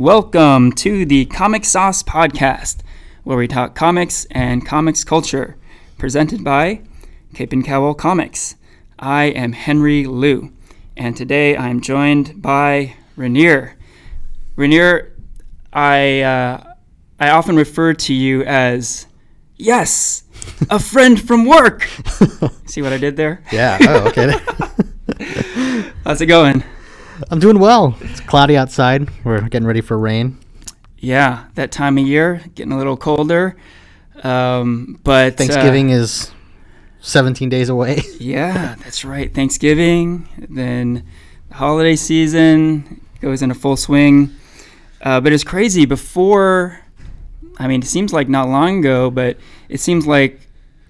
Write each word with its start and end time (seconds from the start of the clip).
Welcome 0.00 0.72
to 0.76 1.04
the 1.04 1.26
Comic 1.26 1.66
Sauce 1.66 2.02
Podcast, 2.02 2.78
where 3.22 3.36
we 3.36 3.46
talk 3.46 3.74
comics 3.74 4.24
and 4.30 4.64
comics 4.64 5.04
culture, 5.04 5.58
presented 5.98 6.42
by 6.42 6.80
Cape 7.34 7.52
and 7.52 7.62
Cowl 7.62 7.92
Comics. 7.92 8.56
I 8.98 9.24
am 9.24 9.52
Henry 9.52 10.06
Liu, 10.06 10.54
and 10.96 11.14
today 11.14 11.54
I 11.54 11.68
am 11.68 11.82
joined 11.82 12.40
by 12.40 12.94
Ranier. 13.14 13.76
Ranier, 14.56 15.12
I 15.70 16.22
uh, 16.22 16.72
I 17.20 17.28
often 17.28 17.56
refer 17.56 17.92
to 17.92 18.14
you 18.14 18.42
as 18.44 19.06
yes, 19.58 20.22
a 20.70 20.78
friend 20.92 21.20
from 21.20 21.44
work. 21.44 21.82
See 22.64 22.80
what 22.80 22.94
I 22.94 22.96
did 22.96 23.16
there? 23.16 23.42
Yeah. 23.52 23.76
Oh, 23.82 24.08
okay. 24.08 24.32
How's 26.04 26.22
it 26.22 26.26
going? 26.26 26.64
I'm 27.28 27.38
doing 27.38 27.58
well. 27.58 27.96
It's 28.00 28.20
cloudy 28.20 28.56
outside. 28.56 29.08
We're 29.24 29.40
getting 29.48 29.66
ready 29.66 29.80
for 29.80 29.98
rain. 29.98 30.38
Yeah, 30.98 31.46
that 31.54 31.72
time 31.72 31.98
of 31.98 32.06
year, 32.06 32.42
getting 32.54 32.72
a 32.72 32.78
little 32.78 32.96
colder. 32.96 33.56
Um, 34.22 34.98
but 35.02 35.34
uh, 35.34 35.36
Thanksgiving 35.36 35.90
is 35.90 36.30
17 37.00 37.48
days 37.48 37.68
away. 37.68 38.00
yeah, 38.18 38.74
that's 38.76 39.04
right. 39.04 39.32
Thanksgiving, 39.32 40.28
then 40.48 41.04
the 41.48 41.54
holiday 41.54 41.96
season 41.96 43.00
goes 43.20 43.42
into 43.42 43.54
full 43.54 43.76
swing. 43.76 44.30
Uh, 45.02 45.20
but 45.20 45.32
it's 45.32 45.44
crazy. 45.44 45.86
Before, 45.86 46.80
I 47.58 47.66
mean, 47.66 47.82
it 47.82 47.86
seems 47.86 48.12
like 48.12 48.28
not 48.28 48.48
long 48.48 48.80
ago, 48.80 49.10
but 49.10 49.38
it 49.68 49.80
seems 49.80 50.06
like 50.06 50.40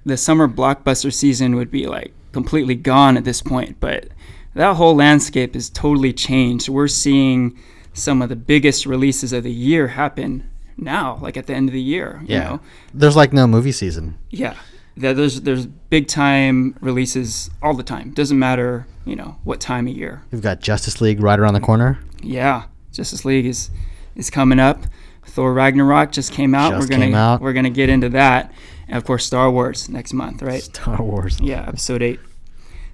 the 0.04 0.16
summer 0.16 0.48
blockbuster 0.48 1.12
season 1.12 1.54
would 1.56 1.70
be 1.70 1.86
like 1.86 2.12
completely 2.32 2.74
gone 2.74 3.16
at 3.16 3.24
this 3.24 3.42
point. 3.42 3.78
But 3.78 4.08
that 4.54 4.76
whole 4.76 4.94
landscape 4.94 5.54
is 5.54 5.70
totally 5.70 6.12
changed. 6.12 6.68
We're 6.68 6.88
seeing 6.88 7.58
some 7.92 8.22
of 8.22 8.28
the 8.28 8.36
biggest 8.36 8.86
releases 8.86 9.32
of 9.32 9.44
the 9.44 9.52
year 9.52 9.88
happen 9.88 10.48
now, 10.76 11.18
like 11.20 11.36
at 11.36 11.46
the 11.46 11.54
end 11.54 11.68
of 11.68 11.72
the 11.72 11.80
year. 11.80 12.20
You 12.26 12.38
know? 12.38 12.60
There's 12.94 13.16
like 13.16 13.32
no 13.32 13.46
movie 13.46 13.72
season. 13.72 14.18
Yeah. 14.30 14.56
There's 14.96 15.42
there's 15.42 15.66
big 15.66 16.08
time 16.08 16.76
releases 16.80 17.50
all 17.62 17.74
the 17.74 17.82
time. 17.82 18.12
Doesn't 18.12 18.38
matter, 18.38 18.86
you 19.04 19.16
know, 19.16 19.36
what 19.44 19.60
time 19.60 19.86
of 19.86 19.96
year. 19.96 20.22
We've 20.30 20.42
got 20.42 20.60
Justice 20.60 21.00
League 21.00 21.22
right 21.22 21.38
around 21.38 21.54
the 21.54 21.60
corner. 21.60 22.00
Yeah. 22.22 22.64
Justice 22.92 23.24
League 23.24 23.46
is 23.46 23.70
is 24.16 24.30
coming 24.30 24.58
up. 24.58 24.84
Thor 25.24 25.54
Ragnarok 25.54 26.10
just 26.12 26.32
came 26.32 26.54
out. 26.54 26.72
Just 26.72 26.82
we're 26.82 26.88
gonna 26.88 27.06
came 27.06 27.14
out. 27.14 27.40
we're 27.40 27.52
gonna 27.52 27.70
get 27.70 27.88
into 27.88 28.08
that. 28.10 28.52
And 28.88 28.96
of 28.96 29.04
course 29.04 29.24
Star 29.24 29.50
Wars 29.50 29.88
next 29.88 30.12
month, 30.12 30.42
right? 30.42 30.62
Star 30.62 31.00
Wars. 31.00 31.40
Yeah, 31.40 31.66
episode 31.66 32.02
eight. 32.02 32.20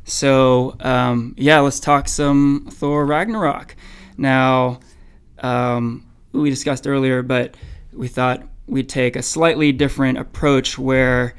So 0.06 0.76
um, 0.80 1.34
yeah, 1.36 1.60
let's 1.60 1.80
talk 1.80 2.08
some 2.08 2.68
Thor 2.70 3.04
Ragnarok. 3.04 3.76
Now, 4.16 4.80
um, 5.40 6.06
we 6.32 6.48
discussed 6.48 6.86
earlier, 6.86 7.22
but 7.22 7.56
we 7.92 8.08
thought 8.08 8.42
we'd 8.66 8.88
take 8.88 9.16
a 9.16 9.22
slightly 9.22 9.72
different 9.72 10.18
approach 10.18 10.78
where 10.78 11.34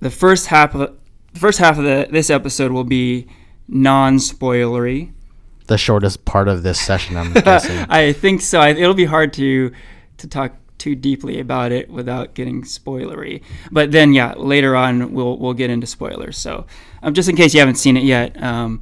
the 0.00 0.10
first 0.10 0.46
half 0.46 0.74
of 0.74 0.80
the 1.32 1.38
first 1.38 1.58
half 1.58 1.78
of 1.78 1.84
the, 1.84 2.08
this 2.10 2.30
episode 2.30 2.72
will 2.72 2.84
be 2.84 3.26
non-spoilery. 3.68 5.12
The 5.66 5.78
shortest 5.78 6.24
part 6.24 6.48
of 6.48 6.62
this 6.62 6.80
session, 6.80 7.16
I'm 7.16 7.32
guessing. 7.44 7.78
I 7.88 8.12
think 8.12 8.40
so. 8.40 8.60
I, 8.60 8.70
it'll 8.70 8.94
be 8.94 9.04
hard 9.04 9.32
to 9.34 9.72
to 10.18 10.26
talk 10.26 10.54
too 10.78 10.94
deeply 10.94 11.40
about 11.40 11.72
it 11.72 11.90
without 11.90 12.34
getting 12.34 12.62
spoilery. 12.62 13.42
But 13.70 13.92
then, 13.92 14.12
yeah, 14.12 14.34
later 14.34 14.76
on 14.76 15.12
we'll 15.12 15.36
we'll 15.38 15.54
get 15.54 15.70
into 15.70 15.86
spoilers. 15.86 16.38
So, 16.38 16.66
um, 17.02 17.14
just 17.14 17.28
in 17.28 17.36
case 17.36 17.54
you 17.54 17.60
haven't 17.60 17.76
seen 17.76 17.96
it 17.96 18.04
yet, 18.04 18.40
um, 18.42 18.80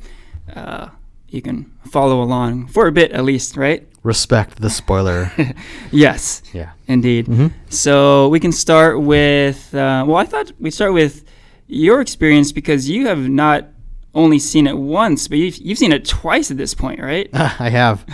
uh, 0.54 0.88
you 1.28 1.42
can 1.42 1.72
follow 1.90 2.22
along 2.22 2.68
for 2.68 2.86
a 2.86 2.92
bit 2.92 3.12
at 3.12 3.24
least, 3.24 3.56
right? 3.56 3.86
Respect 4.02 4.60
the 4.60 4.70
spoiler. 4.70 5.32
Yes, 5.92 6.42
yeah. 6.52 6.70
indeed. 6.86 7.26
Mhm. 7.26 7.50
So 7.68 8.28
we 8.28 8.38
can 8.40 8.52
start 8.52 9.00
with. 9.00 9.74
Uh, 9.74 10.04
well, 10.06 10.16
I 10.16 10.24
thought 10.26 10.52
we'd 10.60 10.72
start 10.74 10.92
with 10.92 11.24
your 11.66 12.00
experience 12.00 12.52
because 12.52 12.88
you 12.88 13.06
have 13.08 13.28
not 13.28 13.66
only 14.14 14.38
seen 14.38 14.66
it 14.66 14.76
once, 14.78 15.28
but 15.28 15.38
you've, 15.38 15.58
you've 15.58 15.78
seen 15.78 15.92
it 15.92 16.04
twice 16.06 16.50
at 16.50 16.56
this 16.56 16.74
point, 16.74 17.00
right? 17.00 17.28
I 17.34 17.68
have. 17.70 18.04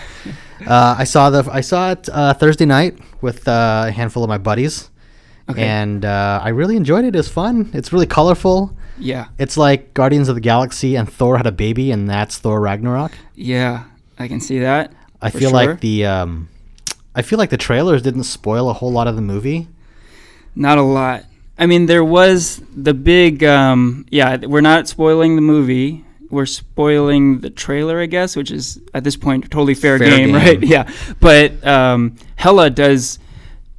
Uh, 0.65 0.95
I 0.97 1.03
saw 1.03 1.29
the 1.29 1.47
I 1.51 1.61
saw 1.61 1.91
it 1.91 2.09
uh, 2.11 2.33
Thursday 2.33 2.65
night 2.65 2.97
with 3.21 3.47
uh, 3.47 3.85
a 3.87 3.91
handful 3.91 4.23
of 4.23 4.29
my 4.29 4.37
buddies, 4.39 4.89
Okay. 5.49 5.63
and 5.63 6.03
uh, 6.05 6.41
I 6.43 6.49
really 6.49 6.75
enjoyed 6.75 7.05
it. 7.05 7.15
It's 7.15 7.27
fun. 7.29 7.69
It's 7.73 7.93
really 7.93 8.07
colorful. 8.07 8.75
Yeah, 8.97 9.27
It's 9.37 9.57
like 9.57 9.93
Guardians 9.93 10.29
of 10.29 10.35
the 10.35 10.41
Galaxy 10.41 10.95
and 10.95 11.11
Thor 11.11 11.37
had 11.37 11.47
a 11.47 11.51
baby, 11.51 11.91
and 11.91 12.09
that's 12.09 12.37
Thor 12.37 12.59
Ragnarok. 12.61 13.11
yeah, 13.35 13.85
I 14.19 14.27
can 14.27 14.39
see 14.39 14.59
that. 14.59 14.93
I 15.21 15.29
feel 15.29 15.49
sure. 15.49 15.51
like 15.51 15.79
the 15.79 16.05
um, 16.05 16.49
I 17.15 17.21
feel 17.21 17.39
like 17.39 17.49
the 17.49 17.57
trailers 17.57 18.01
didn't 18.01 18.23
spoil 18.25 18.69
a 18.69 18.73
whole 18.73 18.91
lot 18.91 19.07
of 19.07 19.15
the 19.15 19.21
movie. 19.21 19.67
Not 20.55 20.77
a 20.77 20.81
lot. 20.83 21.23
I 21.57 21.65
mean, 21.65 21.85
there 21.85 22.03
was 22.03 22.61
the 22.75 22.93
big, 22.93 23.43
um, 23.43 24.05
yeah, 24.09 24.37
we're 24.37 24.61
not 24.61 24.87
spoiling 24.87 25.35
the 25.35 25.41
movie. 25.41 26.03
We're 26.29 26.45
spoiling 26.47 27.39
the 27.41 27.49
trailer, 27.51 27.99
I 28.01 28.07
guess, 28.07 28.35
which 28.35 28.49
is 28.51 28.79
at 28.93 29.03
this 29.03 29.15
point 29.15 29.43
totally 29.51 29.75
fair, 29.75 29.97
Fair 29.99 30.09
game, 30.09 30.27
game. 30.31 30.35
right? 30.35 30.61
Yeah. 30.63 30.91
But 31.19 31.65
um, 31.65 32.15
Hela 32.35 32.69
does 32.69 33.19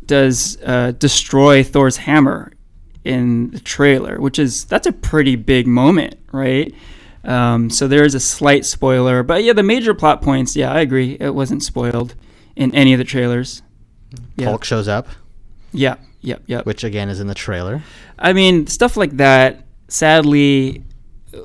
does 0.07 0.59
uh, 0.65 0.93
destroy 0.93 1.63
Thor's 1.65 1.97
hammer 1.97 2.53
in 3.05 3.51
the 3.51 3.61
trailer, 3.61 4.21
which 4.21 4.39
is 4.39 4.65
that's 4.65 4.87
a 4.87 4.93
pretty 4.93 5.37
big 5.37 5.67
moment, 5.67 6.17
right? 6.33 6.75
Um, 7.25 7.71
so 7.71 7.89
there 7.89 8.05
is 8.05 8.15
a 8.15 8.21
slight 8.21 8.65
spoiler, 8.67 9.23
but 9.23 9.45
yeah, 9.45 9.53
the 9.55 9.63
major 9.63 9.95
plot 9.95 10.21
points, 10.21 10.57
yeah, 10.57 10.73
I 10.73 10.81
agree, 10.81 11.17
it 11.21 11.35
wasn't 11.35 11.63
spoiled 11.63 12.15
in 12.55 12.75
any 12.75 12.93
of 12.93 12.99
the 12.99 13.05
trailers. 13.05 13.63
Yeah. 14.37 14.47
Hulk 14.47 14.65
shows 14.65 14.89
up, 14.89 15.09
Yeah. 15.73 15.97
Yep. 16.21 16.43
Yep. 16.47 16.67
which 16.67 16.85
again 16.85 17.09
is 17.11 17.21
in 17.21 17.27
the 17.27 17.35
trailer. 17.35 17.83
I 18.19 18.33
mean, 18.33 18.67
stuff 18.67 18.97
like 18.97 19.17
that. 19.19 19.65
Sadly, 19.89 20.83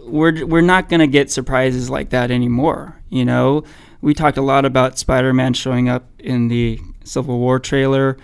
we're 0.05 0.45
we're 0.45 0.61
not 0.61 0.87
gonna 0.87 1.07
get 1.07 1.29
surprises 1.31 1.89
like 1.89 2.11
that 2.11 2.31
anymore. 2.31 3.01
You 3.09 3.25
know, 3.25 3.63
we 4.01 4.13
talked 4.13 4.37
a 4.37 4.41
lot 4.41 4.63
about 4.65 4.97
Spider-Man 4.97 5.53
showing 5.53 5.89
up 5.89 6.05
in 6.19 6.47
the 6.47 6.79
Civil 7.03 7.39
War 7.39 7.59
trailer. 7.59 8.17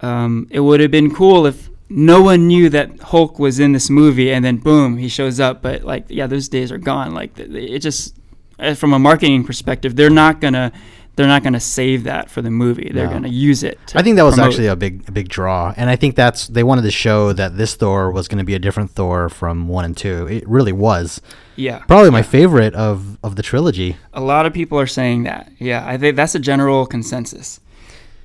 Um, 0.00 0.46
it 0.50 0.60
would 0.60 0.80
have 0.80 0.90
been 0.90 1.14
cool 1.14 1.46
if 1.46 1.70
no 1.90 2.22
one 2.22 2.46
knew 2.46 2.68
that 2.70 3.00
Hulk 3.00 3.38
was 3.38 3.58
in 3.60 3.72
this 3.72 3.88
movie, 3.90 4.30
and 4.32 4.44
then 4.44 4.56
boom, 4.58 4.96
he 4.98 5.08
shows 5.08 5.40
up. 5.40 5.62
But 5.62 5.84
like, 5.84 6.04
yeah, 6.08 6.26
those 6.26 6.48
days 6.48 6.70
are 6.72 6.78
gone. 6.78 7.14
Like, 7.14 7.38
it 7.38 7.78
just 7.80 8.16
uh, 8.58 8.74
from 8.74 8.92
a 8.92 8.98
marketing 8.98 9.44
perspective, 9.44 9.96
they're 9.96 10.10
not 10.10 10.40
gonna 10.40 10.72
they're 11.16 11.26
not 11.26 11.42
gonna 11.42 11.58
save 11.58 12.04
that 12.04 12.30
for 12.30 12.42
the 12.42 12.50
movie. 12.50 12.90
They're 12.94 13.06
No. 13.06 13.12
gonna 13.14 13.28
use 13.28 13.62
it. 13.64 13.78
I 13.94 14.02
think 14.02 14.16
that 14.16 14.22
was 14.22 14.34
promote- 14.34 14.52
actually 14.52 14.66
a 14.68 14.76
big 14.76 15.08
a 15.08 15.12
big 15.12 15.28
draw, 15.28 15.72
and 15.76 15.88
I 15.90 15.96
think 15.96 16.14
that's 16.14 16.46
they 16.48 16.62
wanted 16.62 16.82
to 16.82 16.90
show 16.90 17.32
that 17.32 17.56
this 17.56 17.74
Thor 17.74 18.12
was 18.12 18.28
going 18.28 18.38
to 18.38 18.44
be 18.44 18.54
a 18.54 18.58
different 18.60 18.90
Thor 18.90 19.28
from 19.28 19.66
one 19.68 19.84
and 19.84 19.96
two. 19.96 20.26
It 20.28 20.48
really 20.48 20.72
was 20.72 21.20
yeah. 21.56 21.78
probably 21.88 22.10
my 22.10 22.22
favorite 22.22 22.74
of 22.74 23.18
of 23.24 23.34
the 23.36 23.42
trilogy. 23.42 23.96
A 24.12 24.20
lot 24.20 24.46
of 24.46 24.52
people 24.52 24.78
are 24.78 24.86
saying 24.86 25.24
that. 25.24 25.50
Yeah, 25.58 25.84
I 25.86 25.96
think 25.98 26.14
that's 26.16 26.34
a 26.34 26.38
general 26.40 26.86
consensus. 26.86 27.58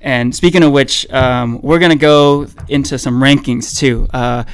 And 0.04 0.36
speaking 0.36 0.62
of 0.62 0.70
which, 0.70 1.10
um, 1.10 1.62
we're 1.62 1.78
going 1.78 1.90
to 1.90 1.96
go 1.96 2.46
into 2.68 2.98
some 2.98 3.22
rankings 3.22 3.76
too. 3.76 4.06
Uh, 4.12 4.44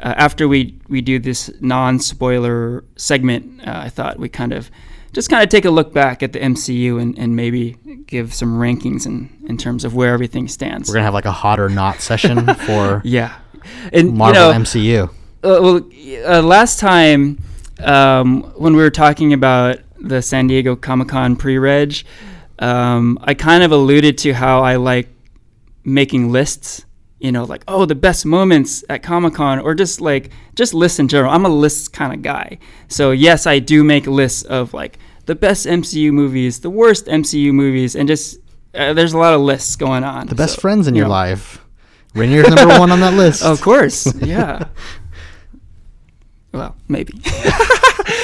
uh, 0.00 0.14
after 0.16 0.46
we, 0.46 0.78
we 0.88 1.00
do 1.00 1.18
this 1.18 1.50
non 1.60 1.98
spoiler 1.98 2.84
segment, 2.96 3.66
uh, 3.66 3.72
I 3.84 3.88
thought 3.88 4.18
we 4.18 4.28
kind 4.28 4.52
of 4.52 4.70
just 5.12 5.30
kind 5.30 5.42
of 5.42 5.48
take 5.48 5.64
a 5.64 5.70
look 5.70 5.94
back 5.94 6.22
at 6.22 6.34
the 6.34 6.38
MCU 6.38 7.00
and, 7.00 7.18
and 7.18 7.34
maybe 7.34 7.78
give 8.06 8.34
some 8.34 8.58
rankings 8.58 9.06
in, 9.06 9.30
in 9.48 9.56
terms 9.56 9.86
of 9.86 9.94
where 9.94 10.12
everything 10.12 10.46
stands. 10.46 10.90
We're 10.90 10.96
gonna 10.96 11.04
have 11.04 11.14
like 11.14 11.24
a 11.24 11.32
hot 11.32 11.58
or 11.58 11.70
not 11.70 12.02
session 12.02 12.54
for 12.66 13.00
yeah. 13.02 13.38
And, 13.90 14.14
Marvel 14.14 14.48
you 14.48 14.52
know, 14.52 14.60
MCU. 14.60 15.08
uh, 15.08 15.10
well, 15.42 16.36
uh, 16.36 16.42
last 16.42 16.78
time 16.78 17.42
um, 17.80 18.42
when 18.56 18.76
we 18.76 18.82
were 18.82 18.90
talking 18.90 19.32
about 19.32 19.78
the 19.98 20.20
San 20.20 20.48
Diego 20.48 20.76
Comic 20.76 21.08
Con 21.08 21.34
pre-reg, 21.34 22.04
um, 22.58 23.18
I 23.22 23.34
kind 23.34 23.62
of 23.62 23.72
alluded 23.72 24.18
to 24.18 24.32
how 24.32 24.62
I 24.62 24.76
like 24.76 25.08
making 25.84 26.30
lists. 26.32 26.84
You 27.20 27.32
know, 27.32 27.42
like 27.44 27.64
oh, 27.66 27.84
the 27.84 27.96
best 27.96 28.24
moments 28.24 28.84
at 28.88 29.02
Comic 29.02 29.34
Con, 29.34 29.58
or 29.58 29.74
just 29.74 30.00
like 30.00 30.30
just 30.54 30.72
lists 30.72 31.00
in 31.00 31.08
general. 31.08 31.32
I'm 31.32 31.44
a 31.44 31.48
lists 31.48 31.88
kind 31.88 32.12
of 32.14 32.22
guy. 32.22 32.58
So 32.86 33.10
yes, 33.10 33.44
I 33.46 33.58
do 33.58 33.82
make 33.82 34.06
lists 34.06 34.42
of 34.44 34.72
like 34.72 34.98
the 35.26 35.34
best 35.34 35.66
MCU 35.66 36.12
movies, 36.12 36.60
the 36.60 36.70
worst 36.70 37.06
MCU 37.06 37.52
movies, 37.52 37.96
and 37.96 38.06
just 38.08 38.38
uh, 38.72 38.92
there's 38.92 39.14
a 39.14 39.18
lot 39.18 39.34
of 39.34 39.40
lists 39.40 39.74
going 39.74 40.04
on. 40.04 40.28
The 40.28 40.36
best 40.36 40.54
So, 40.54 40.60
friends 40.60 40.86
in 40.86 40.94
you 40.94 41.00
your 41.00 41.06
know. 41.08 41.12
life. 41.14 41.64
Ranier's 42.14 42.48
number 42.48 42.78
one 42.78 42.92
on 42.92 43.00
that 43.00 43.14
list. 43.22 43.42
Of 43.42 43.60
course, 43.60 44.06
yeah. 44.22 44.68
well, 46.52 46.76
maybe. 46.86 47.14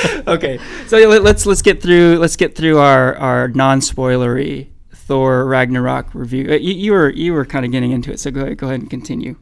okay, 0.27 0.59
so 0.87 0.97
let- 1.09 1.23
let's 1.23 1.47
let's 1.47 1.62
get 1.62 1.83
through 1.83 2.19
let's 2.19 2.37
get 2.37 2.55
through 2.56 2.79
our 2.79 3.17
our 3.17 3.49
non 3.49 3.81
spoilery 3.81 4.69
Thor 4.93 5.45
Ragnarok 5.47 6.15
review. 6.15 6.51
Uh, 6.51 6.55
you, 6.56 6.73
you 6.75 6.93
were 6.93 7.11
you 7.11 7.33
were 7.33 7.45
kind 7.45 7.65
of 7.65 7.73
getting 7.73 7.91
into 7.93 8.11
it, 8.12 8.19
so 8.21 8.31
go 8.31 8.43
ahead, 8.43 8.59
go 8.59 8.67
ahead 8.69 8.81
and 8.81 8.91
continue. 8.91 9.37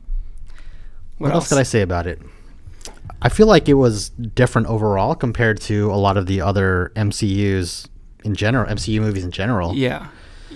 What, 1.18 1.32
else 1.32 1.48
could 1.48 1.58
I 1.58 1.62
say 1.62 1.82
about 1.82 2.06
it? 2.08 2.20
I 3.20 3.28
feel 3.28 3.46
like 3.46 3.68
it 3.68 3.74
was 3.74 4.08
different 4.08 4.66
overall 4.66 5.14
compared 5.14 5.60
to 5.62 5.92
a 5.92 5.94
lot 5.94 6.16
of 6.16 6.26
the 6.26 6.40
other 6.40 6.90
MCUs 6.96 7.86
in 8.24 8.34
general, 8.34 8.66
MCU 8.68 9.00
movies 9.00 9.24
in 9.24 9.30
general. 9.30 9.72
Yeah, 9.74 10.08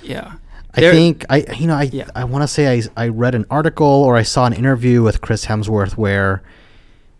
yeah, 0.03 0.33
I 0.75 0.81
There- 0.81 0.93
think 0.93 1.25
I 1.31 1.45
you 1.57 1.69
know 1.69 1.77
I 1.77 1.85
Yeah. 1.85 2.09
I 2.17 2.25
want 2.25 2.43
to 2.43 2.49
say 2.49 2.79
I 2.79 2.83
I 3.05 3.09
read 3.09 3.35
an 3.37 3.45
article 3.51 3.87
or 3.87 4.17
I 4.17 4.23
saw 4.23 4.47
an 4.47 4.53
interview 4.53 5.03
with 5.05 5.21
Chris 5.21 5.47
Hemsworth 5.47 5.97
where 5.97 6.43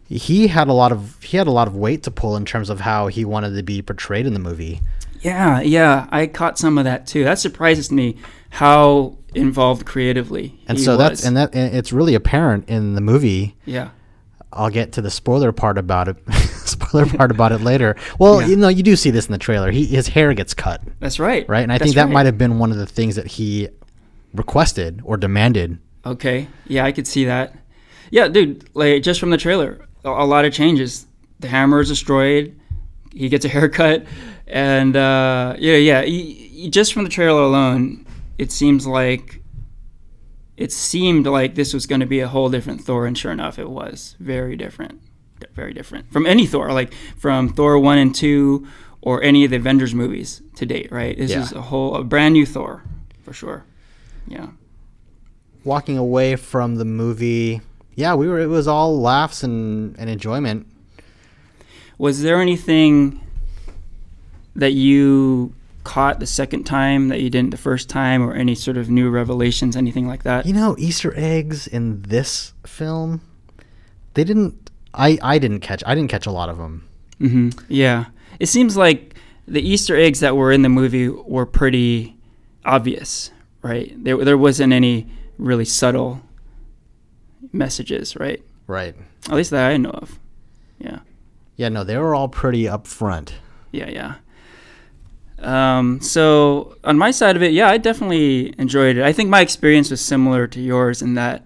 he 0.09 0.47
had 0.49 0.69
a 0.69 0.73
lot 0.73 0.93
of 0.93 1.23
he 1.23 1.37
had 1.37 1.47
a 1.47 1.51
lot 1.51 1.67
of 1.69 1.75
weight 1.77 2.03
to 2.05 2.11
pull 2.11 2.37
in 2.37 2.45
terms 2.45 2.71
of 2.71 2.81
how 2.81 3.09
he 3.09 3.25
wanted 3.25 3.55
to 3.57 3.63
be 3.63 3.83
portrayed 3.83 4.27
in 4.27 4.33
the 4.35 4.41
movie. 4.41 4.81
Yeah, 5.21 5.61
yeah, 5.61 6.07
I 6.11 6.27
caught 6.27 6.59
some 6.59 6.79
of 6.79 6.85
that 6.85 7.07
too. 7.07 7.25
That 7.25 7.39
surprises 7.39 7.91
me 7.91 8.17
how 8.51 9.17
involved 9.35 9.85
creatively. 9.87 10.59
And 10.69 10.79
he 10.79 10.85
so 10.85 10.97
that's 10.97 11.25
and 11.25 11.37
that 11.37 11.55
and 11.55 11.75
it's 11.75 11.93
really 11.93 12.15
apparent 12.15 12.69
in 12.69 12.95
the 12.95 13.01
movie. 13.01 13.57
yeah, 13.65 13.91
I'll 14.53 14.71
get 14.71 14.93
to 14.93 15.03
the 15.03 15.11
spoiler 15.11 15.53
part 15.53 15.79
about 15.79 16.09
it. 16.09 16.17
spoiler 16.67 17.07
part 17.07 17.31
about 17.31 17.53
it 17.53 17.61
later. 17.61 17.97
Well, 18.19 18.41
Yeah. 18.41 18.49
you 18.49 18.57
know, 18.57 18.69
you 18.69 18.83
do 18.83 18.95
see 18.97 19.11
this 19.11 19.27
in 19.27 19.33
the 19.33 19.39
trailer. 19.39 19.71
He 19.73 19.85
his 19.87 20.09
hair 20.09 20.33
gets 20.35 20.55
cut, 20.55 20.83
that's 21.01 21.19
right. 21.19 21.49
right? 21.49 21.63
And 21.63 21.73
I 21.73 21.79
That's 21.79 21.89
think 21.91 21.97
that 21.97 22.05
right. 22.05 22.13
might 22.13 22.27
have 22.27 22.39
been 22.39 22.59
one 22.59 22.71
of 22.71 22.77
the 22.77 22.87
things 22.87 23.17
that 23.17 23.27
he 23.27 23.69
requested 24.35 25.01
or 25.05 25.17
demanded. 25.17 25.79
Okay, 26.05 26.47
yeah, 26.67 26.85
I 26.85 26.93
could 26.93 27.07
see 27.07 27.25
that. 27.25 27.57
Yeah, 28.11 28.29
dude, 28.29 28.69
like 28.75 29.03
just 29.03 29.19
from 29.19 29.31
the 29.31 29.37
trailer, 29.37 29.81
a, 30.07 30.11
a 30.11 30.27
lot 30.27 30.45
of 30.45 30.53
changes. 30.53 31.07
The 31.41 31.49
hammer 31.49 31.81
is 31.81 31.89
destroyed. 31.89 32.59
He 33.13 33.29
gets 33.29 33.45
a 33.45 33.49
haircut, 33.49 34.07
and 34.47 34.97
uh, 34.97 35.57
yeah, 35.59 35.77
yeah. 35.77 36.03
He, 36.03 36.33
he- 36.33 36.71
just 36.71 36.93
from 36.95 37.05
the 37.05 37.11
trailer 37.11 37.43
alone, 37.43 38.07
it 38.39 38.51
seems 38.53 38.87
like 38.87 39.43
it 40.57 40.73
seemed 40.73 41.27
like 41.27 41.55
this 41.55 41.75
was 41.75 41.87
going 41.87 42.01
to 42.01 42.07
be 42.07 42.21
a 42.21 42.29
whole 42.29 42.49
different 42.49 42.81
Thor, 42.81 43.07
and 43.07 43.17
sure 43.17 43.33
enough, 43.33 43.59
it 43.59 43.69
was 43.69 44.17
very 44.21 44.57
different, 44.57 45.01
very 45.55 45.73
different 45.75 46.11
from 46.13 46.25
any 46.27 46.47
Thor, 46.47 46.73
like 46.73 46.95
from 47.19 47.49
Thor 47.51 47.79
one 47.79 47.99
and 47.99 48.15
two, 48.15 48.67
or 49.03 49.23
any 49.23 49.45
of 49.45 49.51
the 49.51 49.57
Avengers 49.57 49.95
movies 49.95 50.41
to 50.57 50.65
date. 50.67 50.91
Right? 50.91 51.17
This 51.17 51.31
Yeah. 51.33 51.43
is 51.43 51.53
a 51.53 51.61
whole 51.63 51.95
a 51.97 52.05
brand 52.05 52.33
new 52.35 52.47
Thor, 52.47 52.83
for 53.23 53.33
sure. 53.35 53.65
Yeah. 54.29 54.49
Walking 55.65 55.99
away 55.99 56.37
from 56.37 56.77
the 56.77 56.85
movie, 56.85 57.61
yeah, 57.97 58.15
we 58.15 58.29
were. 58.29 58.39
It 58.39 58.47
was 58.49 58.69
all 58.69 59.01
laughs 59.01 59.43
and, 59.43 59.99
and 59.99 60.09
enjoyment. 60.09 60.67
Was 61.99 62.23
there 62.23 62.41
anything 62.41 63.21
that 64.55 64.73
you 64.73 65.53
caught 65.83 66.19
the 66.21 66.27
second 66.27 66.65
time 66.65 67.09
that 67.09 67.21
you 67.21 67.31
didn't 67.31 67.51
the 67.51 67.57
first 67.57 67.89
time, 67.89 68.23
or 68.23 68.33
any 68.35 68.55
sort 68.55 68.77
of 68.77 68.89
new 68.91 69.09
revelations, 69.11 69.77
anything 69.77 70.07
like 70.07 70.23
that? 70.23 70.47
You 70.47 70.53
know, 70.53 70.77
Easter 70.79 71.13
eggs 71.17 71.67
in 71.67 72.03
this 72.03 72.53
film, 72.65 73.21
they 74.15 74.25
didn't. 74.25 74.71
I 74.95 75.19
I 75.23 75.39
didn't 75.39 75.61
catch. 75.61 75.83
I 75.87 75.95
didn't 75.95 76.11
catch 76.11 76.27
a 76.27 76.31
lot 76.33 76.49
of 76.49 76.59
them. 76.59 76.87
hmm 77.19 77.49
Yeah, 77.69 78.07
it 78.39 78.47
seems 78.47 78.77
like 78.77 79.15
the 79.49 79.61
Easter 79.67 79.97
eggs 79.97 80.21
that 80.21 80.37
were 80.37 80.53
in 80.53 80.63
the 80.63 80.69
movie 80.69 81.09
were 81.09 81.47
pretty 81.47 82.17
obvious, 82.65 83.31
right? 83.63 83.93
There 84.05 84.23
there 84.25 84.39
wasn't 84.39 84.73
any 84.73 85.07
really 85.39 85.65
subtle 85.65 86.21
messages, 87.53 88.17
right? 88.17 88.43
Right. 88.67 88.95
At 89.29 89.35
least 89.35 89.51
that 89.51 89.71
I 89.71 89.77
know 89.77 89.91
of. 89.91 90.19
Yeah. 90.79 91.01
Yeah. 91.57 91.69
No, 91.69 91.85
they 91.85 91.97
were 91.97 92.15
all 92.15 92.29
pretty 92.29 92.65
upfront. 92.65 93.33
yeah, 93.73 93.89
yeah. 93.89 94.15
Um, 95.39 96.01
so 96.01 96.77
on 96.83 96.97
my 96.97 97.11
side 97.11 97.37
of 97.37 97.43
it, 97.43 97.53
yeah, 97.53 97.69
I 97.69 97.77
definitely 97.79 98.55
enjoyed 98.59 98.97
it. 98.97 99.05
I 99.05 99.13
think 99.13 99.29
my 99.29 99.41
experience 99.43 99.91
was 99.91 100.01
similar 100.01 100.47
to 100.47 100.61
yours 100.61 101.03
in 101.03 101.15
that 101.15 101.45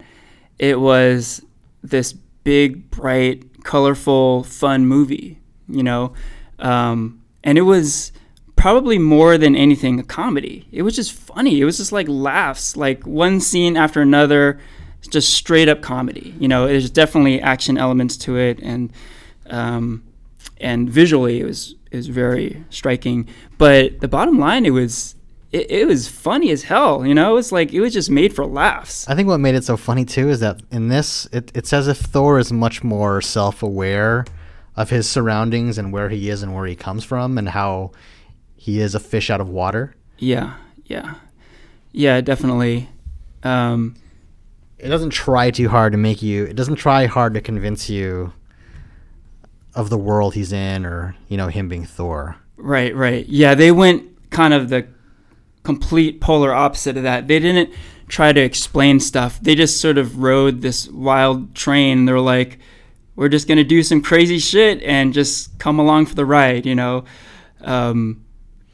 it 0.57 0.79
was 0.79 1.43
this 1.83 2.13
big, 2.13 2.89
bright, 2.89 3.63
colorful, 3.63 4.43
fun 4.43 4.85
movie, 4.85 5.39
you 5.67 5.83
know, 5.83 6.13
um, 6.59 7.21
and 7.43 7.57
it 7.57 7.63
was 7.63 8.11
probably 8.55 8.97
more 8.97 9.37
than 9.37 9.55
anything 9.55 9.99
a 9.99 10.03
comedy. 10.03 10.67
It 10.71 10.83
was 10.83 10.95
just 10.95 11.11
funny. 11.11 11.59
It 11.59 11.65
was 11.65 11.77
just 11.77 11.91
like 11.91 12.07
laughs, 12.07 12.77
like 12.77 13.05
one 13.05 13.41
scene 13.41 13.75
after 13.75 14.01
another, 14.01 14.59
just 15.09 15.33
straight 15.33 15.67
up 15.69 15.81
comedy. 15.81 16.33
You 16.39 16.47
know, 16.47 16.67
there's 16.67 16.89
definitely 16.89 17.41
action 17.41 17.77
elements 17.77 18.17
to 18.17 18.37
it, 18.37 18.59
and 18.61 18.91
um, 19.49 20.03
and 20.59 20.89
visually 20.89 21.39
it 21.39 21.45
was 21.45 21.75
it 21.91 21.97
was 21.97 22.07
very 22.07 22.63
striking. 22.69 23.27
But 23.57 23.99
the 23.99 24.07
bottom 24.07 24.39
line, 24.39 24.65
it 24.65 24.71
was 24.71 25.15
it, 25.51 25.69
it 25.69 25.87
was 25.87 26.07
funny 26.07 26.51
as 26.51 26.63
hell. 26.63 27.05
You 27.05 27.13
know, 27.13 27.31
It 27.31 27.35
was 27.35 27.51
like 27.51 27.73
it 27.73 27.81
was 27.81 27.93
just 27.93 28.09
made 28.09 28.33
for 28.33 28.45
laughs. 28.45 29.07
I 29.09 29.15
think 29.15 29.27
what 29.27 29.39
made 29.39 29.55
it 29.55 29.63
so 29.63 29.77
funny 29.77 30.05
too 30.05 30.29
is 30.29 30.39
that 30.39 30.61
in 30.71 30.87
this, 30.87 31.27
it, 31.31 31.51
it's 31.53 31.73
as 31.73 31.87
if 31.87 31.97
Thor 31.97 32.39
is 32.39 32.51
much 32.51 32.83
more 32.83 33.21
self-aware 33.21 34.25
of 34.75 34.89
his 34.89 35.09
surroundings 35.09 35.77
and 35.77 35.91
where 35.91 36.09
he 36.09 36.29
is 36.29 36.43
and 36.43 36.53
where 36.55 36.65
he 36.65 36.75
comes 36.75 37.03
from 37.03 37.37
and 37.37 37.49
how 37.49 37.91
he 38.55 38.79
is 38.79 38.95
a 38.95 38.99
fish 38.99 39.29
out 39.29 39.41
of 39.41 39.49
water. 39.49 39.95
Yeah, 40.17 40.55
yeah, 40.85 41.15
yeah, 41.91 42.21
definitely. 42.21 42.89
Um, 43.43 43.95
It 44.81 44.89
doesn't 44.89 45.11
try 45.11 45.51
too 45.51 45.69
hard 45.69 45.91
to 45.93 45.97
make 45.97 46.21
you. 46.21 46.45
It 46.45 46.55
doesn't 46.55 46.75
try 46.75 47.05
hard 47.05 47.33
to 47.35 47.41
convince 47.41 47.89
you 47.89 48.33
of 49.75 49.89
the 49.89 49.97
world 49.97 50.33
he's 50.33 50.51
in, 50.51 50.85
or 50.85 51.15
you 51.27 51.37
know 51.37 51.47
him 51.47 51.69
being 51.69 51.85
Thor. 51.85 52.37
Right, 52.57 52.95
right. 52.95 53.25
Yeah, 53.27 53.55
they 53.55 53.71
went 53.71 54.29
kind 54.31 54.53
of 54.53 54.69
the 54.69 54.87
complete 55.63 56.19
polar 56.19 56.53
opposite 56.53 56.97
of 56.97 57.03
that. 57.03 57.27
They 57.27 57.39
didn't 57.39 57.71
try 58.07 58.33
to 58.33 58.41
explain 58.41 58.99
stuff. 58.99 59.39
They 59.39 59.55
just 59.55 59.79
sort 59.79 59.97
of 59.97 60.19
rode 60.19 60.61
this 60.61 60.87
wild 60.89 61.55
train. 61.55 62.05
They're 62.05 62.19
like, 62.19 62.59
we're 63.15 63.29
just 63.29 63.47
going 63.47 63.57
to 63.57 63.63
do 63.63 63.83
some 63.83 64.01
crazy 64.01 64.39
shit 64.39 64.81
and 64.83 65.13
just 65.13 65.57
come 65.59 65.79
along 65.79 66.07
for 66.07 66.15
the 66.15 66.25
ride, 66.25 66.65
you 66.65 66.75
know. 66.75 67.05
Um, 67.61 68.25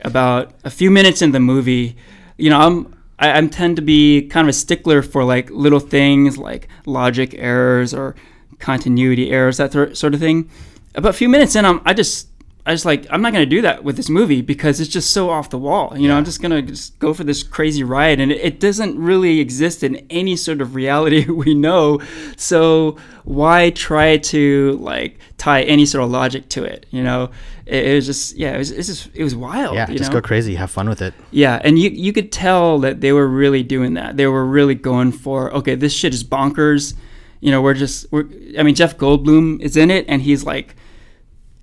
about 0.01 0.53
a 0.63 0.69
few 0.69 0.89
minutes 0.89 1.21
in 1.21 1.31
the 1.31 1.39
movie, 1.39 1.97
you 2.37 2.49
know, 2.49 2.59
I'm 2.59 2.96
I, 3.19 3.37
I 3.37 3.47
tend 3.47 3.75
to 3.77 3.81
be 3.81 4.27
kind 4.27 4.45
of 4.45 4.49
a 4.49 4.53
stickler 4.53 5.01
for 5.01 5.23
like 5.23 5.49
little 5.49 5.79
things 5.79 6.37
like 6.37 6.67
logic 6.85 7.35
errors 7.37 7.93
or 7.93 8.15
continuity 8.59 9.31
errors, 9.31 9.57
that 9.57 9.71
th- 9.71 9.97
sort 9.97 10.13
of 10.13 10.19
thing. 10.19 10.49
About 10.95 11.09
a 11.09 11.13
few 11.13 11.29
minutes 11.29 11.55
in, 11.55 11.65
I'm, 11.65 11.81
I 11.85 11.93
just 11.93 12.27
I 12.67 12.73
just 12.73 12.83
like 12.83 13.07
I'm 13.09 13.21
not 13.21 13.31
gonna 13.31 13.45
do 13.45 13.61
that 13.61 13.85
with 13.85 13.95
this 13.95 14.09
movie 14.09 14.41
because 14.41 14.81
it's 14.81 14.89
just 14.89 15.11
so 15.11 15.29
off 15.29 15.49
the 15.49 15.57
wall. 15.57 15.97
You 15.97 16.09
know, 16.09 16.17
I'm 16.17 16.25
just 16.25 16.41
gonna 16.41 16.61
just 16.61 16.99
go 16.99 17.13
for 17.13 17.23
this 17.23 17.41
crazy 17.41 17.81
ride, 17.81 18.19
and 18.19 18.29
it, 18.29 18.41
it 18.41 18.59
doesn't 18.59 18.99
really 18.99 19.39
exist 19.39 19.83
in 19.83 20.05
any 20.09 20.35
sort 20.35 20.59
of 20.59 20.75
reality 20.75 21.25
we 21.29 21.55
know. 21.55 22.01
So 22.35 22.97
why 23.23 23.69
try 23.69 24.17
to 24.17 24.77
like 24.81 25.17
tie 25.37 25.61
any 25.63 25.85
sort 25.85 26.03
of 26.03 26.11
logic 26.11 26.49
to 26.49 26.65
it? 26.65 26.87
You 26.91 27.03
know, 27.03 27.31
it, 27.67 27.87
it 27.87 27.95
was 27.95 28.05
just 28.05 28.35
yeah, 28.35 28.55
it 28.55 28.57
was 28.57 28.71
it's 28.71 28.87
just 28.87 29.09
it 29.13 29.23
was 29.23 29.35
wild. 29.35 29.75
Yeah, 29.75 29.85
just 29.87 30.11
know? 30.11 30.19
go 30.19 30.27
crazy, 30.27 30.55
have 30.55 30.71
fun 30.71 30.87
with 30.87 31.01
it. 31.01 31.13
Yeah, 31.31 31.59
and 31.63 31.77
you 31.77 31.89
you 31.89 32.13
could 32.13 32.31
tell 32.31 32.79
that 32.79 33.01
they 33.01 33.11
were 33.11 33.27
really 33.27 33.63
doing 33.63 33.95
that. 33.95 34.17
They 34.17 34.27
were 34.27 34.45
really 34.45 34.75
going 34.75 35.11
for 35.11 35.53
okay, 35.53 35.75
this 35.75 35.93
shit 35.93 36.13
is 36.13 36.23
bonkers. 36.23 36.93
You 37.39 37.51
know, 37.51 37.61
we're 37.61 37.73
just 37.73 38.11
we're. 38.11 38.25
I 38.57 38.63
mean, 38.63 38.75
Jeff 38.75 38.97
Goldblum 38.97 39.61
is 39.61 39.75
in 39.77 39.91
it, 39.91 40.05
and 40.07 40.21
he's 40.21 40.43
like 40.43 40.75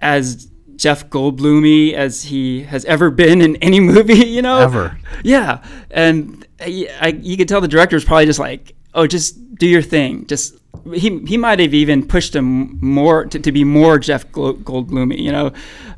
as 0.00 0.49
Jeff 0.76 1.08
Goldblumy 1.08 1.94
as 1.94 2.25
he 2.25 2.62
has 2.64 2.84
ever 2.84 3.11
been 3.11 3.40
in 3.40 3.56
any 3.56 3.80
movie. 3.92 4.26
You 4.26 4.42
know, 4.42 4.58
Ever. 4.58 4.99
Yeah, 5.23 5.64
and 5.90 6.46
uh, 6.61 6.64
I, 6.64 6.88
I, 7.00 7.08
you 7.08 7.37
could 7.37 7.49
tell 7.49 7.61
the 7.61 7.68
director 7.68 7.96
was 7.96 8.04
probably 8.04 8.26
just 8.26 8.38
like, 8.38 8.75
oh, 8.92 9.06
just 9.06 9.56
do 9.56 9.66
your 9.66 9.82
thing. 9.82 10.26
Just 10.26 10.56
he 10.92 11.18
he 11.26 11.36
might 11.36 11.58
have 11.60 11.74
even 11.74 12.06
pushed 12.06 12.34
him 12.34 12.78
more 12.80 13.24
to, 13.26 13.38
to 13.38 13.52
be 13.52 13.64
more 13.64 13.98
Jeff 13.98 14.30
Goldblummy. 14.32 15.18
You 15.18 15.32
know, 15.32 15.52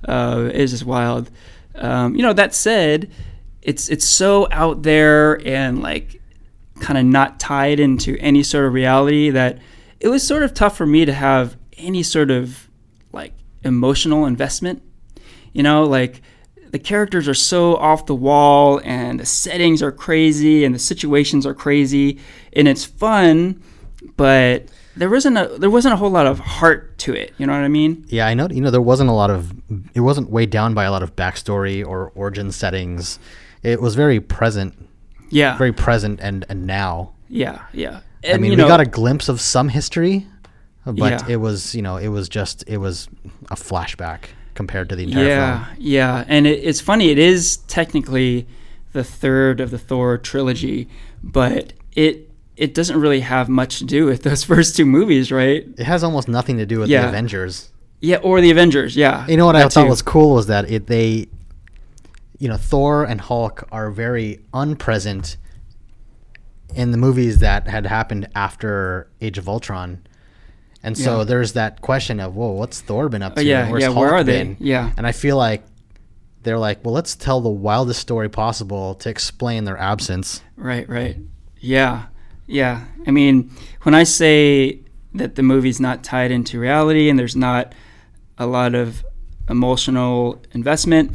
uh, 0.06 0.50
it's 0.52 0.72
just 0.72 0.84
wild. 0.84 1.30
Um, 1.74 2.14
you 2.16 2.22
know, 2.22 2.32
that 2.32 2.54
said, 2.54 3.10
it's 3.62 3.88
it's 3.88 4.04
so 4.04 4.48
out 4.50 4.82
there 4.82 5.46
and 5.46 5.82
like 5.82 6.20
kind 6.80 6.98
of 6.98 7.04
not 7.04 7.40
tied 7.40 7.80
into 7.80 8.16
any 8.18 8.42
sort 8.42 8.66
of 8.66 8.72
reality 8.72 9.30
that 9.30 9.58
it 9.98 10.08
was 10.08 10.26
sort 10.26 10.42
of 10.42 10.54
tough 10.54 10.76
for 10.76 10.86
me 10.86 11.04
to 11.04 11.12
have 11.12 11.56
any 11.76 12.02
sort 12.02 12.30
of 12.30 12.68
like 13.12 13.32
emotional 13.64 14.26
investment. 14.26 14.82
You 15.52 15.62
know, 15.62 15.84
like 15.84 16.22
the 16.70 16.78
characters 16.78 17.28
are 17.28 17.34
so 17.34 17.76
off 17.76 18.06
the 18.06 18.14
wall 18.14 18.80
and 18.84 19.18
the 19.18 19.26
settings 19.26 19.82
are 19.82 19.92
crazy 19.92 20.64
and 20.64 20.74
the 20.74 20.78
situations 20.78 21.46
are 21.46 21.54
crazy 21.54 22.18
and 22.52 22.68
it's 22.68 22.84
fun, 22.84 23.62
but 24.16 24.66
there 24.96 25.10
wasn't 25.10 25.36
a 25.38 25.56
there 25.58 25.70
wasn't 25.70 25.94
a 25.94 25.96
whole 25.96 26.10
lot 26.10 26.26
of 26.26 26.38
heart 26.38 26.98
to 26.98 27.14
it. 27.14 27.34
You 27.38 27.46
know 27.46 27.52
what 27.52 27.62
I 27.62 27.68
mean? 27.68 28.04
Yeah, 28.08 28.26
I 28.26 28.34
know. 28.34 28.48
You 28.50 28.60
know, 28.60 28.70
there 28.70 28.80
wasn't 28.80 29.10
a 29.10 29.12
lot 29.12 29.30
of. 29.30 29.52
It 29.94 30.00
wasn't 30.00 30.30
weighed 30.30 30.50
down 30.50 30.74
by 30.74 30.84
a 30.84 30.90
lot 30.90 31.02
of 31.02 31.14
backstory 31.16 31.86
or 31.86 32.10
origin 32.14 32.50
settings. 32.52 33.18
It 33.62 33.80
was 33.80 33.94
very 33.94 34.20
present, 34.20 34.74
Yeah. 35.30 35.56
very 35.58 35.72
present, 35.72 36.20
and 36.22 36.44
and 36.48 36.66
now. 36.66 37.12
Yeah, 37.28 37.62
yeah. 37.72 38.00
I 38.28 38.38
mean, 38.38 38.50
we 38.50 38.56
know, 38.56 38.68
got 38.68 38.80
a 38.80 38.86
glimpse 38.86 39.28
of 39.28 39.40
some 39.40 39.68
history, 39.68 40.26
but 40.84 40.96
Yeah. 40.96 41.26
it 41.28 41.36
was 41.36 41.74
you 41.74 41.82
know 41.82 41.96
it 41.96 42.08
was 42.08 42.28
just 42.28 42.64
it 42.66 42.78
was 42.78 43.08
a 43.50 43.56
flashback 43.56 44.20
compared 44.54 44.88
to 44.88 44.96
the 44.96 45.04
entire 45.04 45.26
yeah, 45.26 45.64
film. 45.66 45.76
yeah, 45.80 46.24
and 46.28 46.46
it, 46.46 46.60
it's 46.64 46.80
funny. 46.80 47.10
It 47.10 47.18
is 47.18 47.58
technically 47.68 48.46
the 48.92 49.04
third 49.04 49.60
of 49.60 49.70
the 49.70 49.78
Thor 49.78 50.16
trilogy, 50.16 50.88
but 51.22 51.74
it 51.94 52.30
it 52.56 52.74
doesn't 52.74 52.98
really 52.98 53.20
have 53.20 53.48
much 53.48 53.78
to 53.78 53.84
do 53.84 54.06
with 54.06 54.22
those 54.22 54.42
first 54.52 54.76
two 54.76 54.86
movies, 54.86 55.30
right? 55.30 55.66
It 55.78 55.84
has 55.84 56.02
almost 56.02 56.28
nothing 56.28 56.56
to 56.58 56.66
do 56.66 56.78
with 56.80 56.88
Yeah. 56.88 57.02
the 57.02 57.08
Avengers. 57.08 57.70
Yeah, 58.00 58.16
or 58.18 58.40
the 58.40 58.50
Avengers. 58.50 58.96
Yeah, 58.96 59.26
You 59.26 59.36
know 59.36 59.46
what 59.46 59.56
I 59.56 59.62
thought 59.68 59.84
too. 59.84 59.88
was 59.88 60.02
cool 60.02 60.34
was 60.34 60.46
that 60.48 60.70
it 60.70 60.86
they, 60.86 61.28
you 62.38 62.48
know, 62.48 62.56
Thor 62.56 63.04
and 63.04 63.20
Hulk 63.20 63.66
are 63.72 63.90
very 63.90 64.40
unpresent 64.52 65.36
in 66.74 66.90
the 66.90 66.98
movies 66.98 67.38
that 67.38 67.68
had 67.68 67.86
happened 67.86 68.28
after 68.34 69.08
Age 69.20 69.38
of 69.38 69.48
Ultron. 69.48 70.06
And 70.82 70.96
so 70.96 71.18
Yeah. 71.18 71.24
there's 71.24 71.52
that 71.54 71.80
question 71.80 72.20
of, 72.20 72.36
whoa, 72.36 72.50
what's 72.52 72.80
Thor 72.80 73.08
been 73.08 73.22
up 73.22 73.32
oh, 73.32 73.36
to? 73.36 73.40
Oh, 73.40 73.44
yeah, 73.44 73.70
where's 73.70 73.82
yeah, 73.82 73.88
where 73.88 74.08
Hulk 74.10 74.20
are 74.20 74.24
they? 74.24 74.42
been? 74.42 74.56
Yeah. 74.60 74.90
And 74.96 75.06
I 75.06 75.12
feel 75.12 75.36
like 75.36 75.64
they're 76.42 76.58
like, 76.58 76.84
well, 76.84 76.92
let's 76.94 77.16
tell 77.16 77.40
the 77.40 77.48
wildest 77.48 78.00
story 78.00 78.28
possible 78.28 78.94
to 78.96 79.08
explain 79.08 79.64
their 79.64 79.78
absence. 79.78 80.42
Right, 80.56 80.88
right. 80.88 81.16
Yeah, 81.60 82.04
yeah. 82.46 82.84
I 83.06 83.10
mean, 83.10 83.50
when 83.82 83.94
I 83.94 84.04
say 84.04 84.80
that 85.14 85.34
the 85.34 85.42
movie's 85.42 85.80
not 85.80 86.04
tied 86.04 86.30
into 86.30 86.58
reality 86.60 87.08
and 87.08 87.18
there's 87.18 87.36
not 87.36 87.72
a 88.38 88.46
lot 88.46 88.74
of 88.74 89.04
emotional 89.48 90.42
investment, 90.52 91.12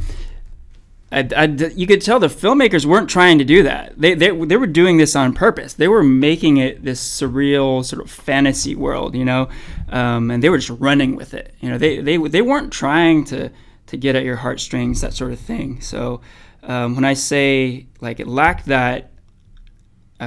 I, 1.10 1.28
I- 1.36 1.44
you 1.44 1.86
could 1.86 2.00
tell 2.00 2.18
the 2.18 2.28
filmmakers 2.28 2.86
weren't 2.86 3.10
trying 3.10 3.38
to 3.38 3.44
do 3.44 3.62
that. 3.64 3.94
They, 4.00 4.14
they, 4.14 4.30
they 4.30 4.56
were 4.56 4.66
doing 4.66 4.96
this 4.96 5.14
on 5.14 5.34
purpose. 5.34 5.74
They 5.74 5.88
were 5.88 6.02
making 6.02 6.56
it 6.56 6.82
this 6.82 7.00
surreal 7.06 7.84
sort 7.84 8.02
of 8.02 8.10
fantasy 8.10 8.74
world, 8.74 9.14
you 9.14 9.24
know, 9.24 9.48
um, 9.90 10.30
and 10.30 10.42
they 10.42 10.48
were 10.48 10.58
just 10.58 10.80
running 10.80 11.14
with 11.16 11.34
it. 11.34 11.54
You 11.60 11.68
know, 11.70 11.78
they, 11.78 12.00
they, 12.00 12.16
they 12.16 12.42
weren't 12.42 12.72
trying 12.72 13.24
to, 13.26 13.50
to 13.88 13.96
get 13.98 14.16
at 14.16 14.24
your 14.24 14.36
heartstrings, 14.36 15.02
that 15.02 15.12
sort 15.12 15.32
of 15.32 15.38
thing. 15.38 15.82
So 15.82 16.22
um, 16.62 16.94
when 16.94 17.04
I 17.04 17.12
say 17.14 17.86
like 18.00 18.18
it 18.18 18.26
lacked 18.26 18.66
that, 18.66 19.10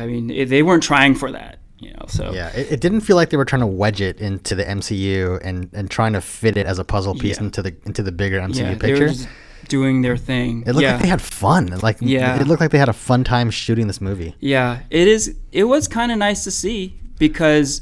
I 0.01 0.05
mean, 0.07 0.29
it, 0.29 0.49
they 0.49 0.63
weren't 0.63 0.83
trying 0.83 1.15
for 1.15 1.31
that, 1.31 1.59
you 1.79 1.91
know. 1.91 2.05
So 2.07 2.31
Yeah, 2.33 2.49
it, 2.55 2.73
it 2.73 2.81
didn't 2.81 3.01
feel 3.01 3.15
like 3.15 3.29
they 3.29 3.37
were 3.37 3.45
trying 3.45 3.61
to 3.61 3.67
wedge 3.67 4.01
it 4.01 4.19
into 4.19 4.55
the 4.55 4.63
MCU 4.63 5.39
and, 5.43 5.69
and 5.73 5.89
trying 5.89 6.13
to 6.13 6.21
fit 6.21 6.57
it 6.57 6.65
as 6.65 6.79
a 6.79 6.83
puzzle 6.83 7.13
piece 7.15 7.37
Yeah. 7.37 7.45
into 7.45 7.61
the 7.61 7.75
into 7.85 8.03
the 8.03 8.11
bigger 8.11 8.39
MCU 8.39 8.55
yeah, 8.57 8.73
they 8.75 8.87
picture. 8.89 9.03
were 9.03 9.09
just 9.09 9.27
doing 9.67 10.01
their 10.03 10.17
thing. 10.17 10.61
It 10.67 10.73
looked 10.73 10.81
yeah. 10.83 10.93
like 10.93 11.01
they 11.01 11.07
had 11.07 11.21
fun. 11.21 11.67
Like 11.81 11.97
Yeah. 12.01 12.39
it 12.39 12.47
looked 12.47 12.61
like 12.61 12.71
they 12.71 12.77
had 12.77 12.89
a 12.89 12.93
fun 12.93 13.23
time 13.23 13.49
shooting 13.49 13.87
this 13.87 13.99
movie. 14.01 14.35
Yeah, 14.39 14.79
it 14.89 15.07
is. 15.07 15.35
It 15.51 15.63
was 15.65 15.87
kind 15.87 16.11
of 16.11 16.17
nice 16.17 16.43
to 16.43 16.51
see 16.51 16.99
because, 17.17 17.81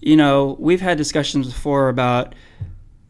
you 0.00 0.16
know, 0.16 0.56
we've 0.58 0.80
had 0.80 0.96
discussions 0.98 1.46
before 1.46 1.88
about 1.88 2.34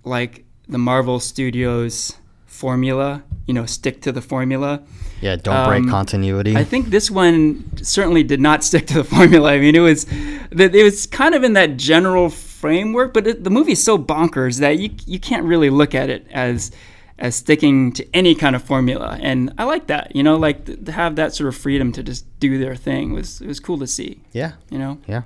like 0.04 0.44
the 0.68 0.78
Marvel 0.78 1.18
Studios 1.20 2.14
formula. 2.46 3.22
You 3.46 3.54
know, 3.54 3.66
stick 3.66 4.02
to 4.02 4.12
the 4.12 4.20
formula. 4.22 4.82
Yeah, 5.20 5.36
don't 5.36 5.66
break 5.68 5.82
Um, 5.84 5.90
continuity. 5.90 6.56
I 6.56 6.64
think 6.64 6.86
this 6.90 7.10
one 7.10 7.64
certainly 7.82 8.22
did 8.22 8.40
not 8.40 8.64
stick 8.68 8.86
to 8.88 8.94
the 8.94 9.04
formula. 9.04 9.52
I 9.52 9.58
mean, 9.58 9.74
it 9.74 9.80
was 9.80 10.06
it 10.10 10.84
was 10.84 11.06
kind 11.06 11.34
of 11.34 11.44
in 11.44 11.52
that 11.54 11.76
general 11.76 12.30
framework, 12.30 13.12
but 13.14 13.26
it, 13.26 13.44
the 13.44 13.50
movie's 13.50 13.82
so 13.82 13.98
bonkers 13.98 14.60
that 14.60 14.78
you 14.78 14.90
you 15.06 15.18
can't 15.20 15.44
really 15.44 15.70
look 15.70 15.94
at 15.94 16.08
it 16.10 16.26
as 16.30 16.70
as 17.18 17.36
sticking 17.36 17.92
to 17.92 18.06
any 18.16 18.34
kind 18.34 18.56
of 18.56 18.62
formula. 18.62 19.18
And 19.20 19.52
I 19.58 19.64
like 19.64 19.88
that. 19.88 20.16
You 20.16 20.22
know, 20.22 20.36
like 20.36 20.64
th- 20.64 20.84
to 20.86 20.92
have 20.92 21.16
that 21.16 21.34
sort 21.34 21.48
of 21.48 21.56
freedom 21.56 21.92
to 21.92 22.02
just 22.02 22.24
do 22.40 22.56
their 22.58 22.74
thing 22.74 23.12
was 23.12 23.42
it 23.42 23.46
was 23.46 23.60
cool 23.60 23.78
to 23.78 23.86
see. 23.86 24.22
yeah, 24.32 24.52
You 24.70 24.78
know. 24.78 24.98
yeah. 25.06 25.22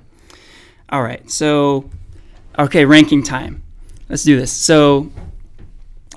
All 0.89 1.01
right. 1.01 1.29
So, 1.31 1.89
okay, 2.59 2.83
ranking 2.83 3.23
time. 3.23 3.63
Let's 4.09 4.23
do 4.25 4.37
this. 4.37 4.51
So, 4.51 5.09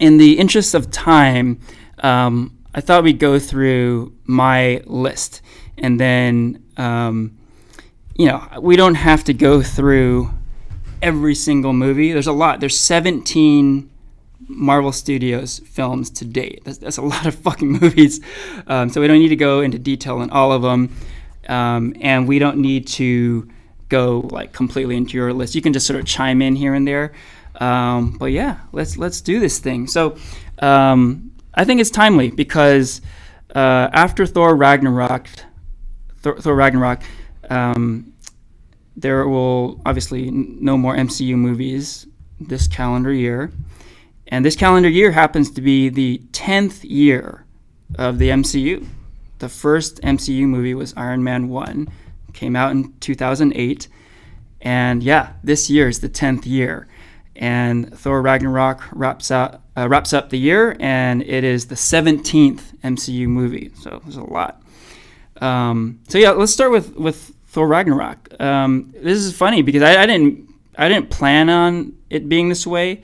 in 0.00 0.18
the 0.18 0.37
interest 0.38 0.75
of 0.75 0.90
time, 0.90 1.61
um, 2.00 2.57
I 2.78 2.80
thought 2.80 3.02
we'd 3.02 3.18
go 3.18 3.40
through 3.40 4.12
my 4.25 4.82
list, 4.87 5.42
and 5.78 5.99
then, 5.99 6.62
um, 6.76 7.37
you 8.14 8.26
know, 8.26 8.47
we 8.61 8.76
don't 8.76 8.94
have 8.94 9.25
to 9.25 9.35
go 9.35 9.62
through 9.62 10.30
every 11.02 11.35
single 11.35 11.73
movie. 11.73 12.12
There's 12.12 12.28
a 12.28 12.32
lot. 12.32 12.61
There's 12.61 12.78
17 12.78 13.90
Marvel 14.47 14.92
Studios 14.92 15.58
films 15.58 16.08
to 16.11 16.25
date. 16.25 16.62
That's, 16.64 16.78
that's 16.78 16.99
a 16.99 17.02
lot 17.02 17.26
of 17.26 17.35
fucking 17.35 17.68
movies. 17.80 18.20
Um, 18.68 18.90
so 18.90 19.00
we 19.00 19.08
don't 19.08 19.18
need 19.18 19.30
to 19.30 19.37
go 19.37 19.61
into 19.61 19.80
detail 19.80 20.18
on 20.18 20.30
all 20.30 20.52
of 20.52 20.62
them, 20.62 20.94
um, 21.49 21.97
and 22.00 22.28
we 22.28 22.38
don't 22.38 22.58
need 22.58 22.87
to 22.87 23.49
go 23.88 24.20
like 24.30 24.52
completely 24.52 24.97
into 24.97 25.16
your 25.16 25.32
list. 25.32 25.56
You 25.56 25.62
can 25.62 25.73
just 25.73 25.88
sort 25.88 25.99
of 25.99 26.06
chime 26.06 26.40
in 26.40 26.54
here 26.54 26.75
and 26.75 26.87
there. 26.87 27.12
Um, 27.56 28.18
but 28.18 28.26
yeah, 28.26 28.61
let's 28.70 28.97
let's 28.97 29.20
do 29.20 29.40
this 29.40 29.58
thing. 29.58 29.88
So 29.88 30.16
um, 30.61 31.32
I 31.58 31.64
think 31.64 31.80
it's 31.80 31.90
timely 31.90 32.30
because 32.30 33.00
uh, 33.52 33.88
after 33.92 34.24
Thor 34.26 34.54
Ragnarok, 34.54 35.26
Thor, 36.18 36.40
Thor 36.40 36.54
Ragnarok, 36.54 37.02
um, 37.50 38.14
there 38.96 39.26
will 39.26 39.82
obviously 39.84 40.28
n- 40.28 40.58
no 40.60 40.78
more 40.78 40.94
MCU 40.94 41.34
movies 41.34 42.06
this 42.38 42.68
calendar 42.68 43.12
year. 43.12 43.50
And 44.28 44.44
this 44.44 44.54
calendar 44.54 44.88
year 44.88 45.10
happens 45.10 45.50
to 45.50 45.60
be 45.60 45.88
the 45.88 46.22
10th 46.30 46.84
year 46.84 47.44
of 47.96 48.18
the 48.18 48.28
MCU. 48.28 48.86
The 49.40 49.48
first 49.48 50.00
MCU 50.02 50.42
movie 50.42 50.74
was 50.74 50.94
Iron 50.96 51.24
Man 51.24 51.48
1, 51.48 51.88
came 52.34 52.54
out 52.54 52.70
in 52.70 52.92
2008. 53.00 53.88
And 54.60 55.02
yeah, 55.02 55.32
this 55.42 55.68
year 55.68 55.88
is 55.88 55.98
the 55.98 56.08
10th 56.08 56.46
year. 56.46 56.86
And 57.34 57.92
Thor 57.98 58.22
Ragnarok 58.22 58.84
wraps, 58.92 59.32
out, 59.32 59.62
uh, 59.78 59.88
wraps 59.88 60.12
up 60.12 60.30
the 60.30 60.38
year, 60.38 60.76
and 60.80 61.23
it 61.23 61.44
is 61.44 61.66
the 61.66 61.75
17th 61.75 62.76
MCU 62.82 63.28
movie. 63.28 63.70
So 63.80 64.00
there's 64.02 64.16
a 64.16 64.25
lot. 64.25 64.61
Um, 65.40 66.00
so 66.08 66.18
yeah, 66.18 66.30
let's 66.30 66.52
start 66.52 66.73
with, 66.73 66.97
with 66.97 67.32
Thor 67.47 67.68
Ragnarok. 67.68 68.40
Um, 68.40 68.92
this 68.97 69.18
is 69.18 69.37
funny 69.37 69.62
because 69.62 69.82
I, 69.82 70.02
I 70.02 70.06
didn't 70.06 70.49
I 70.76 70.88
didn't 70.88 71.11
plan 71.11 71.50
on 71.50 71.94
it 72.08 72.28
being 72.28 72.49
this 72.49 72.64
way, 72.66 73.02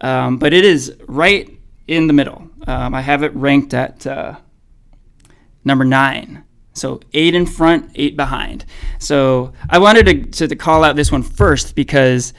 um, 0.00 0.38
but 0.38 0.52
it 0.52 0.64
is 0.64 0.96
right 1.06 1.48
in 1.86 2.08
the 2.08 2.12
middle. 2.12 2.48
Um, 2.66 2.94
I 2.94 3.00
have 3.00 3.22
it 3.22 3.34
ranked 3.34 3.74
at 3.74 4.06
uh, 4.06 4.36
number 5.64 5.84
nine. 5.84 6.44
So 6.74 7.00
eight 7.12 7.34
in 7.34 7.46
front, 7.46 7.90
eight 7.94 8.16
behind. 8.16 8.64
So 8.98 9.52
I 9.68 9.78
wanted 9.78 10.06
to, 10.06 10.24
to, 10.38 10.48
to 10.48 10.56
call 10.56 10.82
out 10.82 10.96
this 10.96 11.12
one 11.12 11.22
first 11.22 11.76
because 11.76 12.32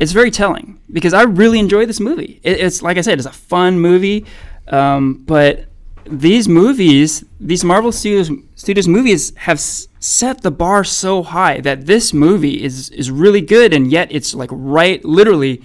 it's 0.00 0.12
very 0.12 0.30
telling. 0.30 0.80
Because 0.92 1.12
I 1.12 1.22
really 1.22 1.58
enjoy 1.58 1.86
this 1.86 2.00
movie. 2.00 2.40
It, 2.42 2.60
it's 2.60 2.82
like 2.82 2.98
I 2.98 3.00
said, 3.00 3.18
it's 3.18 3.26
a 3.26 3.32
fun 3.32 3.80
movie, 3.80 4.26
um, 4.68 5.22
but 5.24 5.66
these 6.06 6.48
movies, 6.48 7.24
these 7.40 7.64
Marvel 7.64 7.90
Studios 7.90 8.30
Studios 8.54 8.86
movies, 8.86 9.32
have 9.36 9.56
s- 9.56 9.88
set 10.00 10.42
the 10.42 10.50
bar 10.50 10.84
so 10.84 11.22
high 11.22 11.60
that 11.60 11.86
this 11.86 12.12
movie 12.12 12.62
is 12.62 12.90
is 12.90 13.10
really 13.10 13.40
good, 13.40 13.72
and 13.72 13.90
yet 13.90 14.08
it's 14.10 14.34
like 14.34 14.50
right, 14.52 15.04
literally, 15.04 15.62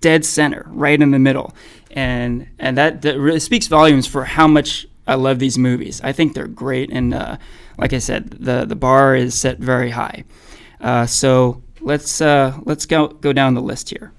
dead 0.00 0.24
center, 0.24 0.66
right 0.68 1.00
in 1.00 1.10
the 1.10 1.18
middle, 1.18 1.54
and 1.90 2.48
and 2.58 2.76
that, 2.76 3.02
that 3.02 3.18
really 3.18 3.40
speaks 3.40 3.66
volumes 3.66 4.06
for 4.06 4.24
how 4.24 4.46
much 4.46 4.86
I 5.06 5.14
love 5.14 5.38
these 5.38 5.56
movies. 5.58 6.00
I 6.04 6.12
think 6.12 6.34
they're 6.34 6.46
great, 6.46 6.90
and 6.92 7.14
uh, 7.14 7.38
like 7.78 7.94
I 7.94 7.98
said, 7.98 8.30
the 8.30 8.66
the 8.66 8.76
bar 8.76 9.16
is 9.16 9.34
set 9.34 9.58
very 9.58 9.90
high. 9.90 10.24
Uh, 10.80 11.06
so 11.06 11.62
let's 11.80 12.20
uh, 12.20 12.58
let's 12.64 12.86
go 12.86 13.08
go 13.08 13.32
down 13.32 13.54
the 13.54 13.62
list 13.62 13.90
here. 13.90 14.12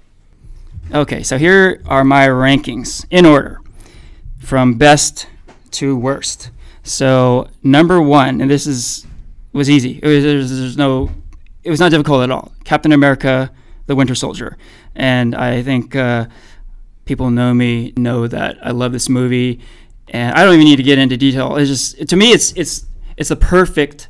Okay, 0.92 1.22
so 1.22 1.38
here 1.38 1.82
are 1.86 2.04
my 2.04 2.26
rankings 2.26 3.06
in 3.10 3.24
order 3.24 3.60
from 4.38 4.74
best 4.74 5.26
to 5.72 5.96
worst. 5.96 6.50
So 6.82 7.48
number 7.62 8.00
one, 8.02 8.40
and 8.40 8.50
this 8.50 8.66
is 8.66 9.06
was 9.52 9.70
easy. 9.70 10.00
It 10.02 10.06
was 10.06 10.24
there's, 10.24 10.76
no, 10.76 11.10
it 11.62 11.70
was 11.70 11.80
not 11.80 11.90
difficult 11.90 12.22
at 12.22 12.30
all. 12.30 12.52
Captain 12.64 12.92
America: 12.92 13.50
The 13.86 13.94
Winter 13.94 14.14
Soldier, 14.14 14.56
and 14.94 15.34
I 15.34 15.62
think 15.62 15.94
uh, 15.94 16.26
people 17.04 17.30
know 17.30 17.54
me 17.54 17.92
know 17.96 18.26
that 18.26 18.58
I 18.62 18.70
love 18.70 18.92
this 18.92 19.08
movie, 19.08 19.60
and 20.08 20.34
I 20.34 20.44
don't 20.44 20.54
even 20.54 20.64
need 20.64 20.76
to 20.76 20.82
get 20.82 20.98
into 20.98 21.16
detail. 21.16 21.56
It's 21.56 21.68
just 21.68 22.08
to 22.08 22.16
me, 22.16 22.32
it's 22.32 22.52
it's 22.56 22.86
it's 23.16 23.30
a 23.30 23.36
perfect 23.36 24.08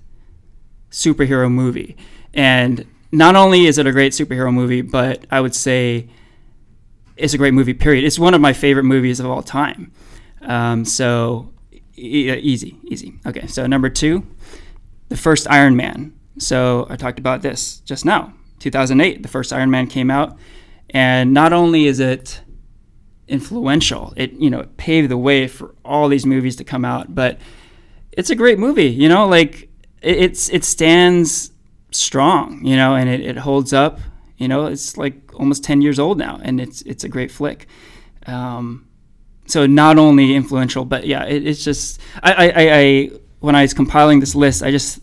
superhero 0.90 1.50
movie, 1.50 1.97
and 2.33 2.87
not 3.12 3.37
only 3.37 3.67
is 3.67 3.79
it 3.79 3.87
a 3.87 3.93
great 3.93 4.12
superhero 4.12 4.52
movie, 4.52 4.83
but 4.83 5.26
I 5.31 5.40
would 5.40 5.55
say 5.55 6.09
it's 7.17 7.35
a 7.35 7.38
great 7.38 7.55
movie. 7.55 7.75
Period. 7.75 8.05
It's 8.05 8.19
one 8.19 8.35
of 8.35 8.40
my 8.40 8.52
favorite 8.52 8.85
movies 8.85 9.21
of 9.21 9.26
all 9.26 9.43
time. 9.43 9.93
Um, 10.43 10.85
so 10.85 11.52
e- 11.97 12.33
easy, 12.33 12.79
easy. 12.85 13.19
Okay, 13.26 13.47
so 13.47 13.67
number 13.67 13.88
two, 13.88 14.26
the 15.09 15.17
first 15.17 15.49
Iron 15.50 15.76
Man. 15.76 16.14
So 16.38 16.87
I 16.88 16.97
talked 16.97 17.19
about 17.19 17.43
this 17.43 17.81
just 17.81 18.05
now. 18.05 18.33
2008, 18.61 19.23
the 19.23 19.29
first 19.29 19.52
Iron 19.52 19.71
Man 19.71 19.87
came 19.87 20.11
out, 20.11 20.38
and 20.90 21.33
not 21.33 21.52
only 21.52 21.87
is 21.87 22.00
it 22.00 22.40
influential, 23.26 24.12
it 24.17 24.33
you 24.33 24.50
know 24.50 24.61
it 24.61 24.76
paved 24.76 25.11
the 25.11 25.17
way 25.17 25.47
for 25.49 25.75
all 25.85 26.09
these 26.09 26.26
movies 26.26 26.57
to 26.57 26.64
come 26.64 26.85
out, 26.85 27.14
but 27.14 27.38
it's 28.12 28.31
a 28.31 28.35
great 28.35 28.59
movie. 28.59 28.90
You 28.90 29.09
know, 29.09 29.26
like 29.26 29.69
it, 30.02 30.19
it's 30.19 30.50
it 30.50 30.64
stands 30.64 31.52
strong. 31.92 32.64
You 32.64 32.76
know, 32.76 32.94
and 32.94 33.09
it, 33.09 33.20
it 33.20 33.37
holds 33.38 33.73
up. 33.73 34.00
You 34.37 34.49
know, 34.49 34.66
it's 34.66 34.97
like 34.97 35.14
almost 35.35 35.64
10 35.64 35.82
years 35.82 35.99
old 35.99 36.18
now, 36.18 36.40
and 36.42 36.61
it's 36.61 36.82
it's 36.82 37.04
a 37.04 37.09
great 37.09 37.30
flick. 37.30 37.66
Um, 38.26 38.88
so 39.47 39.66
not 39.66 39.99
only 39.99 40.35
influential, 40.35 40.85
but 40.85 41.06
yeah, 41.06 41.25
it, 41.25 41.47
it's 41.47 41.62
just 41.62 42.00
I, 42.23 42.32
I, 42.32 42.52
I, 42.56 43.11
when 43.40 43.54
I 43.54 43.62
was 43.62 43.75
compiling 43.75 44.20
this 44.20 44.35
list, 44.35 44.62
I 44.62 44.70
just 44.70 45.00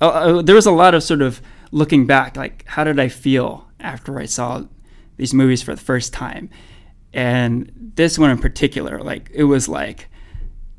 uh, 0.00 0.42
there 0.42 0.54
was 0.54 0.66
a 0.66 0.72
lot 0.72 0.94
of 0.94 1.02
sort 1.02 1.22
of 1.22 1.40
looking 1.70 2.06
back, 2.06 2.36
like 2.36 2.64
how 2.66 2.84
did 2.84 2.98
I 2.98 3.08
feel 3.08 3.68
after 3.80 4.18
I 4.18 4.26
saw 4.26 4.64
these 5.16 5.32
movies 5.32 5.62
for 5.62 5.74
the 5.74 5.80
first 5.80 6.12
time, 6.12 6.50
and 7.12 7.92
this 7.94 8.18
one 8.18 8.30
in 8.30 8.38
particular, 8.38 9.00
like 9.00 9.30
it 9.32 9.44
was 9.44 9.68
like 9.68 10.08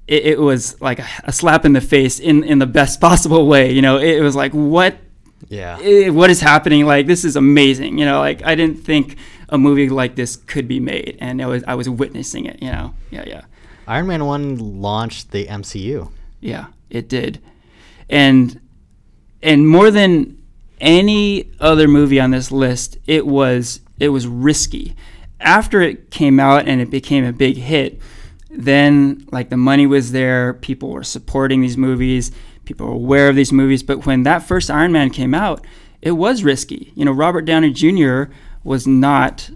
it, 0.08 0.26
it 0.26 0.40
was 0.40 0.80
like 0.82 1.00
a, 1.00 1.08
a 1.24 1.32
slap 1.32 1.66
in 1.66 1.74
the 1.74 1.82
face 1.82 2.20
in 2.20 2.44
in 2.44 2.60
the 2.60 2.68
best 2.68 3.00
possible 3.10 3.48
way. 3.48 3.72
You 3.72 3.82
know, 3.82 3.98
it, 3.98 4.22
was 4.22 4.36
like 4.36 4.54
what 4.54 4.98
Yeah. 5.50 5.78
eh, 5.82 6.10
what 6.10 6.30
is 6.30 6.42
happening? 6.42 6.86
Like 6.86 7.08
this 7.08 7.24
is 7.26 7.36
amazing. 7.36 7.98
You 7.98 8.06
know, 8.06 8.20
like 8.20 8.44
I 8.44 8.56
didn't 8.56 8.84
think 8.84 9.18
a 9.50 9.58
movie 9.58 9.90
like 9.90 10.16
this 10.16 10.36
could 10.36 10.68
be 10.68 10.80
made, 10.80 11.18
and 11.20 11.42
I 11.42 11.46
was 11.46 11.64
I 11.68 11.76
was 11.76 11.90
witnessing 11.90 12.46
it. 12.46 12.62
You 12.62 12.72
know, 12.72 12.94
yeah, 13.12 13.24
yeah. 13.28 13.42
Iron 13.88 14.08
Man 14.08 14.26
1 14.26 14.82
launched 14.82 15.32
the 15.32 15.46
MCU. 15.46 16.10
Yeah, 16.40 16.68
it 16.90 17.08
did. 17.08 17.42
And 18.10 18.60
and 19.42 19.68
more 19.68 19.92
than 19.92 20.42
any 20.82 21.52
other 21.60 21.88
movie 21.88 22.20
on 22.20 22.32
this 22.32 22.52
list, 22.52 22.98
it 23.06 23.26
was 23.28 23.82
it 24.00 24.10
was 24.10 24.28
risky. 24.28 24.96
After 25.40 25.82
it 25.82 26.10
came 26.12 26.40
out 26.40 26.68
and 26.68 26.82
it 26.82 26.90
became 26.90 27.24
a 27.24 27.34
big 27.34 27.58
hit, 27.58 28.00
then 28.50 29.28
like 29.32 29.50
the 29.50 29.58
money 29.58 29.86
was 29.86 30.12
there, 30.12 30.54
people 30.54 30.90
were 30.90 31.04
supporting 31.04 31.62
these 31.62 31.78
movies, 31.78 32.32
people 32.66 32.88
were 32.88 32.94
aware 32.94 33.30
of 33.30 33.36
these 33.36 33.52
movies, 33.52 33.84
but 33.84 34.06
when 34.06 34.24
that 34.24 34.40
first 34.44 34.70
Iron 34.72 34.92
Man 34.92 35.10
came 35.10 35.34
out, 35.34 35.66
it 36.02 36.12
was 36.12 36.44
risky. 36.44 36.92
You 36.96 37.06
know, 37.06 37.12
Robert 37.12 37.42
Downey 37.46 37.72
Jr. 37.72 38.24
was 38.64 38.86
not, 38.88 39.50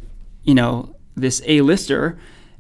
you 0.44 0.54
know, 0.56 0.96
this 1.16 1.42
A-lister 1.46 2.18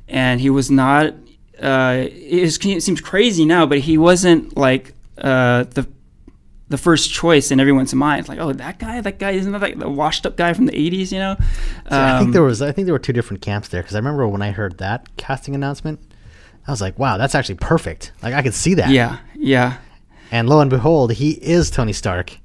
and 0.07 0.41
he 0.41 0.49
was 0.49 0.69
not 0.71 1.13
uh, 1.61 2.05
it, 2.07 2.13
is- 2.13 2.57
it 2.65 2.81
seems 2.83 3.01
crazy 3.01 3.45
now, 3.45 3.65
but 3.65 3.79
he 3.79 3.97
wasn't 3.97 4.55
like 4.57 4.93
uh, 5.17 5.63
the 5.65 5.87
the 6.69 6.77
first 6.77 7.11
choice 7.11 7.49
in 7.51 7.59
everyone's 7.59 7.93
mind. 7.95 8.29
Like, 8.29 8.37
oh, 8.39 8.53
that 8.53 8.77
guy, 8.79 9.01
that 9.01 9.17
guy 9.17 9.31
isn't 9.31 9.51
that 9.51 9.61
like 9.61 9.77
the 9.79 9.89
washed 9.89 10.25
up 10.25 10.37
guy 10.37 10.53
from 10.53 10.67
the 10.67 10.71
'80s, 10.71 11.11
you 11.11 11.17
know? 11.19 11.35
So 11.89 11.99
I 12.01 12.17
think 12.19 12.27
Um, 12.27 12.31
there 12.31 12.43
was 12.43 12.61
I 12.61 12.71
think 12.71 12.85
there 12.85 12.93
were 12.93 12.99
two 12.99 13.11
different 13.11 13.41
camps 13.41 13.67
there 13.69 13.81
because 13.81 13.95
I 13.95 13.97
remember 13.99 14.27
when 14.27 14.41
I 14.41 14.51
heard 14.51 14.77
that 14.77 15.09
casting 15.17 15.53
announcement, 15.55 15.99
I 16.67 16.71
was 16.71 16.79
like, 16.79 16.97
wow, 16.99 17.17
that's 17.17 17.33
actually 17.35 17.55
perfect. 17.55 18.11
Like 18.23 18.33
I 18.35 18.41
could 18.43 18.53
see 18.53 18.75
that. 18.75 18.91
yeah, 18.91 19.17
yeah, 19.35 19.77
And 20.31 20.47
lo 20.49 20.59
and 20.61 20.69
behold, 20.69 21.13
he 21.13 21.31
is 21.31 21.69
Tony 21.71 21.93
Stark, 21.93 22.37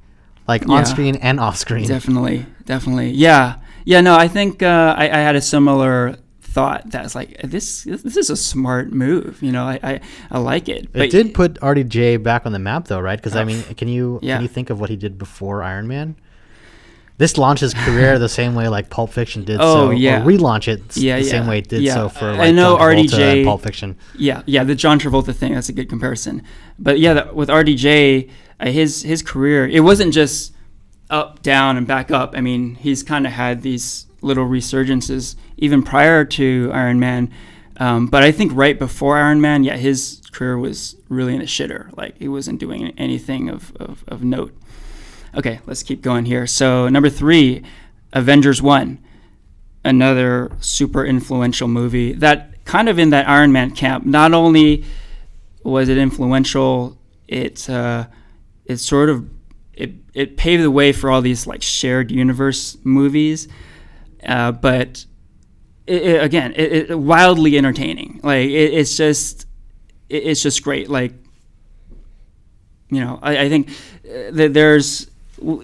like 0.49 0.62
Yeah. 0.62 0.75
on 0.75 0.87
screen 0.87 1.17
and 1.17 1.38
off 1.41 1.57
screen. 1.57 1.87
definitely, 1.87 2.47
definitely, 2.64 3.11
yeah, 3.11 3.57
yeah. 3.85 4.00
No, 4.00 4.14
I 4.17 4.29
think 4.29 4.62
uh, 4.62 4.95
I, 4.97 5.05
I 5.05 5.19
had 5.19 5.37
a 5.37 5.41
similar 5.41 6.17
thought. 6.41 6.91
That's 6.91 7.14
like 7.14 7.41
this. 7.43 7.83
This 7.85 8.17
is 8.17 8.31
a 8.31 8.37
smart 8.37 8.93
move. 8.93 9.43
You 9.43 9.53
know, 9.53 9.64
I 9.64 9.79
I, 9.83 10.00
I 10.31 10.38
like 10.38 10.69
it. 10.69 10.88
It 10.95 11.11
did 11.11 11.35
put 11.35 11.55
RDJ 11.61 12.23
back 12.23 12.47
on 12.47 12.53
the 12.53 12.59
map 12.59 12.87
though, 12.88 13.00
right? 13.00 13.19
Because 13.19 13.37
I 13.37 13.45
mean, 13.45 13.62
can 13.76 13.88
you 13.88 14.19
Yeah. 14.23 14.37
can 14.37 14.43
you 14.43 14.49
think 14.49 14.71
of 14.71 14.81
what 14.81 14.88
he 14.91 14.97
did 14.97 15.19
before 15.19 15.62
Iron 15.62 15.87
Man? 15.88 16.17
This 17.16 17.38
launches 17.38 17.75
career 17.85 18.18
the 18.18 18.28
same 18.28 18.54
way 18.54 18.68
like 18.68 18.90
Pulp 18.90 19.11
Fiction 19.11 19.44
did. 19.44 19.59
Oh, 19.61 19.88
so, 19.88 19.90
yeah. 19.90 20.21
Or 20.21 20.25
relaunch 20.25 20.68
it 20.68 20.97
Yeah, 20.97 21.18
the 21.18 21.25
same 21.25 21.47
way 21.47 21.59
it 21.59 21.68
did 21.68 21.83
yeah. 21.83 21.94
so 21.94 22.09
for 22.09 22.26
I 22.26 22.50
know 22.50 22.76
John 22.76 22.97
Travolta 22.97 23.09
RDJ 23.09 23.37
and 23.37 23.47
Pulp 23.47 23.62
Fiction. 23.62 23.97
Yeah, 24.18 24.42
yeah, 24.47 24.64
the 24.64 24.75
John 24.75 24.99
Travolta 24.99 25.35
thing. 25.35 25.54
That's 25.54 25.68
a 25.68 25.73
good 25.73 25.88
comparison. 25.88 26.42
But 26.78 26.99
yeah, 26.99 27.14
the, 27.14 27.33
with 27.33 27.49
RDJ, 27.49 28.30
uh, 28.61 28.66
his 28.66 29.02
his 29.02 29.23
career, 29.23 29.66
it 29.68 29.80
wasn't 29.80 30.12
just 30.12 30.54
up, 31.11 31.42
down, 31.42 31.76
and 31.76 31.87
back 31.87 32.11
up. 32.11 32.35
I 32.37 32.40
mean, 32.40 32.75
he's 32.76 33.02
kind 33.02 33.26
of 33.26 33.33
had 33.33 33.62
these 33.62 34.06
little 34.21 34.47
resurgences 34.47 35.37
even 35.56 35.83
prior 35.83 36.25
to 36.25 36.71
Iron 36.73 36.99
Man. 36.99 37.30
Um, 37.76 38.06
but 38.06 38.23
I 38.23 38.33
think 38.33 38.52
right 38.54 38.78
before 38.78 39.16
Iron 39.18 39.40
Man, 39.40 39.64
yeah, 39.64 39.76
his 39.76 40.23
career 40.33 40.59
was 40.59 40.97
really 41.09 41.35
in 41.35 41.40
a 41.40 41.44
shitter. 41.44 41.97
Like 41.97 42.18
he 42.18 42.28
wasn't 42.28 42.61
doing 42.61 42.92
anything 42.98 43.48
of, 43.48 43.74
of, 43.77 44.05
of 44.09 44.24
note. 44.24 44.57
Okay, 45.37 45.61
let's 45.66 45.83
keep 45.83 46.01
going 46.01 46.25
here. 46.25 46.47
So 46.47 46.88
number 46.88 47.11
three, 47.11 47.62
Avengers 48.12 48.62
One 48.62 48.99
another 49.85 50.51
super 50.61 51.05
influential 51.05 51.68
movie 51.68 52.14
that 52.14 52.64
kind 52.64 52.88
of 52.88 52.99
in 52.99 53.11
that 53.11 53.29
Iron 53.29 53.53
Man 53.53 53.70
camp. 53.70 54.07
Not 54.07 54.33
only 54.33 54.85
was 55.62 55.88
it 55.88 55.99
influential, 55.99 56.99
it 57.29 57.68
uh, 57.68 58.07
it 58.64 58.79
sort 58.79 59.11
of 59.11 59.29
it, 59.75 59.92
it 60.14 60.37
paved 60.37 60.62
the 60.62 60.70
way 60.70 60.92
for 60.92 61.11
all 61.11 61.20
these 61.20 61.47
like 61.47 61.62
shared 61.62 62.11
universe 62.11 62.77
movies, 62.85 63.49
uh, 64.27 64.53
but 64.53 65.05
it, 65.87 66.03
it, 66.03 66.23
again, 66.23 66.53
it, 66.57 66.90
it 66.90 66.99
wildly 66.99 67.59
entertaining. 67.59 68.20
Like 68.23 68.49
it, 68.49 68.73
it's 68.73 68.97
just 68.97 69.47
it, 70.09 70.25
it's 70.25 70.42
just 70.42 70.62
great. 70.62 70.88
Like 70.88 71.12
you 72.90 73.01
know, 73.01 73.18
I, 73.23 73.38
I 73.38 73.49
think 73.49 73.70
uh, 74.09 74.49
there's 74.49 75.11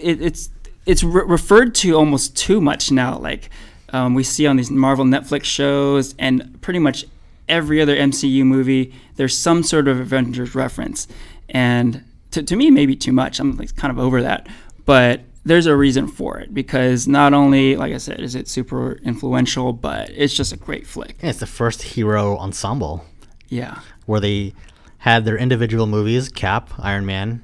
it, 0.00 0.20
it's 0.20 0.50
it's 0.86 1.02
re- 1.02 1.24
referred 1.26 1.74
to 1.76 1.94
almost 1.94 2.36
too 2.36 2.60
much 2.60 2.90
now. 2.90 3.18
Like 3.18 3.50
um, 3.90 4.14
we 4.14 4.22
see 4.22 4.46
on 4.46 4.56
these 4.56 4.70
Marvel 4.70 5.04
Netflix 5.04 5.44
shows 5.44 6.14
and 6.18 6.60
pretty 6.60 6.78
much 6.78 7.04
every 7.48 7.80
other 7.80 7.96
MCU 7.96 8.44
movie, 8.44 8.94
there's 9.16 9.36
some 9.36 9.62
sort 9.62 9.88
of 9.88 9.98
Avengers 9.98 10.54
reference, 10.54 11.08
and 11.48 12.04
to, 12.30 12.42
to 12.42 12.56
me, 12.56 12.70
maybe 12.70 12.94
too 12.96 13.12
much. 13.12 13.40
I'm 13.40 13.56
like 13.56 13.74
kind 13.76 13.90
of 13.90 13.98
over 13.98 14.22
that, 14.22 14.48
but 14.84 15.22
there's 15.44 15.66
a 15.66 15.74
reason 15.74 16.06
for 16.06 16.38
it 16.38 16.52
because 16.52 17.08
not 17.08 17.32
only, 17.32 17.74
like 17.76 17.92
I 17.92 17.96
said, 17.98 18.20
is 18.20 18.34
it 18.34 18.46
super 18.46 19.00
influential, 19.04 19.72
but 19.72 20.10
it's 20.10 20.34
just 20.34 20.52
a 20.52 20.56
great 20.56 20.86
flick. 20.86 21.16
Yeah, 21.22 21.30
it's 21.30 21.40
the 21.40 21.46
first 21.46 21.82
hero 21.82 22.36
ensemble 22.36 23.04
Yeah, 23.48 23.80
where 24.06 24.20
they 24.20 24.52
had 24.98 25.24
their 25.24 25.38
individual 25.38 25.86
movies, 25.86 26.28
Cap, 26.28 26.70
Iron 26.78 27.06
Man, 27.06 27.42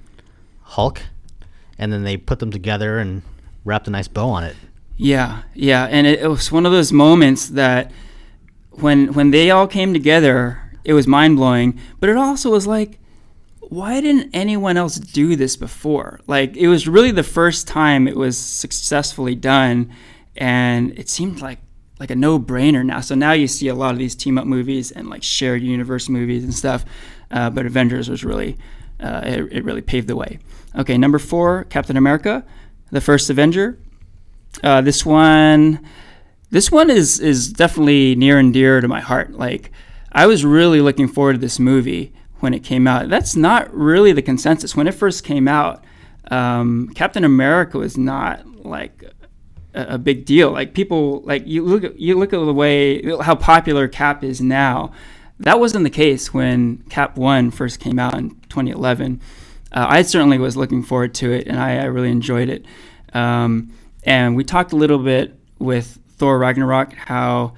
Hulk, 0.62 1.00
and 1.78 1.92
then 1.92 2.04
they 2.04 2.16
put 2.16 2.38
them 2.38 2.50
together 2.50 2.98
and 2.98 3.22
wrapped 3.64 3.88
a 3.88 3.90
nice 3.90 4.08
bow 4.08 4.28
on 4.28 4.44
it. 4.44 4.56
Yeah, 4.96 5.42
yeah, 5.54 5.84
and 5.84 6.06
it, 6.06 6.20
it 6.20 6.28
was 6.28 6.50
one 6.50 6.64
of 6.64 6.72
those 6.72 6.92
moments 6.92 7.48
that 7.48 7.92
when 8.70 9.12
when 9.12 9.30
they 9.30 9.50
all 9.50 9.66
came 9.66 9.92
together, 9.92 10.62
it 10.84 10.94
was 10.94 11.06
mind 11.06 11.36
blowing. 11.36 11.78
But 12.00 12.08
it 12.08 12.16
also 12.16 12.50
was 12.50 12.66
like, 12.66 12.98
why 13.60 14.00
didn't 14.00 14.30
anyone 14.34 14.76
else 14.76 14.96
do 14.96 15.36
this 15.36 15.56
before? 15.56 16.20
Like 16.26 16.56
it 16.56 16.68
was 16.68 16.88
really 16.88 17.10
the 17.10 17.22
first 17.22 17.68
time 17.68 18.08
it 18.08 18.16
was 18.16 18.38
successfully 18.38 19.34
done, 19.34 19.92
and 20.36 20.98
it 20.98 21.08
seemed 21.08 21.40
like 21.40 21.58
like 21.98 22.10
a 22.10 22.16
no 22.16 22.38
brainer 22.38 22.84
now. 22.84 23.00
So 23.00 23.14
now 23.14 23.32
you 23.32 23.48
see 23.48 23.68
a 23.68 23.74
lot 23.74 23.92
of 23.92 23.98
these 23.98 24.14
team 24.14 24.38
up 24.38 24.46
movies 24.46 24.92
and 24.92 25.08
like 25.08 25.22
shared 25.22 25.62
universe 25.62 26.08
movies 26.08 26.44
and 26.44 26.54
stuff. 26.54 26.84
Uh, 27.30 27.50
but 27.50 27.66
Avengers 27.66 28.08
was 28.08 28.24
really 28.24 28.56
uh, 29.00 29.20
it, 29.24 29.52
it 29.52 29.64
really 29.64 29.82
paved 29.82 30.08
the 30.08 30.16
way. 30.16 30.38
Okay, 30.74 30.98
number 30.98 31.18
four, 31.18 31.64
Captain 31.64 31.96
America, 31.96 32.44
the 32.90 33.00
first 33.00 33.30
Avenger. 33.30 33.78
Uh, 34.62 34.80
this 34.80 35.04
one, 35.04 35.86
this 36.50 36.70
one 36.70 36.90
is 36.90 37.20
is 37.20 37.52
definitely 37.52 38.14
near 38.14 38.38
and 38.38 38.52
dear 38.52 38.80
to 38.80 38.88
my 38.88 39.00
heart. 39.00 39.32
Like, 39.32 39.70
I 40.12 40.26
was 40.26 40.44
really 40.44 40.80
looking 40.80 41.08
forward 41.08 41.34
to 41.34 41.38
this 41.38 41.58
movie 41.58 42.12
when 42.40 42.54
it 42.54 42.60
came 42.60 42.86
out. 42.86 43.08
That's 43.08 43.36
not 43.36 43.72
really 43.74 44.12
the 44.12 44.22
consensus. 44.22 44.76
When 44.76 44.86
it 44.86 44.94
first 44.94 45.24
came 45.24 45.48
out, 45.48 45.84
um, 46.30 46.90
Captain 46.94 47.24
America 47.24 47.78
was 47.78 47.96
not 47.96 48.64
like 48.64 49.04
a, 49.74 49.94
a 49.94 49.98
big 49.98 50.24
deal. 50.24 50.52
Like 50.52 50.74
people, 50.74 51.20
like 51.22 51.46
you 51.46 51.64
look 51.64 51.94
you 51.96 52.18
look 52.18 52.32
at 52.32 52.38
the 52.38 52.54
way 52.54 53.02
how 53.20 53.34
popular 53.34 53.88
Cap 53.88 54.24
is 54.24 54.40
now. 54.40 54.92
That 55.38 55.60
wasn't 55.60 55.84
the 55.84 55.90
case 55.90 56.32
when 56.32 56.78
Cap 56.88 57.16
One 57.16 57.50
first 57.50 57.80
came 57.80 57.98
out 57.98 58.14
in 58.14 58.30
2011. 58.48 59.20
Uh, 59.72 59.86
I 59.88 60.02
certainly 60.02 60.38
was 60.38 60.56
looking 60.56 60.82
forward 60.82 61.14
to 61.16 61.32
it, 61.32 61.46
and 61.46 61.60
I, 61.60 61.78
I 61.78 61.84
really 61.84 62.10
enjoyed 62.10 62.48
it. 62.48 62.64
Um, 63.12 63.72
and 64.04 64.36
we 64.36 64.44
talked 64.44 64.72
a 64.72 64.76
little 64.76 64.98
bit 64.98 65.38
with 65.58 65.98
Thor 66.16 66.38
Ragnarok 66.38 66.94
how 66.94 67.54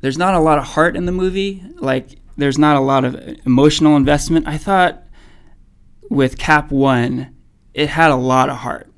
there's 0.00 0.18
not 0.18 0.34
a 0.34 0.40
lot 0.40 0.58
of 0.58 0.64
heart 0.64 0.96
in 0.96 1.06
the 1.06 1.12
movie. 1.12 1.62
Like 1.76 2.18
there's 2.36 2.58
not 2.58 2.76
a 2.76 2.80
lot 2.80 3.04
of 3.04 3.14
emotional 3.46 3.96
investment. 3.96 4.46
I 4.46 4.58
thought 4.58 5.02
with 6.10 6.38
Cap 6.38 6.70
One, 6.70 7.34
it 7.74 7.88
had 7.88 8.10
a 8.10 8.16
lot 8.16 8.48
of 8.48 8.58
heart. 8.58 8.90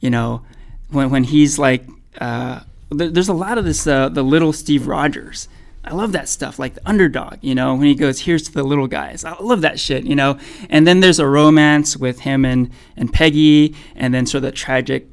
You 0.00 0.10
know, 0.10 0.44
when 0.90 1.10
when 1.10 1.24
he's 1.24 1.58
like, 1.58 1.86
uh, 2.20 2.60
th- 2.96 3.12
there's 3.12 3.28
a 3.28 3.34
lot 3.34 3.58
of 3.58 3.64
this 3.64 3.86
uh, 3.86 4.08
the 4.08 4.22
little 4.22 4.52
Steve 4.52 4.86
Rogers. 4.86 5.48
I 5.86 5.92
love 5.94 6.12
that 6.12 6.28
stuff, 6.28 6.58
like 6.58 6.74
the 6.74 6.88
underdog. 6.88 7.38
You 7.42 7.54
know, 7.54 7.74
when 7.74 7.86
he 7.86 7.94
goes, 7.94 8.20
"Here's 8.20 8.42
to 8.44 8.52
the 8.52 8.62
little 8.62 8.86
guys." 8.86 9.24
I 9.24 9.34
love 9.40 9.60
that 9.62 9.78
shit. 9.78 10.04
You 10.04 10.14
know, 10.14 10.38
and 10.70 10.86
then 10.86 11.00
there's 11.00 11.18
a 11.18 11.26
romance 11.26 11.96
with 11.96 12.20
him 12.20 12.44
and 12.44 12.70
and 12.96 13.12
Peggy, 13.12 13.74
and 13.94 14.12
then 14.14 14.26
sort 14.26 14.38
of 14.38 14.42
the 14.50 14.52
tragic. 14.52 15.08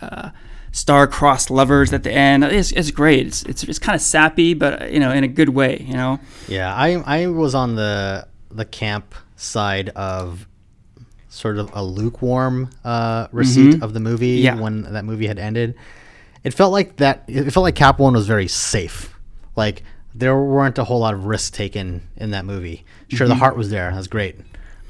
Uh, 0.00 0.30
star-crossed 0.74 1.50
lovers 1.50 1.92
at 1.92 2.02
the 2.02 2.10
end. 2.10 2.42
It's, 2.44 2.72
it's 2.72 2.90
great. 2.90 3.26
It's, 3.26 3.42
it's, 3.42 3.62
it's 3.64 3.78
kind 3.78 3.94
of 3.94 4.00
sappy, 4.00 4.54
but 4.54 4.90
you 4.90 5.00
know, 5.00 5.12
in 5.12 5.22
a 5.22 5.28
good 5.28 5.50
way. 5.50 5.84
You 5.86 5.94
know. 5.94 6.18
Yeah, 6.48 6.74
I 6.74 6.94
I 7.04 7.26
was 7.26 7.54
on 7.54 7.74
the 7.74 8.26
the 8.50 8.64
camp 8.64 9.14
side 9.36 9.90
of 9.90 10.46
sort 11.28 11.58
of 11.58 11.70
a 11.74 11.82
lukewarm 11.84 12.70
uh, 12.84 13.26
receipt 13.32 13.82
of 13.82 13.92
the 13.94 14.00
movie 14.00 14.38
Mm-hmm. 14.42 14.44
Yeah. 14.56 14.62
when 14.62 14.82
that 14.92 15.04
movie 15.04 15.26
had 15.26 15.38
ended. 15.38 15.74
It 16.42 16.52
felt 16.54 16.72
like 16.72 16.96
that. 16.96 17.24
It 17.28 17.50
felt 17.50 17.64
like 17.64 17.74
Cap 17.76 17.98
One 17.98 18.14
was 18.14 18.26
very 18.26 18.48
safe. 18.48 19.14
Like 19.56 19.82
there 20.14 20.36
weren't 20.36 20.78
a 20.78 20.84
whole 20.84 21.00
lot 21.00 21.14
of 21.14 21.24
risks 21.26 21.50
taken 21.50 22.02
in 22.16 22.30
that 22.32 22.44
movie. 22.44 22.84
Sure, 23.08 23.26
Mm-hmm. 23.26 23.28
the 23.30 23.34
heart 23.36 23.56
was 23.56 23.70
there. 23.70 23.90
That's 23.94 24.06
great, 24.08 24.36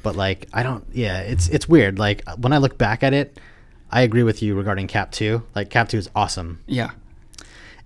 but 0.02 0.16
like 0.16 0.48
I 0.52 0.62
don't. 0.62 0.84
Yeah, 0.92 1.20
it's 1.20 1.48
it's 1.48 1.68
weird. 1.68 1.98
Like 1.98 2.22
when 2.38 2.52
I 2.52 2.58
look 2.58 2.78
back 2.78 3.02
at 3.02 3.12
it, 3.14 3.38
I 3.90 4.02
agree 4.02 4.22
with 4.22 4.42
you 4.42 4.54
regarding 4.54 4.86
Cap 4.88 5.12
Two. 5.12 5.42
Like 5.54 5.70
Cap 5.70 5.88
Two 5.88 5.98
is 5.98 6.08
awesome 6.14 6.60
Yeah. 6.66 6.90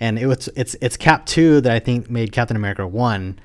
and 0.00 0.18
it 0.18 0.26
was 0.26 0.48
it's 0.56 0.76
it's 0.80 0.96
Cap 0.96 1.26
two 1.26 1.60
that 1.62 1.72
I 1.72 1.78
think 1.78 2.10
made 2.10 2.32
Captain 2.32 2.56
America 2.56 2.86
one 2.86 3.38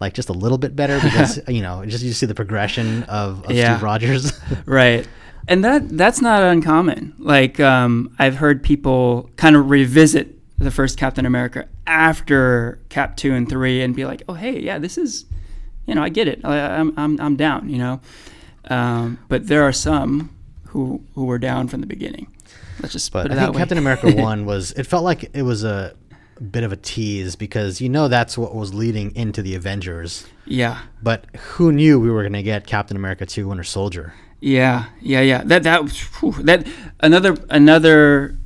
like 0.00 0.14
just 0.14 0.28
a 0.28 0.32
little 0.32 0.58
bit 0.58 0.74
better 0.76 0.98
because 1.00 1.40
you 1.48 1.60
know 1.62 1.84
just 1.84 2.04
you 2.04 2.12
see 2.12 2.26
the 2.26 2.34
progression 2.34 3.02
of, 3.04 3.44
of 3.44 3.50
Yeah. 3.50 3.74
Steve 3.76 3.82
Rogers. 3.82 4.40
right 4.66 5.06
and 5.48 5.64
that 5.64 5.88
that's 5.96 6.20
not 6.20 6.42
uncommon 6.42 7.14
like 7.18 7.58
um, 7.60 8.14
i've 8.18 8.36
heard 8.36 8.62
people 8.62 9.30
kind 9.36 9.56
of 9.56 9.70
revisit 9.70 10.37
the 10.58 10.70
first 10.70 10.98
captain 10.98 11.24
america 11.26 11.66
after 11.86 12.80
cap 12.88 13.16
2 13.16 13.32
and 13.34 13.48
3 13.48 13.82
and 13.82 13.94
be 13.96 14.04
like 14.04 14.22
oh 14.28 14.34
hey 14.34 14.58
yeah 14.58 14.78
this 14.78 14.98
is 14.98 15.24
you 15.86 15.94
know 15.94 16.02
i 16.02 16.08
get 16.08 16.28
it 16.28 16.40
I, 16.44 16.76
I'm, 16.76 16.92
I'm, 16.98 17.20
I'm 17.20 17.36
down 17.36 17.68
you 17.68 17.78
know 17.78 18.00
um, 18.70 19.18
but 19.28 19.46
there 19.46 19.62
are 19.62 19.72
some 19.72 20.34
who 20.68 21.02
who 21.14 21.24
were 21.24 21.38
down 21.38 21.68
from 21.68 21.80
the 21.80 21.86
beginning 21.86 22.26
let's 22.80 22.92
just 22.92 23.10
But 23.12 23.22
put 23.22 23.30
it 23.30 23.32
I 23.32 23.36
that 23.36 23.44
think 23.46 23.56
way 23.56 23.60
Captain 23.60 23.78
America 23.78 24.10
One 24.14 24.44
was. 24.46 24.72
It 24.72 24.84
felt 24.84 25.04
like 25.04 25.30
it 25.34 25.42
was 25.42 25.64
a 25.64 25.94
bit 26.50 26.62
of 26.64 26.72
a 26.72 26.76
tease 26.76 27.34
because 27.34 27.80
you 27.80 27.88
know 27.88 28.08
that's 28.08 28.36
what 28.38 28.54
was 28.54 28.74
leading 28.74 29.14
into 29.16 29.42
the 29.42 29.54
Avengers. 29.54 30.26
yeah 30.44 30.82
But 31.02 31.24
who 31.36 31.72
knew 31.72 31.98
we 31.98 32.10
were 32.10 32.22
going 32.22 32.34
to 32.34 32.42
get 32.42 32.66
Captain 32.66 32.96
America 32.96 33.24
Two: 33.26 33.48
Winter 33.48 33.64
Soldier? 33.64 34.12
Yeah, 34.40 34.86
yeah, 35.00 35.20
yeah. 35.22 35.42
That 35.44 35.62
that 35.62 35.90
whew, 36.20 36.32
that 36.42 36.66
another 37.00 37.36
another 37.48 38.36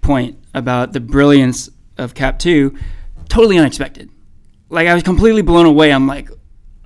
point 0.00 0.36
about 0.54 0.92
the 0.92 1.00
brilliance 1.00 1.70
of 1.98 2.14
Cap 2.14 2.38
Two, 2.38 2.76
totally 3.28 3.58
unexpected. 3.58 4.10
Like 4.68 4.88
I 4.88 4.94
was 4.94 5.02
completely 5.02 5.42
blown 5.42 5.66
away. 5.66 5.92
I'm 5.92 6.06
like, 6.06 6.28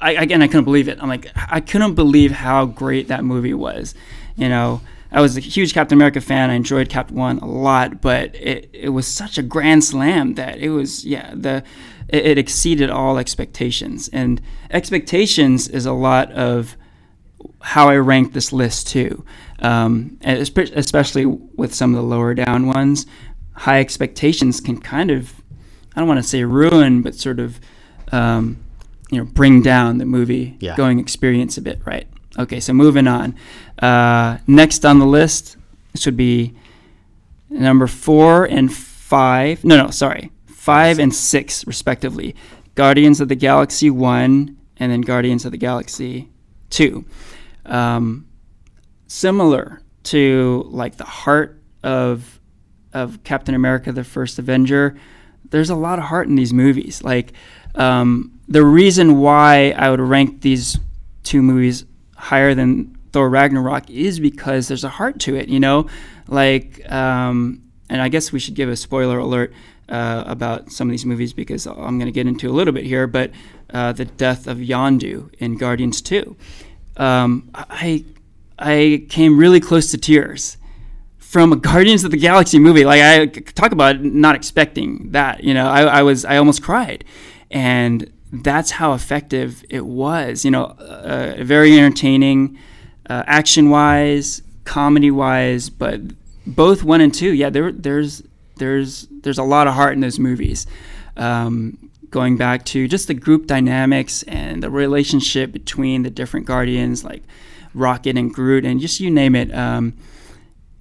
I 0.01 0.13
again 0.13 0.43
I 0.43 0.47
couldn't 0.47 0.65
believe 0.65 0.89
it. 0.89 0.99
I'm 1.01 1.09
like 1.09 1.31
I 1.35 1.61
couldn't 1.61 1.95
believe 1.95 2.33
how 2.33 2.67
great 2.67 3.09
that 3.09 3.25
movie 3.25 3.55
was. 3.55 3.95
You 4.37 4.49
know, 4.49 4.81
I 5.11 5.21
was 5.21 5.37
a 5.37 5.41
huge 5.41 5.73
Captain 5.73 5.97
America 5.97 6.21
fan. 6.21 6.51
I 6.51 6.55
enjoyed 6.55 6.89
Cap 6.89 7.11
One 7.11 7.39
a 7.39 7.47
lot, 7.47 8.01
but 8.01 8.35
it 8.35 8.69
it 8.73 8.89
was 8.91 9.07
such 9.07 9.39
a 9.39 9.43
grand 9.43 9.85
slam 9.85 10.35
that 10.35 10.59
it 10.59 10.71
was 10.71 11.05
yeah 11.05 11.33
the 11.35 11.63
it, 12.09 12.27
it 12.27 12.39
exceeded 12.39 12.91
all 12.91 13.19
expectations 13.19 14.09
and 14.13 14.41
expectations 14.71 15.69
is 15.69 15.87
a 15.87 15.93
lot 15.93 16.31
of 16.33 16.77
how 17.61 17.89
I 17.89 17.97
rank 17.97 18.33
this 18.33 18.53
list 18.53 18.89
too, 18.89 19.25
um, 19.59 20.19
especially 20.23 21.27
with 21.27 21.75
some 21.75 21.95
of 21.95 21.97
the 21.97 22.07
lower 22.07 22.35
down 22.35 22.67
ones. 22.67 23.07
High 23.57 23.81
expectations 23.81 24.61
can 24.61 24.79
kind 24.81 25.11
of, 25.11 25.33
I 25.95 26.01
don't 26.01 26.09
want 26.09 26.21
to 26.23 26.29
say 26.29 26.45
ruin, 26.45 27.03
but 27.03 27.15
sort 27.15 27.41
of, 27.41 27.59
um, 28.13 28.59
you 29.11 29.19
know, 29.19 29.25
bring 29.25 29.63
down 29.63 29.99
the 29.99 30.05
movie 30.05 30.57
Yeah. 30.61 30.77
going 30.77 30.99
experience 30.99 31.57
a 31.57 31.63
bit, 31.63 31.81
right? 31.85 32.07
Okay, 32.39 32.61
so 32.61 32.73
moving 32.73 33.07
on. 33.09 33.35
Uh, 33.81 34.39
next 34.47 34.85
on 34.85 34.99
the 34.99 35.07
list, 35.07 35.57
this 35.93 36.05
would 36.07 36.17
be 36.17 36.55
number 37.49 37.87
four 37.87 38.45
and 38.45 38.73
five. 38.73 39.65
No, 39.65 39.77
no, 39.83 39.91
sorry, 39.91 40.31
five 40.47 40.99
and 40.99 41.15
six 41.15 41.67
respectively. 41.67 42.35
Guardians 42.75 43.21
of 43.23 43.29
the 43.29 43.37
Galaxy 43.37 43.89
one, 43.89 44.57
and 44.77 44.93
then 44.93 45.01
Guardians 45.01 45.47
of 45.47 45.53
the 45.53 45.57
Galaxy 45.57 46.29
two. 46.69 47.07
Um, 47.65 48.27
similar 49.07 49.81
to 50.05 50.67
like 50.69 50.97
the 50.97 51.05
heart 51.05 51.61
of 51.83 52.36
of 52.97 53.23
Captain 53.25 53.55
America: 53.55 53.93
The 53.93 54.05
First 54.05 54.39
Avenger. 54.39 54.97
There's 55.51 55.71
a 55.71 55.77
lot 55.77 55.99
of 55.99 56.07
heart 56.07 56.29
in 56.29 56.35
these 56.35 56.53
movies. 56.53 57.05
Like 57.05 57.33
um, 57.75 58.41
the 58.49 58.65
reason 58.65 59.19
why 59.19 59.71
I 59.77 59.91
would 59.91 60.01
rank 60.01 60.41
these 60.41 60.79
two 61.23 61.43
movies 61.43 61.85
higher 62.17 62.55
than 62.55 62.97
Thor 63.13 63.29
Ragnarok 63.29 63.91
is 63.91 64.19
because 64.19 64.69
there's 64.69 64.85
a 64.85 64.89
heart 64.89 65.21
to 65.21 65.37
it. 65.37 65.49
You 65.49 65.61
know, 65.61 65.89
like 66.27 66.91
um, 66.91 67.63
and 67.91 68.01
I 68.01 68.09
guess 68.09 68.33
we 68.33 68.41
should 68.41 68.55
give 68.55 68.69
a 68.69 68.77
spoiler 68.77 69.19
alert 69.19 69.53
uh, 69.89 70.25
about 70.27 70.73
some 70.73 70.89
of 70.89 70.91
these 70.91 71.07
movies 71.07 71.33
because 71.33 71.67
I'm 71.67 71.99
going 71.99 72.07
to 72.07 72.13
get 72.13 72.27
into 72.27 72.49
a 72.49 72.55
little 72.55 72.73
bit 72.73 72.85
here. 72.85 73.07
But 73.07 73.31
uh, 73.73 73.93
the 73.93 74.07
death 74.07 74.47
of 74.47 74.59
Yondu 74.59 75.33
in 75.39 75.59
Guardians 75.59 76.01
Two, 76.01 76.37
um, 76.97 77.51
I 77.55 78.05
I 78.59 79.07
came 79.11 79.39
really 79.39 79.61
close 79.61 79.91
to 79.91 79.99
tears 79.99 80.57
from 81.37 81.53
a 81.53 81.57
Guardians 81.57 82.03
of 82.03 82.11
the 82.11 82.17
Galaxy 82.17 82.59
movie. 82.59 82.87
Like 82.87 83.03
I 83.03 83.27
talk 83.27 83.71
about 83.71 84.03
not 84.03 84.35
expecting 84.35 85.11
that. 85.11 85.45
You 85.45 85.53
know, 85.53 85.69
I, 85.69 85.83
I 85.83 86.03
was 86.03 86.25
I 86.25 86.39
almost 86.39 86.63
cried, 86.63 87.05
and 87.51 88.11
that's 88.33 88.71
how 88.71 88.95
effective 88.95 89.63
it 89.69 89.85
was. 89.85 90.47
You 90.47 90.51
know, 90.51 90.65
uh, 90.65 91.35
very 91.41 91.77
entertaining, 91.77 92.57
uh, 93.11 93.23
action 93.27 93.69
wise, 93.69 94.41
comedy 94.65 95.11
wise, 95.11 95.69
but 95.69 96.01
both 96.47 96.83
one 96.83 97.03
and 97.03 97.13
two, 97.13 97.35
yeah, 97.35 97.51
there 97.51 97.71
there's 97.71 98.23
there's 98.57 99.07
there's 99.11 99.39
a 99.39 99.45
lot 99.45 99.67
of 99.67 99.75
heart 99.75 99.93
in 99.93 100.01
those 100.01 100.19
movies. 100.19 100.67
Um, 101.19 101.91
going 102.09 102.39
back 102.39 102.65
to 102.65 102.89
just 102.89 103.09
the 103.09 103.15
group 103.15 103.47
dynamics 103.47 104.23
and 104.23 104.63
the 104.63 104.71
relationship 104.71 105.53
between 105.53 106.03
the 106.03 106.09
different 106.09 106.47
Guardians, 106.47 107.05
like 107.05 107.23
Rocket 107.75 108.17
and 108.17 108.33
Groot, 108.33 108.65
and 108.65 108.81
just 108.81 109.01
you 109.01 109.11
name 109.11 109.35
it. 109.35 109.55
Um, 109.55 109.93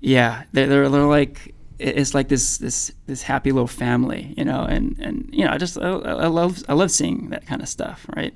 yeah, 0.05 0.43
they're, 0.51 0.67
they're, 0.67 0.89
they're 0.89 1.03
like 1.07 1.55
it's 1.79 2.13
like 2.13 2.29
this 2.29 2.57
this 2.57 2.91
this 3.07 3.23
happy 3.23 3.51
little 3.51 3.67
family, 3.67 4.33
you 4.37 4.45
know, 4.45 4.61
and 4.61 4.95
and 4.99 5.29
you 5.33 5.43
know, 5.43 5.51
I 5.51 5.57
just 5.57 5.77
I, 5.79 5.89
I 5.89 6.27
love 6.27 6.63
I 6.69 6.73
love 6.73 6.91
seeing 6.91 7.29
that 7.31 7.45
kind 7.47 7.61
of 7.61 7.67
stuff, 7.67 8.05
right? 8.15 8.33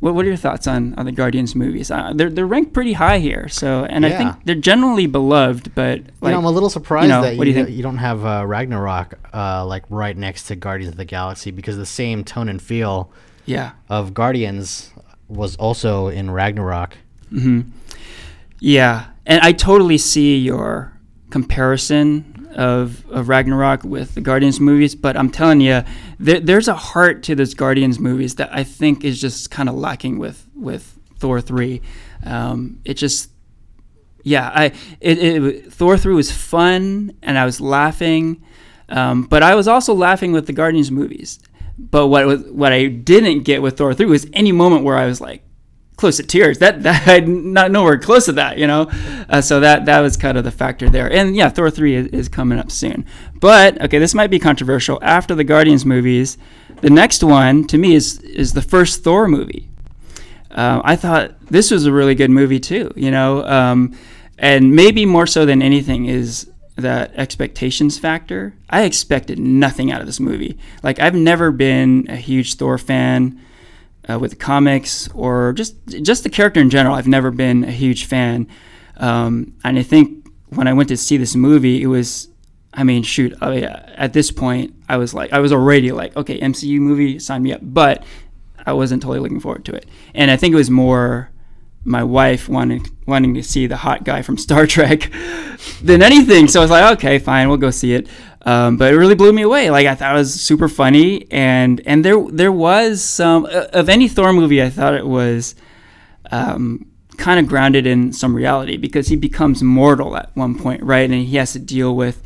What, 0.00 0.14
what 0.14 0.24
are 0.24 0.28
your 0.28 0.36
thoughts 0.36 0.66
on, 0.66 0.94
on 0.96 1.06
the 1.06 1.12
Guardians 1.12 1.54
movies? 1.54 1.90
Uh, 1.90 2.12
they're 2.14 2.28
they're 2.28 2.46
ranked 2.46 2.74
pretty 2.74 2.92
high 2.92 3.20
here, 3.20 3.48
so 3.48 3.84
and 3.84 4.04
I 4.04 4.10
think 4.10 4.44
they're 4.44 4.54
generally 4.54 5.06
beloved, 5.06 5.74
but 5.74 6.00
you 6.00 6.04
know, 6.22 6.38
I'm 6.38 6.44
a 6.44 6.50
little 6.50 6.70
surprised 6.70 7.08
know, 7.08 7.22
that 7.22 7.36
you, 7.36 7.44
do 7.44 7.50
you 7.50 7.66
you 7.66 7.82
don't 7.82 7.98
have 7.98 8.24
uh, 8.26 8.44
Ragnarok 8.46 9.14
uh, 9.32 9.64
like 9.64 9.84
right 9.88 10.16
next 10.16 10.44
to 10.48 10.56
Guardians 10.56 10.92
of 10.92 10.98
the 10.98 11.04
Galaxy 11.06 11.52
because 11.52 11.78
the 11.78 11.86
same 11.86 12.22
tone 12.22 12.48
and 12.50 12.60
feel 12.60 13.10
yeah, 13.46 13.72
of 13.88 14.12
Guardians 14.12 14.92
was 15.28 15.56
also 15.56 16.08
in 16.08 16.30
Ragnarok. 16.30 16.98
hmm 17.30 17.62
Yeah, 18.60 19.06
and 19.26 19.40
I 19.42 19.52
totally 19.52 19.98
see 19.98 20.38
your 20.38 20.92
comparison 21.30 22.50
of, 22.54 23.08
of 23.10 23.28
Ragnarok 23.28 23.84
with 23.84 24.14
the 24.14 24.20
Guardians 24.20 24.60
movies, 24.60 24.94
but 24.94 25.16
I'm 25.16 25.30
telling 25.30 25.60
you, 25.60 25.82
there, 26.18 26.40
there's 26.40 26.68
a 26.68 26.74
heart 26.74 27.22
to 27.24 27.34
those 27.34 27.54
Guardians 27.54 27.98
movies 27.98 28.34
that 28.36 28.52
I 28.52 28.64
think 28.64 29.04
is 29.04 29.20
just 29.20 29.50
kind 29.50 29.68
of 29.68 29.74
lacking 29.74 30.18
with 30.18 30.46
with 30.54 30.98
Thor 31.18 31.40
three. 31.40 31.80
Um, 32.24 32.80
it 32.84 32.94
just, 32.94 33.30
yeah, 34.22 34.50
I 34.54 34.64
it, 35.00 35.18
it 35.18 35.72
Thor 35.72 35.96
three 35.96 36.14
was 36.14 36.30
fun 36.30 37.16
and 37.22 37.38
I 37.38 37.44
was 37.44 37.60
laughing, 37.60 38.44
um, 38.88 39.22
but 39.22 39.42
I 39.42 39.54
was 39.54 39.66
also 39.66 39.94
laughing 39.94 40.32
with 40.32 40.46
the 40.46 40.52
Guardians 40.52 40.90
movies. 40.90 41.38
But 41.78 42.08
what 42.08 42.52
what 42.52 42.72
I 42.72 42.86
didn't 42.88 43.44
get 43.44 43.62
with 43.62 43.78
Thor 43.78 43.94
three 43.94 44.06
was 44.06 44.26
any 44.34 44.52
moment 44.52 44.84
where 44.84 44.98
I 44.98 45.06
was 45.06 45.20
like 45.20 45.42
close 46.02 46.16
to 46.16 46.24
tears. 46.24 46.58
That 46.58 46.82
that 46.82 47.06
I 47.06 47.20
not 47.20 47.70
nowhere 47.70 47.96
close 47.96 48.24
to 48.24 48.32
that, 48.32 48.58
you 48.58 48.66
know. 48.66 48.90
Uh, 49.28 49.40
so 49.40 49.60
that 49.60 49.86
that 49.86 50.00
was 50.00 50.16
kind 50.16 50.36
of 50.36 50.42
the 50.42 50.50
factor 50.50 50.90
there. 50.90 51.10
And 51.10 51.36
yeah, 51.36 51.48
Thor 51.48 51.70
three 51.70 51.94
is, 51.94 52.08
is 52.08 52.28
coming 52.28 52.58
up 52.58 52.72
soon. 52.72 53.06
But 53.40 53.80
okay, 53.80 54.00
this 54.00 54.12
might 54.12 54.26
be 54.30 54.40
controversial. 54.40 54.98
After 55.00 55.36
the 55.36 55.44
Guardians 55.44 55.86
movies, 55.86 56.38
the 56.80 56.90
next 56.90 57.22
one 57.22 57.68
to 57.68 57.78
me 57.78 57.94
is 57.94 58.18
is 58.20 58.52
the 58.52 58.62
first 58.62 59.04
Thor 59.04 59.28
movie. 59.28 59.68
Uh, 60.50 60.82
I 60.84 60.96
thought 60.96 61.40
this 61.46 61.70
was 61.70 61.86
a 61.86 61.92
really 61.92 62.16
good 62.16 62.30
movie 62.30 62.60
too, 62.60 62.92
you 62.96 63.10
know, 63.10 63.44
um, 63.46 63.96
and 64.38 64.74
maybe 64.74 65.06
more 65.06 65.26
so 65.26 65.46
than 65.46 65.62
anything 65.62 66.06
is 66.06 66.50
that 66.74 67.12
expectations 67.14 67.96
factor. 67.96 68.54
I 68.68 68.82
expected 68.82 69.38
nothing 69.38 69.92
out 69.92 70.00
of 70.00 70.06
this 70.06 70.18
movie. 70.18 70.58
Like 70.82 70.98
I've 70.98 71.14
never 71.14 71.52
been 71.52 72.06
a 72.08 72.16
huge 72.16 72.56
Thor 72.56 72.76
fan 72.76 73.40
uh, 74.08 74.18
with 74.18 74.38
comics 74.38 75.08
or 75.14 75.52
just 75.52 75.76
just 76.02 76.24
the 76.24 76.30
character 76.30 76.60
in 76.60 76.70
general. 76.70 76.94
I've 76.94 77.08
never 77.08 77.30
been 77.30 77.64
a 77.64 77.70
huge 77.70 78.04
fan, 78.06 78.48
um, 78.96 79.54
and 79.64 79.78
I 79.78 79.82
think 79.82 80.28
when 80.50 80.66
I 80.66 80.72
went 80.72 80.88
to 80.90 80.96
see 80.96 81.16
this 81.16 81.34
movie, 81.34 81.82
it 81.82 81.86
was. 81.86 82.28
I 82.74 82.84
mean, 82.84 83.02
shoot. 83.02 83.34
Yeah. 83.42 83.92
At 83.96 84.14
this 84.14 84.30
point, 84.30 84.74
I 84.88 84.96
was 84.96 85.12
like, 85.12 85.30
I 85.30 85.40
was 85.40 85.52
already 85.52 85.92
like, 85.92 86.16
okay, 86.16 86.40
MCU 86.40 86.78
movie, 86.78 87.18
sign 87.18 87.42
me 87.42 87.52
up. 87.52 87.60
But 87.62 88.02
I 88.64 88.72
wasn't 88.72 89.02
totally 89.02 89.18
looking 89.18 89.40
forward 89.40 89.66
to 89.66 89.74
it, 89.74 89.86
and 90.14 90.30
I 90.30 90.36
think 90.36 90.54
it 90.54 90.56
was 90.56 90.70
more 90.70 91.30
my 91.84 92.02
wife 92.02 92.48
wanting 92.48 92.86
wanting 93.06 93.34
to 93.34 93.42
see 93.42 93.66
the 93.66 93.76
hot 93.76 94.04
guy 94.04 94.22
from 94.22 94.38
Star 94.38 94.66
Trek 94.74 95.10
than 95.82 96.02
anything. 96.02 96.48
So 96.48 96.60
I 96.60 96.64
was 96.64 96.70
like, 96.70 96.92
okay, 96.98 97.18
fine, 97.18 97.48
we'll 97.48 97.58
go 97.58 97.70
see 97.70 97.94
it. 97.94 98.08
Um, 98.44 98.76
but 98.76 98.92
it 98.92 98.96
really 98.96 99.14
blew 99.14 99.32
me 99.32 99.42
away. 99.42 99.70
Like 99.70 99.86
I 99.86 99.94
thought 99.94 100.14
it 100.14 100.18
was 100.18 100.34
super 100.34 100.68
funny, 100.68 101.30
and 101.30 101.80
and 101.86 102.04
there 102.04 102.20
there 102.28 102.52
was 102.52 103.02
some 103.02 103.46
uh, 103.46 103.66
of 103.72 103.88
any 103.88 104.08
Thor 104.08 104.32
movie. 104.32 104.62
I 104.62 104.68
thought 104.68 104.94
it 104.94 105.06
was 105.06 105.54
um, 106.30 106.86
kind 107.18 107.38
of 107.38 107.46
grounded 107.46 107.86
in 107.86 108.12
some 108.12 108.34
reality 108.34 108.76
because 108.76 109.08
he 109.08 109.16
becomes 109.16 109.62
mortal 109.62 110.16
at 110.16 110.34
one 110.34 110.58
point, 110.58 110.82
right? 110.82 111.08
And 111.08 111.24
he 111.24 111.36
has 111.36 111.52
to 111.52 111.58
deal 111.58 111.94
with 111.94 112.22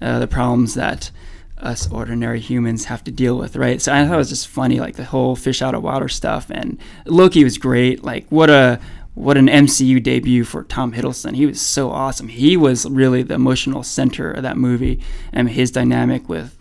uh, 0.00 0.18
the 0.18 0.26
problems 0.26 0.74
that 0.74 1.10
us 1.58 1.90
ordinary 1.92 2.40
humans 2.40 2.86
have 2.86 3.04
to 3.04 3.10
deal 3.10 3.36
with, 3.36 3.54
right? 3.54 3.80
So 3.80 3.92
I 3.92 4.04
thought 4.04 4.14
it 4.14 4.16
was 4.16 4.30
just 4.30 4.48
funny, 4.48 4.80
like 4.80 4.96
the 4.96 5.04
whole 5.04 5.36
fish 5.36 5.62
out 5.62 5.74
of 5.74 5.82
water 5.82 6.08
stuff. 6.08 6.50
And 6.50 6.78
Loki 7.04 7.44
was 7.44 7.58
great. 7.58 8.02
Like 8.02 8.26
what 8.28 8.50
a 8.50 8.80
what 9.14 9.36
an 9.36 9.48
MCU 9.48 10.02
debut 10.02 10.44
for 10.44 10.64
Tom 10.64 10.92
Hiddleston. 10.92 11.34
He 11.34 11.46
was 11.46 11.60
so 11.60 11.90
awesome. 11.90 12.28
He 12.28 12.56
was 12.56 12.88
really 12.88 13.22
the 13.22 13.34
emotional 13.34 13.82
center 13.82 14.30
of 14.30 14.42
that 14.42 14.56
movie, 14.56 15.00
and 15.32 15.50
his 15.50 15.70
dynamic 15.70 16.28
with 16.28 16.56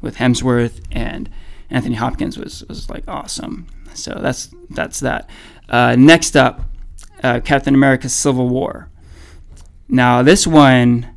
with 0.00 0.16
Hemsworth 0.16 0.80
and 0.90 1.28
Anthony 1.68 1.96
Hopkins 1.96 2.38
was 2.38 2.64
was 2.68 2.88
like 2.88 3.04
awesome. 3.06 3.66
So 3.94 4.18
that's 4.20 4.50
that's 4.70 5.00
that. 5.00 5.28
Uh, 5.68 5.94
next 5.96 6.36
up, 6.36 6.62
uh, 7.22 7.40
Captain 7.40 7.74
America: 7.74 8.08
Civil 8.08 8.48
War. 8.48 8.88
Now 9.88 10.22
this 10.22 10.46
one, 10.46 11.14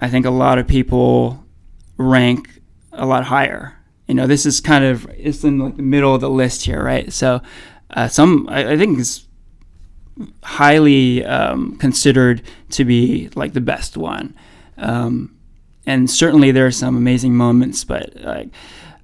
I 0.00 0.08
think 0.08 0.26
a 0.26 0.30
lot 0.30 0.58
of 0.58 0.66
people 0.66 1.44
rank 1.96 2.60
a 2.92 3.06
lot 3.06 3.24
higher. 3.24 3.76
You 4.08 4.14
know, 4.14 4.26
this 4.26 4.46
is 4.46 4.60
kind 4.60 4.84
of 4.84 5.08
it's 5.16 5.44
in 5.44 5.58
like 5.58 5.76
the 5.76 5.82
middle 5.82 6.14
of 6.14 6.20
the 6.20 6.30
list 6.30 6.64
here, 6.64 6.82
right? 6.82 7.12
So 7.12 7.40
uh, 7.90 8.08
some 8.08 8.48
I, 8.50 8.72
I 8.72 8.76
think 8.76 8.98
is 8.98 9.27
highly 10.42 11.24
um, 11.24 11.76
considered 11.76 12.42
to 12.70 12.84
be 12.84 13.30
like 13.34 13.52
the 13.52 13.60
best 13.60 13.96
one. 13.96 14.34
Um, 14.76 15.36
and 15.86 16.10
certainly 16.10 16.50
there 16.50 16.66
are 16.66 16.70
some 16.70 16.96
amazing 16.96 17.34
moments, 17.34 17.84
but 17.84 18.14
like 18.16 18.48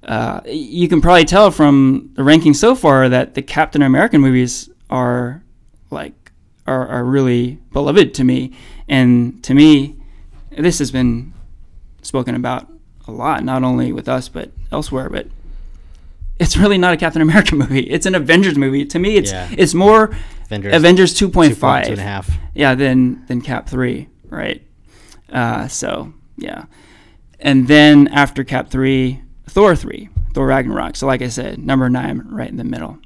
uh, 0.03 0.41
you 0.45 0.87
can 0.87 1.01
probably 1.01 1.25
tell 1.25 1.49
from 1.51 2.11
the 2.13 2.23
ranking 2.23 2.53
so 2.53 2.75
far 2.75 3.09
that 3.09 3.33
the 3.33 3.41
Captain 3.41 3.81
American 3.81 4.21
movies 4.21 4.69
are 4.89 5.43
like 5.89 6.31
are, 6.67 6.87
are 6.87 7.03
really 7.03 7.59
beloved 7.73 8.13
to 8.15 8.23
me, 8.23 8.53
and 8.87 9.43
to 9.43 9.53
me, 9.53 9.95
this 10.51 10.79
has 10.79 10.91
been 10.91 11.33
spoken 12.01 12.35
about 12.35 12.71
a 13.07 13.11
lot, 13.11 13.43
not 13.43 13.63
only 13.63 13.91
with 13.91 14.07
us 14.07 14.29
but 14.29 14.51
elsewhere. 14.71 15.09
But 15.09 15.27
it's 16.39 16.57
really 16.57 16.77
not 16.77 16.93
a 16.93 16.97
Captain 16.97 17.21
America 17.21 17.55
movie; 17.63 17.81
it's 17.81 18.05
an 18.05 18.15
Avengers 18.15 18.57
movie. 18.57 18.85
To 18.85 18.99
me, 18.99 19.15
it's 19.17 19.31
Yeah. 19.31 19.49
it's 19.57 19.73
more 19.73 20.11
Avengers, 20.45 20.75
Avengers 20.75 21.13
two 21.13 21.29
point 21.29 21.53
2.2 21.53 21.57
five 21.57 21.87
and 21.87 21.99
a 21.99 22.03
half. 22.03 22.29
yeah, 22.53 22.75
than 22.75 23.25
than 23.27 23.41
Cap 23.41 23.67
three, 23.69 24.07
right? 24.29 24.61
Uh, 25.31 25.67
so 25.67 26.13
yeah, 26.37 26.65
and 27.39 27.67
then 27.67 28.07
after 28.09 28.43
Cap 28.43 28.69
three, 28.69 29.21
Thor 29.47 29.75
three, 29.75 30.09
Thor 30.33 30.47
Ragnarok. 30.47 30.95
So 30.95 31.07
like 31.07 31.21
I 31.21 31.29
said, 31.29 31.57
number 31.59 31.89
nine, 31.89 32.23
right 32.29 32.49
in 32.49 32.57
the 32.57 32.63
middle. 32.63 32.99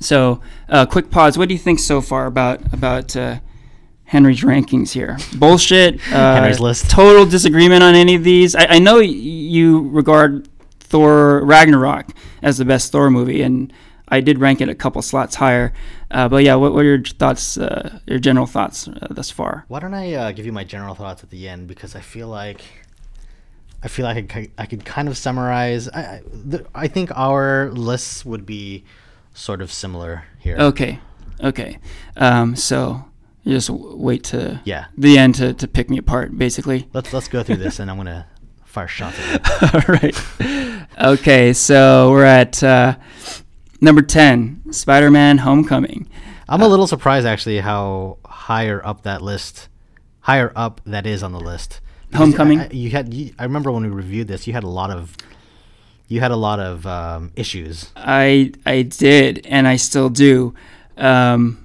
So 0.00 0.40
uh, 0.68 0.86
quick 0.86 1.10
pause. 1.10 1.36
What 1.36 1.48
do 1.48 1.54
you 1.54 1.58
think 1.58 1.78
so 1.80 2.00
far 2.00 2.26
about 2.26 2.60
about 2.72 3.16
uh, 3.16 3.40
Henry's 4.04 4.42
rankings 4.42 4.92
here? 4.92 5.18
Bullshit. 5.36 6.00
Uh, 6.12 6.34
Henry's 6.36 6.60
list. 6.60 6.88
Total 6.90 7.26
disagreement 7.26 7.82
on 7.82 7.94
any 7.96 8.14
of 8.14 8.22
these. 8.22 8.54
I, 8.54 8.66
I 8.66 8.78
know 8.78 8.98
you 8.98 9.88
regard 9.88 10.48
Thor 10.88 11.44
Ragnarok 11.44 12.06
as 12.42 12.58
the 12.58 12.64
best 12.64 12.92
Thor 12.92 13.10
movie, 13.10 13.42
and 13.42 13.72
I 14.08 14.20
did 14.20 14.38
rank 14.38 14.60
it 14.60 14.68
a 14.68 14.74
couple 14.74 15.02
slots 15.02 15.34
higher. 15.36 15.72
Uh, 16.10 16.28
but 16.28 16.42
yeah, 16.44 16.54
what, 16.54 16.72
what 16.72 16.80
are 16.84 16.96
your 16.96 17.02
thoughts? 17.02 17.58
Uh, 17.58 17.98
your 18.06 18.18
general 18.18 18.46
thoughts 18.46 18.88
uh, 18.88 19.08
thus 19.10 19.30
far? 19.30 19.64
Why 19.68 19.80
don't 19.80 19.94
I 19.94 20.14
uh, 20.14 20.32
give 20.32 20.46
you 20.46 20.52
my 20.52 20.64
general 20.64 20.94
thoughts 20.94 21.22
at 21.22 21.30
the 21.30 21.48
end 21.48 21.66
because 21.68 21.94
I 21.94 22.00
feel 22.00 22.28
like 22.28 22.62
I 23.82 23.88
feel 23.88 24.06
like 24.06 24.16
I 24.16 24.22
could, 24.22 24.50
I 24.58 24.66
could 24.66 24.84
kind 24.84 25.08
of 25.08 25.16
summarize. 25.16 25.88
I 25.88 26.00
I, 26.00 26.22
the, 26.32 26.66
I 26.74 26.88
think 26.88 27.10
our 27.16 27.70
lists 27.70 28.24
would 28.24 28.46
be 28.46 28.84
sort 29.34 29.60
of 29.60 29.70
similar 29.70 30.24
here. 30.38 30.56
Okay, 30.56 30.98
okay. 31.44 31.78
Um, 32.16 32.56
so 32.56 33.04
you 33.44 33.52
just 33.54 33.70
wait 33.70 34.24
to 34.24 34.60
Yeah. 34.64 34.86
the 34.96 35.16
end 35.18 35.34
to, 35.36 35.52
to 35.54 35.68
pick 35.68 35.90
me 35.90 35.98
apart, 35.98 36.36
basically. 36.36 36.88
Let's 36.94 37.12
let's 37.12 37.28
go 37.28 37.42
through 37.42 37.56
this 37.58 37.78
and 37.78 37.90
I'm 37.90 37.96
gonna 37.98 38.26
fire 38.64 38.88
shots 38.88 39.16
at 39.20 39.62
you. 39.62 39.68
All 39.74 39.94
right. 39.94 40.77
Okay, 41.00 41.52
so 41.52 42.10
we're 42.10 42.24
at 42.24 42.62
uh, 42.62 42.96
number 43.80 44.02
ten, 44.02 44.62
Spider-Man: 44.72 45.38
Homecoming. 45.38 46.08
I'm 46.48 46.60
a 46.62 46.66
little 46.68 46.86
surprised 46.88 47.26
actually 47.26 47.60
how 47.60 48.18
higher 48.26 48.84
up 48.84 49.02
that 49.02 49.22
list, 49.22 49.68
higher 50.20 50.52
up 50.56 50.80
that 50.86 51.06
is 51.06 51.22
on 51.22 51.32
the 51.32 51.40
list. 51.40 51.80
Because 52.08 52.18
Homecoming? 52.20 52.60
I, 52.60 52.64
I- 52.64 52.70
you 52.70 52.90
had. 52.90 53.14
You, 53.14 53.32
I 53.38 53.44
remember 53.44 53.70
when 53.70 53.84
we 53.84 53.90
reviewed 53.90 54.26
this, 54.28 54.46
you 54.48 54.52
had 54.52 54.64
a 54.64 54.68
lot 54.68 54.90
of, 54.90 55.16
you 56.08 56.18
had 56.20 56.32
a 56.32 56.36
lot 56.36 56.58
of 56.58 56.84
um, 56.84 57.32
issues. 57.36 57.92
I 57.94 58.52
I 58.66 58.82
did, 58.82 59.46
and 59.46 59.68
I 59.68 59.76
still 59.76 60.08
do. 60.08 60.52
Um, 60.96 61.64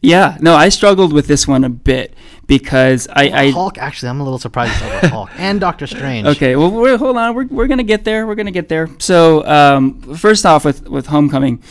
yeah, 0.00 0.38
no, 0.40 0.54
I 0.54 0.70
struggled 0.70 1.12
with 1.12 1.26
this 1.26 1.46
one 1.46 1.62
a 1.62 1.68
bit 1.68 2.14
because 2.50 3.06
I, 3.06 3.30
I 3.30 3.50
Hulk 3.52 3.78
actually, 3.78 4.08
I'm 4.08 4.20
a 4.20 4.24
little 4.24 4.40
surprised 4.40 4.82
over 4.82 5.06
Hulk 5.06 5.30
and 5.36 5.60
Doctor 5.60 5.86
Strange. 5.86 6.26
Okay, 6.30 6.56
well, 6.56 6.70
we're, 6.70 6.98
hold 6.98 7.16
on. 7.16 7.34
We're, 7.34 7.46
we're 7.46 7.68
gonna 7.68 7.84
get 7.84 8.02
there. 8.02 8.26
We're 8.26 8.34
gonna 8.34 8.50
get 8.50 8.68
there. 8.68 8.88
So, 8.98 9.46
um, 9.46 10.00
first 10.16 10.44
off, 10.44 10.64
with 10.64 10.88
with 10.88 11.06
Homecoming. 11.06 11.62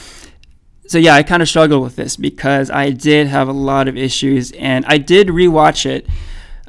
So 0.87 0.97
yeah, 0.97 1.15
I 1.15 1.23
kind 1.23 1.41
of 1.41 1.49
struggled 1.49 1.83
with 1.83 1.97
this 1.97 2.15
because 2.15 2.71
I 2.71 2.91
did 2.91 3.27
have 3.27 3.49
a 3.49 3.51
lot 3.51 3.89
of 3.89 3.97
issues, 3.97 4.53
and 4.53 4.85
I 4.85 4.97
did 4.97 5.27
rewatch 5.27 5.85
it 5.85 6.07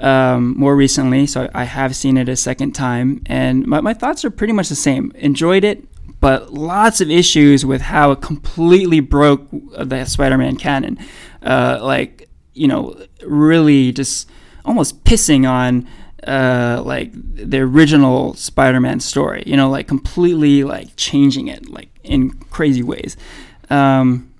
um, 0.01 0.59
more 0.59 0.75
recently. 0.75 1.27
So 1.27 1.49
I 1.55 1.65
have 1.65 1.95
seen 1.95 2.17
it 2.17 2.29
a 2.29 2.37
second 2.37 2.73
time, 2.73 3.23
and 3.27 3.65
my, 3.65 3.81
my 3.81 3.95
thoughts 3.95 4.25
are 4.25 4.31
pretty 4.31 4.53
much 4.53 4.69
the 4.69 4.75
same. 4.75 5.13
Enjoyed 5.15 5.63
it, 5.63 5.85
but 6.21 6.53
lots 6.53 7.01
of 7.01 7.11
issues 7.11 7.65
with 7.65 7.83
how 7.83 8.11
it 8.11 8.21
completely 8.21 8.99
broke 8.99 9.49
the 9.51 10.05
Spider-Man 10.05 10.57
canon. 10.57 10.99
Uh, 11.43 11.79
like 11.81 12.30
you 12.55 12.69
know, 12.69 12.97
really 13.25 13.93
just 13.93 14.29
almost 14.65 15.05
pissing 15.05 15.49
on 15.49 15.87
uh, 16.27 16.83
like 16.85 17.11
the 17.15 17.59
original 17.61 18.35
Spider-Man 18.35 19.01
story. 19.01 19.43
You 19.47 19.57
know, 19.57 19.71
like 19.71 19.89
completely 19.89 20.65
like 20.65 20.97
changing 20.97 21.49
it 21.49 21.69
like 21.69 21.89
in 22.03 22.31
crazy 22.51 22.83
ways. 22.83 23.17
Um, 23.69 24.33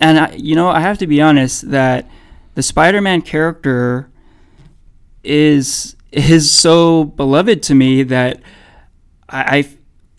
and 0.00 0.18
I, 0.18 0.32
you 0.32 0.54
know, 0.54 0.68
I 0.68 0.80
have 0.80 0.98
to 0.98 1.06
be 1.06 1.20
honest 1.20 1.70
that 1.70 2.08
the 2.54 2.62
Spider-Man 2.62 3.22
character 3.22 4.08
is 5.22 5.96
is 6.12 6.50
so 6.50 7.04
beloved 7.04 7.62
to 7.62 7.74
me 7.74 8.02
that 8.02 8.40
I, 9.28 9.58
I 9.58 9.68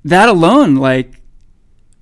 that 0.05 0.29
alone 0.29 0.75
like 0.75 1.21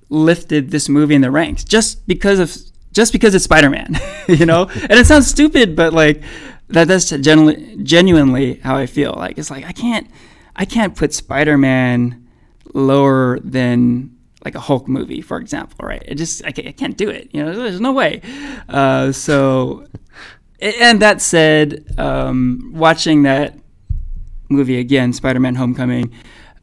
lifted 0.08 0.70
this 0.70 0.88
movie 0.88 1.14
in 1.14 1.22
the 1.22 1.30
ranks 1.30 1.64
just 1.64 2.06
because 2.06 2.38
of 2.38 2.56
just 2.92 3.12
because 3.12 3.34
it's 3.34 3.44
Spider-Man, 3.44 3.96
you 4.28 4.46
know. 4.46 4.68
and 4.68 4.92
it 4.92 5.06
sounds 5.06 5.28
stupid, 5.28 5.76
but 5.76 5.92
like 5.92 6.22
that 6.68 6.88
that's 6.88 7.10
genuinely 7.10 7.76
genuinely 7.82 8.54
how 8.54 8.76
I 8.76 8.86
feel. 8.86 9.14
Like 9.16 9.38
it's 9.38 9.50
like 9.50 9.64
I 9.64 9.72
can't 9.72 10.08
I 10.56 10.64
can't 10.64 10.96
put 10.96 11.12
Spider-Man 11.12 12.28
lower 12.74 13.38
than 13.40 14.16
like 14.44 14.54
a 14.54 14.60
Hulk 14.60 14.88
movie, 14.88 15.20
for 15.20 15.38
example, 15.38 15.86
right? 15.86 16.02
It 16.06 16.14
just 16.14 16.44
I 16.44 16.52
can't, 16.52 16.68
I 16.68 16.72
can't 16.72 16.96
do 16.96 17.08
it. 17.10 17.30
You 17.32 17.44
know, 17.44 17.52
there's 17.54 17.80
no 17.80 17.92
way. 17.92 18.22
Uh, 18.68 19.12
so, 19.12 19.86
and 20.60 21.00
that 21.02 21.20
said, 21.20 21.94
um, 21.98 22.72
watching 22.74 23.24
that 23.24 23.58
movie 24.48 24.78
again, 24.78 25.12
Spider-Man: 25.12 25.56
Homecoming, 25.56 26.12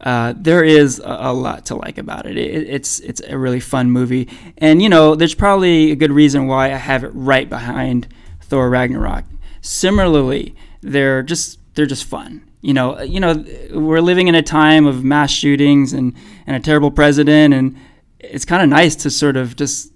uh, 0.02 0.34
there 0.38 0.64
is 0.64 1.00
a, 1.00 1.18
a 1.22 1.34
lot 1.34 1.66
to 1.68 1.76
like 1.76 1.98
about 1.98 2.26
it. 2.26 2.38
it. 2.38 2.70
It's 2.70 3.00
it's 3.00 3.22
a 3.28 3.38
really 3.38 3.60
fun 3.60 3.90
movie, 3.90 4.30
and 4.58 4.82
you 4.82 4.90
know, 4.90 5.16
there's 5.16 5.34
probably 5.34 5.92
a 5.92 5.96
good 5.96 6.12
reason 6.12 6.48
why 6.48 6.68
I 6.68 6.78
have 6.78 7.04
it 7.04 7.12
right 7.14 7.50
behind 7.50 8.08
Thor: 8.42 8.70
Ragnarok. 8.70 9.26
Similarly, 9.62 10.56
they're 10.82 11.24
just 11.24 11.60
they're 11.74 11.88
just 11.88 12.06
fun. 12.06 12.44
You 12.62 12.74
know, 12.74 13.02
you 13.02 13.20
know, 13.20 13.44
we're 13.72 14.02
living 14.02 14.28
in 14.28 14.36
a 14.36 14.44
time 14.44 14.86
of 14.86 15.04
mass 15.04 15.32
shootings 15.32 15.94
and, 15.94 16.16
and 16.46 16.56
a 16.56 16.60
terrible 16.60 16.92
president, 16.92 17.54
and 17.54 17.78
it's 18.20 18.46
kind 18.46 18.62
of 18.62 18.70
nice 18.70 18.96
to 18.98 19.10
sort 19.10 19.38
of 19.38 19.56
just 19.56 19.92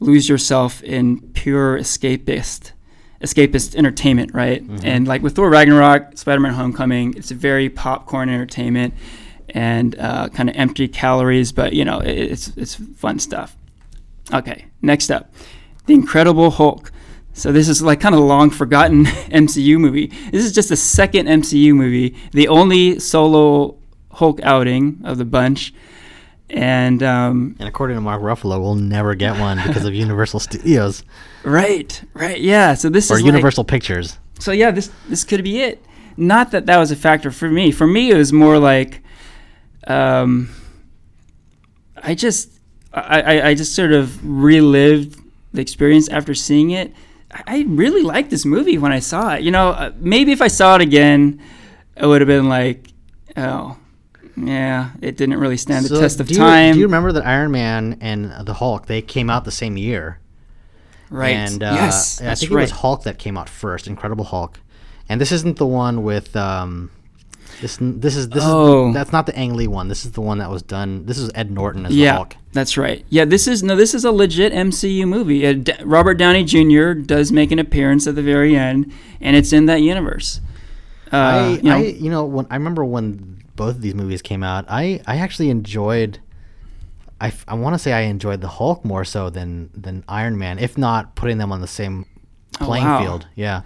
lose 0.00 0.28
yourself 0.28 0.82
in 0.82 1.20
pure 1.32 1.78
escapist 1.78 2.72
escapist 3.22 3.74
entertainment, 3.74 4.34
right? 4.34 4.62
And 4.82 5.08
like 5.08 5.22
with 5.22 5.36
Thor 5.36 5.48
Ragnarok, 5.50 6.18
Spider-Man: 6.18 6.54
Homecoming, 6.54 7.14
it's 7.16 7.30
a 7.30 7.34
very 7.34 7.68
popcorn 7.70 8.28
entertainment 8.28 8.92
and 9.56 9.98
uh, 9.98 10.28
kind 10.28 10.48
of 10.50 10.56
empty 10.56 10.86
calories, 10.88 11.52
but 11.52 11.72
you 11.72 11.84
know, 11.84 11.98
it, 12.00 12.16
it's 12.32 12.48
it's 12.56 12.74
fun 12.74 13.18
stuff. 13.18 13.56
Okay, 14.32 14.66
next 14.82 15.10
up, 15.10 15.32
The 15.86 15.94
Incredible 15.94 16.50
Hulk. 16.50 16.92
So 17.32 17.52
this 17.52 17.68
is 17.68 17.80
like 17.82 18.00
kind 18.00 18.14
of 18.14 18.20
a 18.20 18.24
long 18.24 18.50
forgotten 18.50 19.04
MCU 19.44 19.78
movie. 19.78 20.06
This 20.32 20.44
is 20.44 20.52
just 20.52 20.68
the 20.70 20.76
second 20.76 21.26
MCU 21.26 21.74
movie, 21.74 22.16
the 22.32 22.48
only 22.48 22.98
solo 22.98 23.76
Hulk 24.10 24.40
outing 24.42 25.00
of 25.04 25.18
the 25.18 25.24
bunch, 25.26 25.72
and 26.50 27.02
um, 27.02 27.56
And 27.58 27.68
according 27.68 27.96
to 27.96 28.00
Mark 28.00 28.22
Ruffalo, 28.22 28.60
we'll 28.60 28.74
never 28.74 29.14
get 29.14 29.38
one 29.38 29.58
because 29.66 29.84
of 29.84 29.94
Universal 30.06 30.40
Studios 30.40 31.02
right, 31.44 32.02
right, 32.14 32.40
yeah. 32.40 32.74
So 32.74 32.88
this 32.88 33.10
or 33.10 33.14
is 33.16 33.20
like- 33.22 33.26
Universal 33.32 33.64
Pictures. 33.64 34.18
so 34.38 34.52
yeah, 34.52 34.70
this 34.70 34.90
this 35.08 35.24
could 35.24 35.44
be 35.44 35.60
it. 35.62 35.82
Not 36.16 36.50
that 36.52 36.66
that 36.66 36.78
was 36.78 36.90
a 36.90 36.96
factor 36.96 37.30
for 37.30 37.48
me. 37.50 37.70
For 37.70 37.86
me, 37.86 38.10
it 38.10 38.16
was 38.16 38.32
more 38.32 38.58
like, 38.58 39.02
um, 39.86 40.50
I 41.96 42.14
just 42.14 42.50
I, 42.92 43.20
I, 43.20 43.48
I 43.48 43.54
just 43.54 43.74
sort 43.74 43.92
of 43.92 44.24
relived 44.24 45.20
the 45.52 45.60
experience 45.60 46.08
after 46.08 46.34
seeing 46.34 46.70
it. 46.70 46.92
I 47.30 47.64
really 47.68 48.02
liked 48.02 48.30
this 48.30 48.44
movie 48.44 48.78
when 48.78 48.92
I 48.92 49.00
saw 49.00 49.34
it. 49.34 49.42
You 49.42 49.50
know, 49.50 49.70
uh, 49.70 49.92
maybe 49.98 50.32
if 50.32 50.40
I 50.40 50.48
saw 50.48 50.76
it 50.76 50.80
again, 50.80 51.40
it 51.96 52.06
would 52.06 52.20
have 52.20 52.28
been 52.28 52.48
like, 52.48 52.88
oh, 53.36 53.76
yeah, 54.36 54.90
it 55.02 55.16
didn't 55.16 55.38
really 55.38 55.56
stand 55.56 55.84
the 55.86 55.98
test 56.00 56.20
of 56.20 56.30
you, 56.30 56.36
time. 56.36 56.74
Do 56.74 56.80
you 56.80 56.86
remember 56.86 57.12
that 57.12 57.26
Iron 57.26 57.50
Man 57.50 57.98
and 58.00 58.46
the 58.46 58.54
Hulk 58.54 58.86
they 58.86 59.02
came 59.02 59.28
out 59.28 59.44
the 59.44 59.50
same 59.50 59.76
year? 59.76 60.20
right? 61.10 61.34
And 61.34 61.62
uh, 61.62 61.72
yes, 61.74 62.20
I 62.20 62.34
think 62.34 62.52
right. 62.52 62.60
it 62.60 62.64
was 62.64 62.70
Hulk 62.72 63.02
that 63.04 63.18
came 63.18 63.36
out 63.36 63.48
first, 63.48 63.86
Incredible 63.86 64.24
Hulk. 64.24 64.60
And 65.08 65.20
this 65.20 65.32
isn't 65.32 65.56
the 65.56 65.66
one 65.66 66.02
with 66.02 66.34
um, 66.36 66.90
This 67.60 67.78
this 67.80 68.16
is 68.16 68.28
this 68.28 68.42
Oh. 68.44 68.88
is 68.88 68.94
that's 68.94 69.12
not 69.12 69.26
the 69.26 69.36
Ang 69.36 69.54
Lee 69.54 69.66
one. 69.66 69.88
This 69.88 70.04
is 70.04 70.12
the 70.12 70.20
one 70.20 70.38
that 70.38 70.50
was 70.50 70.62
done. 70.62 71.06
This 71.06 71.16
is 71.18 71.30
Ed 71.34 71.50
Norton 71.50 71.86
as 71.86 71.92
the 71.92 71.98
yeah, 71.98 72.14
Hulk. 72.16 72.36
that's 72.52 72.76
right. 72.76 73.04
Yeah, 73.08 73.24
this 73.24 73.48
is 73.48 73.62
no, 73.62 73.74
this 73.76 73.94
is 73.94 74.04
a 74.04 74.12
legit 74.12 74.52
MCU 74.52 75.06
movie. 75.08 75.46
Uh, 75.46 75.54
D- 75.54 75.72
Robert 75.84 76.14
Downey 76.14 76.44
Jr. 76.44 76.92
does 76.92 77.32
make 77.32 77.50
an 77.52 77.58
appearance 77.58 78.06
at 78.06 78.14
the 78.14 78.22
very 78.22 78.54
end, 78.56 78.92
and 79.20 79.36
it's 79.36 79.52
in 79.52 79.66
that 79.66 79.80
universe. 79.82 80.40
Uh, 81.12 81.16
I 81.16 81.48
you 81.50 81.62
know, 81.62 81.76
I 81.76 81.80
you 81.82 82.10
know 82.10 82.24
when 82.24 82.46
I 82.50 82.56
remember 82.56 82.84
when 82.84 83.42
both 83.56 83.76
of 83.76 83.80
these 83.80 83.94
movies 83.94 84.20
came 84.22 84.42
out, 84.42 84.64
I 84.68 85.00
I 85.06 85.16
actually 85.16 85.48
enjoyed. 85.50 86.18
I, 87.18 87.32
I 87.48 87.54
want 87.54 87.72
to 87.74 87.78
say 87.78 87.94
I 87.94 88.00
enjoyed 88.02 88.42
the 88.42 88.48
Hulk 88.48 88.84
more 88.84 89.02
so 89.04 89.30
than 89.30 89.70
than 89.74 90.04
Iron 90.08 90.36
Man, 90.36 90.58
if 90.58 90.76
not 90.76 91.14
putting 91.14 91.38
them 91.38 91.50
on 91.52 91.60
the 91.62 91.66
same 91.66 92.04
Oh, 92.60 92.64
playing 92.66 92.84
wow. 92.84 93.00
field. 93.02 93.26
Yeah. 93.34 93.62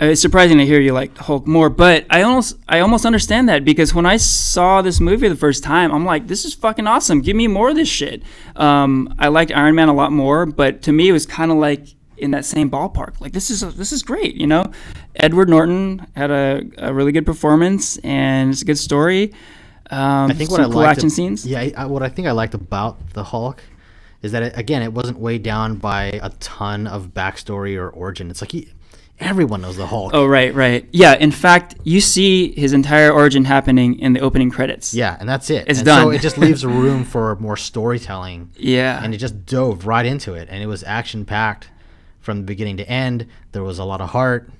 Uh, 0.00 0.06
it's 0.06 0.20
surprising 0.22 0.56
to 0.58 0.64
hear 0.64 0.80
you 0.80 0.92
like 0.92 1.16
Hulk 1.18 1.46
more, 1.46 1.68
but 1.68 2.06
I 2.08 2.22
almost 2.22 2.56
I 2.68 2.80
almost 2.80 3.04
understand 3.04 3.48
that 3.50 3.64
because 3.64 3.94
when 3.94 4.06
I 4.06 4.16
saw 4.16 4.80
this 4.80 4.98
movie 5.00 5.28
the 5.28 5.36
first 5.36 5.62
time, 5.62 5.92
I'm 5.92 6.04
like, 6.06 6.26
this 6.26 6.44
is 6.44 6.54
fucking 6.54 6.86
awesome. 6.86 7.20
Give 7.20 7.36
me 7.36 7.46
more 7.48 7.68
of 7.70 7.76
this 7.76 7.88
shit. 7.88 8.22
Um, 8.56 9.14
I 9.18 9.28
liked 9.28 9.52
Iron 9.52 9.74
Man 9.74 9.88
a 9.88 9.94
lot 9.94 10.10
more, 10.12 10.46
but 10.46 10.82
to 10.82 10.92
me 10.92 11.08
it 11.08 11.12
was 11.12 11.26
kind 11.26 11.50
of 11.50 11.58
like 11.58 11.86
in 12.16 12.30
that 12.30 12.44
same 12.46 12.70
ballpark. 12.70 13.20
Like 13.20 13.32
this 13.32 13.50
is 13.50 13.60
this 13.76 13.92
is 13.92 14.02
great, 14.02 14.36
you 14.36 14.46
know. 14.46 14.64
Edward 15.16 15.48
Norton 15.50 16.06
had 16.16 16.30
a, 16.30 16.62
a 16.78 16.94
really 16.94 17.12
good 17.12 17.26
performance 17.26 17.98
and 17.98 18.50
it's 18.52 18.62
a 18.62 18.64
good 18.64 18.78
story. 18.78 19.34
Um, 19.90 20.30
I 20.30 20.34
think 20.34 20.50
what 20.50 20.60
I 20.60 20.64
cool 20.64 20.74
liked 20.76 20.90
action 20.98 21.08
ab- 21.08 21.12
scenes. 21.12 21.46
Yeah, 21.46 21.68
I- 21.76 21.86
what 21.86 22.02
I 22.02 22.08
think 22.08 22.26
I 22.28 22.30
liked 22.32 22.54
about 22.54 23.10
the 23.12 23.24
Hulk 23.24 23.62
is 24.22 24.32
that 24.32 24.42
it, 24.44 24.56
again, 24.56 24.82
it 24.82 24.92
wasn't 24.92 25.18
weighed 25.18 25.42
down 25.42 25.76
by 25.76 26.04
a 26.22 26.30
ton 26.40 26.86
of 26.86 27.08
backstory 27.08 27.76
or 27.76 27.88
origin. 27.90 28.30
It's 28.30 28.40
like 28.40 28.52
he, 28.52 28.68
everyone 29.20 29.60
knows 29.62 29.76
the 29.76 29.86
Hulk. 29.86 30.12
Oh 30.14 30.26
right, 30.26 30.54
right. 30.54 30.86
Yeah. 30.92 31.14
In 31.14 31.30
fact, 31.30 31.74
you 31.84 32.00
see 32.00 32.52
his 32.52 32.72
entire 32.72 33.12
origin 33.12 33.44
happening 33.44 33.98
in 33.98 34.12
the 34.14 34.20
opening 34.20 34.50
credits. 34.50 34.94
Yeah, 34.94 35.16
and 35.20 35.28
that's 35.28 35.50
it. 35.50 35.64
It's 35.68 35.80
and 35.80 35.86
So 35.88 36.10
it 36.10 36.20
just 36.20 36.38
leaves 36.44 36.64
room 36.64 37.04
for 37.04 37.36
more 37.36 37.56
storytelling, 37.56 38.50
Yeah. 38.56 39.02
and 39.02 39.14
it 39.14 39.18
just 39.18 39.46
dove 39.46 39.86
right 39.86 40.06
into 40.06 40.34
it, 40.34 40.48
and 40.50 40.62
it 40.62 40.66
was 40.66 40.82
action 40.84 41.24
packed 41.24 41.68
from 42.20 42.38
the 42.38 42.42
beginning 42.44 42.76
to 42.78 42.88
end. 42.88 43.26
There 43.52 43.62
was 43.62 43.78
a 43.78 43.84
lot 43.84 44.00
of 44.00 44.10
heart. 44.10 44.50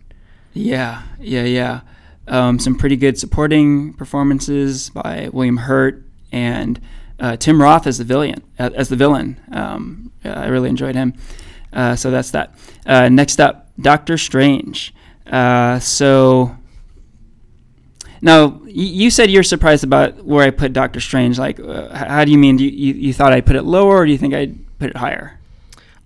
Yeah, 0.52 1.02
yeah, 1.20 1.44
yeah. 1.44 1.80
Um, 2.28 2.58
some 2.58 2.76
pretty 2.76 2.96
good 2.96 3.18
supporting 3.18 3.92
performances 3.94 4.90
by 4.90 5.28
William 5.32 5.56
Hurt 5.56 6.02
and 6.32 6.80
uh, 7.18 7.36
Tim 7.36 7.60
Roth 7.60 7.86
as 7.86 7.98
the 7.98 8.04
villain. 8.04 8.42
Uh, 8.58 8.70
as 8.74 8.88
the 8.88 8.96
villain, 8.96 9.40
um, 9.52 10.12
yeah, 10.24 10.38
I 10.40 10.46
really 10.46 10.68
enjoyed 10.68 10.94
him. 10.94 11.14
Uh, 11.72 11.94
so 11.96 12.10
that's 12.10 12.30
that. 12.32 12.54
Uh, 12.86 13.08
next 13.08 13.40
up, 13.40 13.69
Doctor 13.80 14.16
Strange. 14.18 14.94
Uh, 15.26 15.78
so 15.78 16.56
now 18.22 18.60
you 18.66 19.10
said 19.10 19.30
you're 19.30 19.42
surprised 19.42 19.84
about 19.84 20.24
where 20.24 20.44
I 20.44 20.50
put 20.50 20.72
Doctor 20.72 21.00
Strange. 21.00 21.38
Like, 21.38 21.58
uh, 21.60 21.94
how 21.94 22.24
do 22.24 22.32
you 22.32 22.38
mean? 22.38 22.56
Do 22.56 22.64
you, 22.64 22.70
you, 22.70 22.94
you 23.08 23.12
thought 23.14 23.32
I 23.32 23.40
put 23.40 23.56
it 23.56 23.62
lower, 23.62 23.98
or 23.98 24.06
do 24.06 24.12
you 24.12 24.18
think 24.18 24.34
I'd 24.34 24.78
put 24.78 24.90
it 24.90 24.96
higher? 24.96 25.38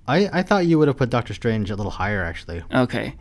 I, 0.07 0.29
I 0.33 0.43
thought 0.43 0.67
you 0.67 0.79
would 0.79 0.89
have 0.89 0.97
put 0.99 1.11
Doctor 1.11 1.33
Strange 1.35 1.71
a 1.71 1.77
little 1.77 1.91
higher, 1.93 2.23
actually. 2.23 2.63
Okay. 2.73 3.15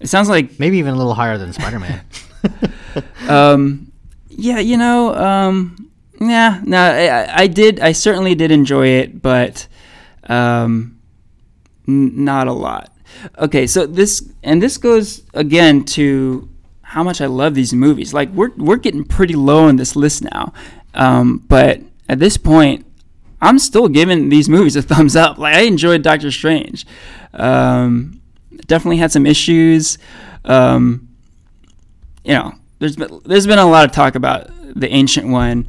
It 0.00 0.08
sounds 0.08 0.28
like 0.28 0.58
Maybe 0.58 0.78
even 0.78 0.94
a 0.94 0.96
little 0.96 1.14
higher 1.14 1.38
than 1.38 1.52
Spider 1.52 1.78
Man. 1.78 2.00
Um, 3.28 3.90
yeah, 4.28 4.58
you 4.60 4.76
know, 4.76 5.14
um, 5.14 5.90
yeah, 6.20 6.60
no, 6.64 6.78
I, 6.78 7.06
I- 7.06 7.36
I 7.42 7.46
did, 7.48 7.80
I 7.80 7.92
certainly 7.92 8.34
did 8.34 8.50
enjoy 8.52 8.86
it, 8.88 9.20
but 9.22 9.66
um, 10.28 11.00
n- 11.88 12.24
not 12.24 12.46
a 12.46 12.52
lot. 12.52 12.92
Okay, 13.38 13.66
so 13.66 13.86
this 13.86 14.32
and 14.42 14.62
this 14.62 14.76
goes 14.78 15.22
again 15.34 15.84
to 15.84 16.48
how 16.82 17.02
much 17.02 17.20
I 17.20 17.26
love 17.26 17.54
these 17.54 17.72
movies. 17.72 18.14
Like 18.14 18.30
we're 18.30 18.52
we're 18.56 18.76
getting 18.76 19.04
pretty 19.04 19.34
low 19.34 19.68
on 19.68 19.76
this 19.76 19.96
list 19.96 20.22
now, 20.22 20.52
um, 20.94 21.38
but 21.48 21.80
at 22.08 22.18
this 22.18 22.36
point, 22.36 22.86
I'm 23.40 23.58
still 23.58 23.88
giving 23.88 24.28
these 24.28 24.48
movies 24.48 24.76
a 24.76 24.82
thumbs 24.82 25.16
up. 25.16 25.38
Like 25.38 25.54
I 25.54 25.62
enjoyed 25.62 26.02
Doctor 26.02 26.30
Strange. 26.30 26.86
Um, 27.32 28.20
definitely 28.66 28.98
had 28.98 29.12
some 29.12 29.26
issues. 29.26 29.98
Um, 30.44 31.08
you 32.24 32.34
know, 32.34 32.54
there's 32.78 32.96
been 32.96 33.20
there's 33.24 33.46
been 33.46 33.58
a 33.58 33.66
lot 33.66 33.84
of 33.84 33.92
talk 33.92 34.14
about 34.14 34.50
the 34.74 34.90
ancient 34.90 35.28
one 35.28 35.66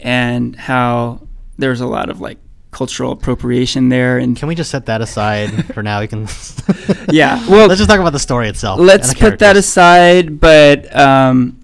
and 0.00 0.56
how 0.56 1.26
there's 1.58 1.80
a 1.80 1.86
lot 1.86 2.08
of 2.08 2.20
like 2.20 2.38
cultural 2.72 3.12
appropriation 3.12 3.88
there 3.90 4.18
and 4.18 4.36
Can 4.36 4.48
we 4.48 4.54
just 4.56 4.70
set 4.70 4.86
that 4.86 5.00
aside 5.00 5.72
for 5.74 5.82
now? 5.82 6.00
We 6.00 6.08
can. 6.08 6.26
Yeah, 7.10 7.38
well, 7.48 7.68
let's 7.68 7.78
just 7.78 7.90
talk 7.90 8.00
about 8.00 8.12
the 8.12 8.18
story 8.18 8.48
itself. 8.48 8.80
let's 8.80 9.14
put 9.14 9.38
that 9.38 9.56
aside 9.56 10.40
but 10.40 10.94
um, 10.96 11.60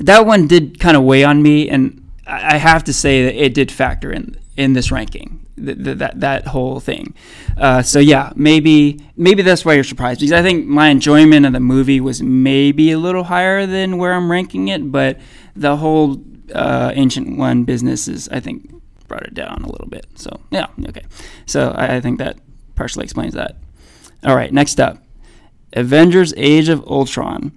that 0.00 0.26
one 0.26 0.46
did 0.48 0.80
kind 0.80 0.96
of 0.96 1.02
weigh 1.04 1.24
on 1.24 1.42
me 1.42 1.68
and 1.68 2.02
I 2.26 2.54
I 2.54 2.56
have 2.56 2.82
to 2.84 2.92
say 2.92 3.24
that 3.26 3.34
it 3.44 3.54
did 3.54 3.70
factor 3.70 4.10
in 4.12 4.36
in 4.56 4.72
this 4.72 4.90
ranking 4.90 5.46
th- 5.64 5.76
th- 5.84 5.98
that 5.98 6.20
that 6.20 6.46
whole 6.48 6.80
thing 6.80 7.14
uh, 7.58 7.82
so 7.82 7.98
yeah 7.98 8.32
maybe 8.34 8.98
maybe 9.16 9.42
that's 9.42 9.64
why 9.64 9.74
you're 9.74 9.84
surprised 9.84 10.20
because 10.20 10.32
I 10.32 10.42
think 10.42 10.66
my 10.66 10.88
enjoyment 10.88 11.44
of 11.46 11.52
the 11.52 11.60
movie 11.60 12.00
was 12.00 12.22
maybe 12.22 12.90
a 12.92 12.98
little 12.98 13.24
higher 13.24 13.66
than 13.66 13.98
where 13.98 14.12
I'm 14.14 14.30
ranking 14.30 14.68
it 14.68 14.90
but 14.90 15.18
the 15.54 15.76
whole 15.76 16.20
uh, 16.54 16.90
ancient 16.94 17.36
one 17.38 17.64
business 17.64 18.08
is 18.08 18.28
I 18.30 18.40
think 18.40 18.72
brought 19.08 19.22
it 19.22 19.34
down 19.34 19.62
a 19.62 19.70
little 19.70 19.88
bit 19.88 20.06
so 20.14 20.40
yeah 20.50 20.66
okay 20.88 21.02
so 21.46 21.70
I, 21.70 21.96
I 21.96 22.00
think 22.00 22.18
that 22.18 22.38
partially 22.74 23.04
explains 23.04 23.34
that 23.34 23.56
all 24.24 24.36
right 24.36 24.52
next 24.52 24.80
up 24.80 25.02
Avengers: 25.76 26.32
Age 26.36 26.68
of 26.68 26.84
Ultron. 26.86 27.52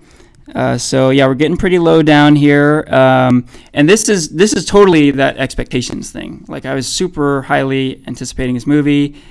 Uh, 0.54 0.78
so 0.78 1.10
yeah, 1.10 1.28
we're 1.28 1.36
getting 1.36 1.58
pretty 1.58 1.80
low 1.80 2.02
down 2.02 2.36
here, 2.36 2.84
um, 2.90 3.46
and 3.74 3.88
this 3.88 4.10
is 4.10 4.30
this 4.30 4.54
is 4.54 4.66
totally 4.66 5.12
that 5.12 5.38
expectations 5.38 6.12
thing. 6.12 6.44
Like 6.48 6.66
I 6.66 6.74
was 6.74 6.88
super 6.88 7.44
highly 7.44 8.04
anticipating 8.08 8.56
this 8.56 8.68
movie, 8.68 9.22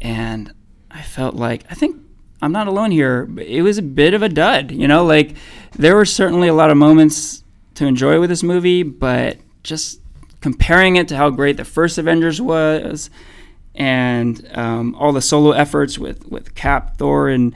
and 0.00 0.52
I 0.90 1.02
felt 1.02 1.34
like 1.34 1.64
I 1.70 1.74
think 1.74 1.96
I'm 2.42 2.52
not 2.52 2.66
alone 2.66 2.90
here. 2.90 3.28
It 3.38 3.62
was 3.62 3.78
a 3.78 3.82
bit 3.82 4.14
of 4.14 4.22
a 4.22 4.28
dud, 4.28 4.72
you 4.72 4.88
know. 4.88 5.04
Like 5.04 5.36
there 5.76 5.94
were 5.94 6.04
certainly 6.04 6.48
a 6.48 6.54
lot 6.54 6.70
of 6.70 6.76
moments 6.76 7.44
to 7.76 7.86
enjoy 7.86 8.20
with 8.20 8.30
this 8.30 8.42
movie, 8.42 8.82
but 8.82 9.38
just 9.62 10.00
comparing 10.44 10.96
it 10.96 11.08
to 11.08 11.16
how 11.16 11.30
great 11.30 11.56
the 11.56 11.64
first 11.64 11.96
Avengers 11.96 12.38
was, 12.38 13.08
and 13.74 14.46
um, 14.52 14.94
all 14.96 15.10
the 15.10 15.22
solo 15.22 15.52
efforts 15.52 15.98
with 15.98 16.26
with 16.28 16.54
Cap, 16.54 16.98
Thor, 16.98 17.28
and 17.30 17.54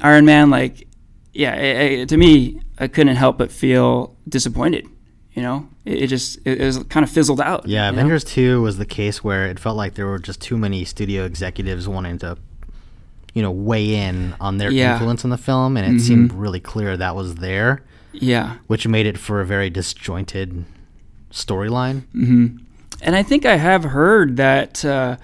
Iron 0.00 0.24
Man, 0.24 0.48
like, 0.48 0.86
yeah, 1.32 1.54
it, 1.56 1.98
it- 2.02 2.08
to 2.10 2.16
me, 2.16 2.60
I 2.78 2.86
couldn't 2.86 3.16
help 3.16 3.36
but 3.36 3.50
feel 3.50 4.14
disappointed. 4.28 4.86
You 5.34 5.42
know, 5.42 5.68
it, 5.84 6.02
it 6.04 6.06
just 6.06 6.38
it, 6.44 6.60
was 6.60 6.78
kind 6.84 7.02
of 7.02 7.10
fizzled 7.10 7.40
out. 7.40 7.66
Yeah, 7.66 7.86
you 7.90 7.96
know? 7.96 7.98
Avengers 7.98 8.22
2 8.24 8.62
was 8.62 8.78
the 8.78 8.86
case 8.86 9.24
where 9.24 9.46
it 9.46 9.58
felt 9.58 9.76
like 9.76 9.94
there 9.94 10.06
were 10.06 10.18
just 10.20 10.40
too 10.40 10.56
many 10.56 10.84
studio 10.84 11.24
executives 11.24 11.88
wanting 11.88 12.18
to, 12.18 12.36
you 13.34 13.42
know, 13.42 13.50
weigh 13.50 13.96
in 13.96 14.34
on 14.40 14.58
their 14.58 14.70
Yeah. 14.70 14.92
influence 14.92 15.24
on 15.24 15.30
the 15.30 15.38
film, 15.38 15.76
and 15.76 15.96
it 15.96 16.00
seemed 16.00 16.32
really 16.32 16.60
clear 16.60 16.96
that 16.96 17.14
was 17.16 17.34
there, 17.36 17.82
Yeah, 18.12 18.58
which 18.68 18.86
made 18.86 19.06
it 19.06 19.18
for 19.18 19.40
a 19.40 19.44
very 19.46 19.68
disjointed 19.70 20.64
storyline. 21.30 22.02
hmm 22.12 22.46
and 23.02 23.16
I 23.16 23.22
think 23.22 23.46
I 23.46 23.56
have 23.56 23.84
heard 23.84 24.36
that. 24.36 24.84
Uh, 24.84 25.16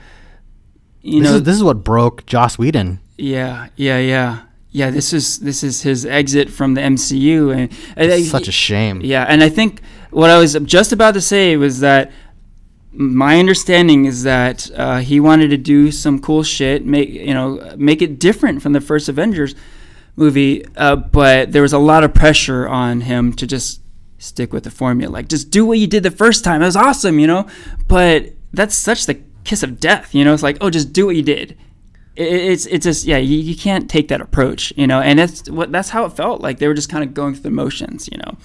you 1.02 1.20
This, 1.20 1.30
know, 1.30 1.36
is, 1.36 1.42
this 1.42 1.56
is 1.56 1.62
what 1.62 1.84
broke 1.84 2.24
Joss 2.26 2.58
Whedon. 2.58 3.00
yeah, 3.18 3.68
yeah, 3.76 3.98
yeah, 3.98 4.40
yeah. 4.70 4.90
This 4.90 5.12
is 5.12 5.38
this 5.40 5.62
is 5.62 5.82
his 5.82 6.06
exit 6.06 6.48
from 6.50 6.72
the 6.74 6.80
MCU, 6.80 7.54
and 7.54 7.70
I 8.12 8.22
such 8.22 8.48
a 8.48 8.52
shame. 8.52 9.00
Yeah, 9.02 9.24
and 9.28 9.42
I 9.42 9.50
think 9.50 9.82
what 10.10 10.30
I 10.30 10.38
was 10.38 10.54
just 10.64 10.92
about 10.92 11.12
to 11.14 11.20
say 11.20 11.56
was 11.58 11.80
that 11.80 12.10
my 12.92 13.38
understanding 13.38 14.06
is 14.06 14.22
that 14.22 14.70
uh, 14.74 14.98
he 15.00 15.20
wanted 15.20 15.48
to 15.50 15.58
do 15.58 15.92
some 15.92 16.18
cool 16.18 16.42
shit, 16.42 16.86
make 16.86 17.10
you 17.10 17.34
know, 17.34 17.74
make 17.76 18.00
it 18.00 18.18
different 18.18 18.62
from 18.62 18.72
the 18.72 18.80
first 18.80 19.08
Avengers 19.08 19.54
movie, 20.16 20.64
uh, 20.76 20.96
but 20.96 21.52
there 21.52 21.60
was 21.62 21.74
a 21.74 21.78
lot 21.78 22.02
of 22.04 22.14
pressure 22.14 22.66
on 22.66 23.02
him 23.02 23.34
to 23.34 23.46
just 23.46 23.82
stick 24.18 24.52
with 24.52 24.64
the 24.64 24.70
formula, 24.70 25.10
like 25.12 25.28
just 25.28 25.50
do 25.50 25.64
what 25.66 25.78
you 25.78 25.86
did 25.86 26.02
the 26.02 26.10
first 26.10 26.44
time. 26.44 26.62
It 26.62 26.66
was 26.66 26.76
awesome, 26.76 27.18
you 27.18 27.26
know, 27.26 27.46
but 27.88 28.32
that's 28.52 28.74
such 28.74 29.06
the 29.06 29.20
kiss 29.44 29.62
of 29.62 29.78
death, 29.80 30.14
you 30.14 30.24
know. 30.24 30.32
It's 30.34 30.42
like, 30.42 30.58
oh, 30.60 30.70
just 30.70 30.92
do 30.92 31.06
what 31.06 31.16
you 31.16 31.22
did. 31.22 31.56
It, 32.16 32.24
it's 32.32 32.66
it's 32.66 32.84
just 32.84 33.04
yeah, 33.04 33.18
you, 33.18 33.36
you 33.38 33.54
can't 33.56 33.90
take 33.90 34.08
that 34.08 34.20
approach, 34.20 34.72
you 34.76 34.86
know, 34.86 35.00
and 35.00 35.18
that's 35.18 35.48
what 35.50 35.70
that's 35.72 35.90
how 35.90 36.04
it 36.06 36.12
felt 36.14 36.40
like 36.40 36.58
they 36.58 36.66
were 36.68 36.74
just 36.74 36.88
kind 36.88 37.04
of 37.04 37.12
going 37.14 37.34
through 37.34 37.42
the 37.42 37.50
motions, 37.50 38.08
you 38.10 38.18
know, 38.18 38.36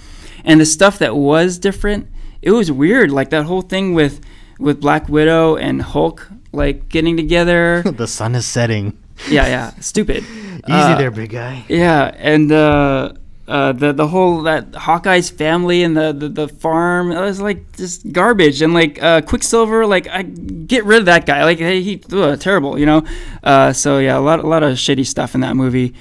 and 0.44 0.60
the 0.60 0.66
stuff 0.66 1.00
that 1.00 1.16
was 1.16 1.58
different, 1.58 2.08
it 2.42 2.52
was 2.52 2.70
weird, 2.72 3.12
like 3.12 3.30
that 3.30 3.46
whole 3.46 3.62
thing 3.62 3.94
with 3.94 4.20
with 4.60 4.82
Black 4.82 5.08
Widow 5.10 5.56
and 5.56 5.82
Hulk 5.82 6.28
like 6.52 6.90
getting 6.90 7.16
together, 7.16 7.82
the 7.96 8.08
sun 8.08 8.36
is 8.36 8.46
setting. 8.46 8.98
yeah, 9.30 9.48
yeah, 9.48 9.72
stupid. 9.80 10.24
Easy 10.62 10.62
Uh, 10.74 10.98
there, 10.98 11.10
big 11.10 11.30
guy. 11.32 11.64
yeah, 11.70 12.14
and 12.18 12.52
uh, 12.52 13.14
uh, 13.52 13.72
the 13.74 13.92
the 13.94 14.08
whole 14.08 14.44
that 14.44 14.74
Hawkeye's 14.74 15.30
family 15.30 15.84
and 15.84 15.96
the, 15.96 16.14
the, 16.14 16.30
the 16.30 16.48
farm 16.48 17.12
it 17.12 17.20
was 17.20 17.42
like 17.42 17.76
just 17.76 18.12
garbage 18.12 18.62
and 18.62 18.74
like 18.74 19.02
uh, 19.04 19.22
Quicksilver 19.22 19.86
like 19.86 20.08
I 20.08 20.24
get 20.24 20.86
rid 20.86 21.00
of 21.00 21.06
that 21.06 21.26
guy 21.26 21.44
like 21.44 21.60
hey, 21.60 21.82
he 21.82 22.02
ugh, 22.12 22.40
terrible 22.40 22.80
you 22.80 22.86
know 22.86 23.04
uh, 23.44 23.74
so 23.74 24.00
yeah 24.00 24.18
a 24.18 24.22
lot 24.22 24.40
a 24.40 24.48
lot 24.48 24.64
of 24.64 24.78
shitty 24.78 25.06
stuff 25.06 25.36
in 25.36 25.42
that 25.42 25.56
movie 25.56 25.94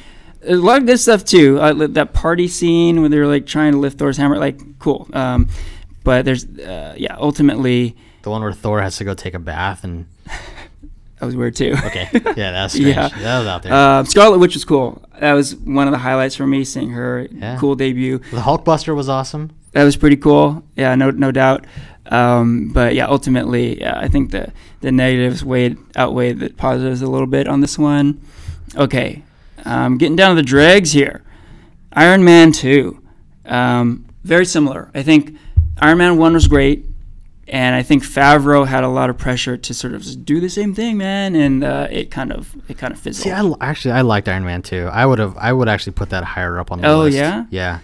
a 0.42 0.54
lot 0.54 0.80
of 0.80 0.86
good 0.86 0.98
stuff 0.98 1.24
too. 1.24 1.58
Uh, 1.60 1.86
that 1.88 2.14
party 2.14 2.48
scene 2.48 3.00
where 3.00 3.10
they're 3.10 3.26
like 3.26 3.46
trying 3.46 3.72
to 3.72 3.78
lift 3.78 3.98
Thor's 3.98 4.16
hammer, 4.16 4.38
like 4.38 4.78
cool. 4.78 5.06
Um, 5.12 5.48
but 6.02 6.24
there's, 6.24 6.46
uh, 6.46 6.94
yeah, 6.96 7.14
ultimately 7.18 7.94
The 8.22 8.30
one 8.30 8.42
where 8.42 8.52
Thor 8.52 8.80
has 8.80 8.96
to 8.96 9.04
go 9.04 9.14
take 9.14 9.34
a 9.34 9.38
bath 9.38 9.84
and 9.84 10.06
that 11.20 11.26
was 11.26 11.36
weird 11.36 11.54
too. 11.54 11.74
okay, 11.86 12.08
yeah, 12.12 12.50
that's 12.50 12.74
strange. 12.74 12.96
Yeah. 12.96 13.08
That 13.08 13.38
was 13.38 13.46
out 13.46 13.62
there. 13.62 13.72
Uh, 13.72 14.04
Scarlet 14.04 14.38
Witch 14.38 14.54
was 14.54 14.64
cool. 14.64 15.02
That 15.20 15.34
was 15.34 15.54
one 15.54 15.86
of 15.86 15.92
the 15.92 15.98
highlights 15.98 16.34
for 16.34 16.46
me, 16.46 16.64
seeing 16.64 16.90
her 16.90 17.28
Yeah. 17.30 17.56
cool 17.58 17.74
debut. 17.76 18.18
the 18.30 18.38
Hulkbuster 18.40 18.96
was 18.96 19.08
awesome. 19.08 19.50
That 19.72 19.84
was 19.84 19.96
pretty 19.96 20.16
cool. 20.16 20.64
Yeah, 20.76 20.94
no, 20.96 21.10
no 21.10 21.30
doubt. 21.30 21.64
Um, 22.06 22.70
but 22.72 22.94
yeah, 22.94 23.06
ultimately, 23.06 23.78
yeah, 23.80 23.96
I 23.98 24.08
think 24.08 24.32
the 24.32 24.52
the 24.80 24.90
negatives 24.90 25.44
weighed 25.44 25.76
outweighed 25.96 26.40
the 26.40 26.50
positives 26.50 27.02
a 27.02 27.06
little 27.06 27.26
bit 27.28 27.46
on 27.46 27.60
this 27.60 27.78
one. 27.78 28.20
Okay, 28.76 29.22
um, 29.64 29.96
getting 29.98 30.16
down 30.16 30.30
to 30.34 30.42
the 30.42 30.46
dregs 30.46 30.90
here. 30.92 31.22
Iron 31.92 32.24
Man 32.24 32.50
two, 32.50 33.00
um, 33.44 34.06
very 34.24 34.44
similar. 34.46 34.90
I 34.94 35.02
think 35.02 35.36
Iron 35.80 35.98
Man 35.98 36.16
one 36.18 36.32
was 36.32 36.48
great, 36.48 36.84
and 37.50 37.74
I 37.74 37.82
think 37.82 38.02
Favreau 38.04 38.66
had 38.66 38.84
a 38.84 38.88
lot 38.88 39.10
of 39.10 39.18
pressure 39.18 39.56
to 39.56 39.74
sort 39.74 39.92
of 39.92 40.24
do 40.24 40.40
the 40.40 40.48
same 40.48 40.74
thing, 40.74 40.96
man, 40.96 41.34
and 41.34 41.62
uh, 41.64 41.88
it 41.90 42.10
kind 42.10 42.32
of 42.32 42.54
it 42.68 42.78
kind 42.78 42.92
of 42.92 42.98
fizzled. 42.98 43.24
See, 43.24 43.30
I 43.30 43.40
l- 43.40 43.56
actually 43.60 43.92
I 43.92 44.00
liked 44.02 44.28
Iron 44.28 44.44
Man 44.44 44.62
two. 44.62 44.88
I 44.92 45.04
would 45.04 45.18
have 45.18 45.36
I 45.36 45.52
would 45.52 45.68
actually 45.68 45.92
put 45.92 46.10
that 46.10 46.24
higher 46.24 46.58
up 46.58 46.70
on 46.72 46.80
the 46.80 46.88
Oh, 46.88 47.00
list. 47.00 47.16
yeah? 47.16 47.44
yeah. 47.50 47.80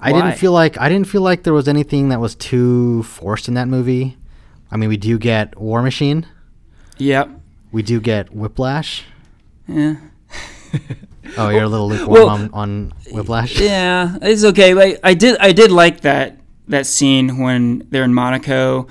I 0.00 0.12
Why? 0.12 0.20
didn't 0.22 0.38
feel 0.38 0.52
like 0.52 0.78
I 0.80 0.88
didn't 0.88 1.06
feel 1.08 1.22
like 1.22 1.42
there 1.44 1.54
was 1.54 1.68
anything 1.68 2.10
that 2.10 2.20
was 2.20 2.34
too 2.34 3.02
forced 3.04 3.48
in 3.48 3.54
that 3.54 3.68
movie. 3.68 4.16
I 4.70 4.76
mean, 4.76 4.88
we 4.88 4.96
do 4.96 5.16
get 5.18 5.58
War 5.58 5.80
Machine, 5.82 6.26
Yep. 6.98 7.30
we 7.72 7.82
do 7.82 8.00
get 8.00 8.34
Whiplash. 8.34 9.04
Yeah. 9.68 9.96
Oh, 11.38 11.48
you're 11.48 11.62
a 11.64 11.68
little 11.68 11.88
lukewarm 11.92 12.12
Well, 12.12 12.28
on, 12.28 12.50
on 12.52 12.92
Whiplash. 13.12 13.58
Yeah, 13.60 14.16
it's 14.22 14.44
okay. 14.44 14.74
Like 14.74 15.00
I 15.02 15.14
did, 15.14 15.36
I 15.38 15.52
did 15.52 15.70
like 15.70 16.00
that 16.02 16.38
that 16.68 16.86
scene 16.86 17.38
when 17.38 17.86
they're 17.90 18.04
in 18.04 18.14
Monaco, 18.14 18.88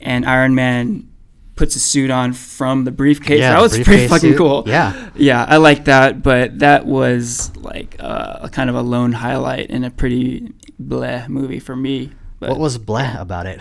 and 0.00 0.24
Iron 0.26 0.54
Man 0.54 1.08
puts 1.56 1.76
a 1.76 1.78
suit 1.80 2.10
on 2.10 2.32
from 2.32 2.84
the 2.84 2.90
briefcase. 2.90 3.38
Yeah, 3.40 3.52
that 3.54 3.62
was 3.62 3.78
pretty 3.78 4.08
fucking 4.08 4.30
suit. 4.32 4.36
cool. 4.38 4.64
Yeah. 4.66 5.10
yeah, 5.14 5.44
I 5.48 5.58
like 5.58 5.84
that. 5.84 6.22
But 6.22 6.58
that 6.58 6.84
was 6.86 7.54
like 7.56 7.96
uh, 8.00 8.38
a 8.42 8.48
kind 8.48 8.68
of 8.68 8.76
a 8.76 8.82
lone 8.82 9.12
highlight 9.12 9.70
in 9.70 9.84
a 9.84 9.90
pretty 9.90 10.52
bleh 10.82 11.28
movie 11.28 11.60
for 11.60 11.76
me. 11.76 12.10
But 12.40 12.50
What 12.50 12.58
was 12.58 12.76
bleh 12.78 13.20
about 13.20 13.46
it? 13.46 13.60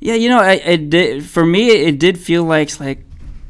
yeah, 0.00 0.14
you 0.14 0.28
know, 0.30 0.38
I, 0.40 0.60
I 0.64 0.76
did 0.76 1.24
for 1.24 1.44
me. 1.44 1.70
It 1.70 1.98
did 1.98 2.18
feel 2.18 2.44
like 2.44 2.80
like 2.80 3.04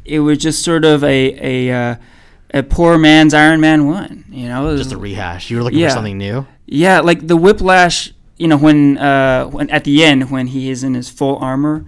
it 0.05 0.19
was 0.21 0.39
just 0.39 0.65
sort 0.65 0.85
of 0.85 1.05
a 1.05 1.69
a 1.71 1.73
uh, 1.93 1.97
a 2.53 2.63
poor 2.65 2.99
man's 2.99 3.33
Iron 3.33 3.61
Man 3.61 3.87
one. 3.87 4.25
You 4.29 4.49
know, 4.49 4.69
It 4.69 4.73
was- 4.73 4.81
Just 4.83 4.93
a 4.93 4.99
rehash. 4.99 5.51
You 5.51 5.59
were 5.59 5.63
looking 5.63 5.79
Yeah. 5.79 5.89
for 5.89 5.95
something 5.95 6.19
new. 6.19 6.47
yeah, 6.67 6.99
like 7.01 7.27
the 7.27 7.37
whiplash. 7.37 8.13
You 8.37 8.49
know, 8.49 8.57
when 8.57 8.99
uh, 8.99 9.47
when 9.47 9.71
at 9.71 9.85
the 9.85 10.05
end 10.05 10.31
when 10.31 10.49
he 10.49 10.71
is 10.71 10.83
in 10.83 10.95
his 10.95 11.09
full 11.09 11.37
armor, 11.37 11.85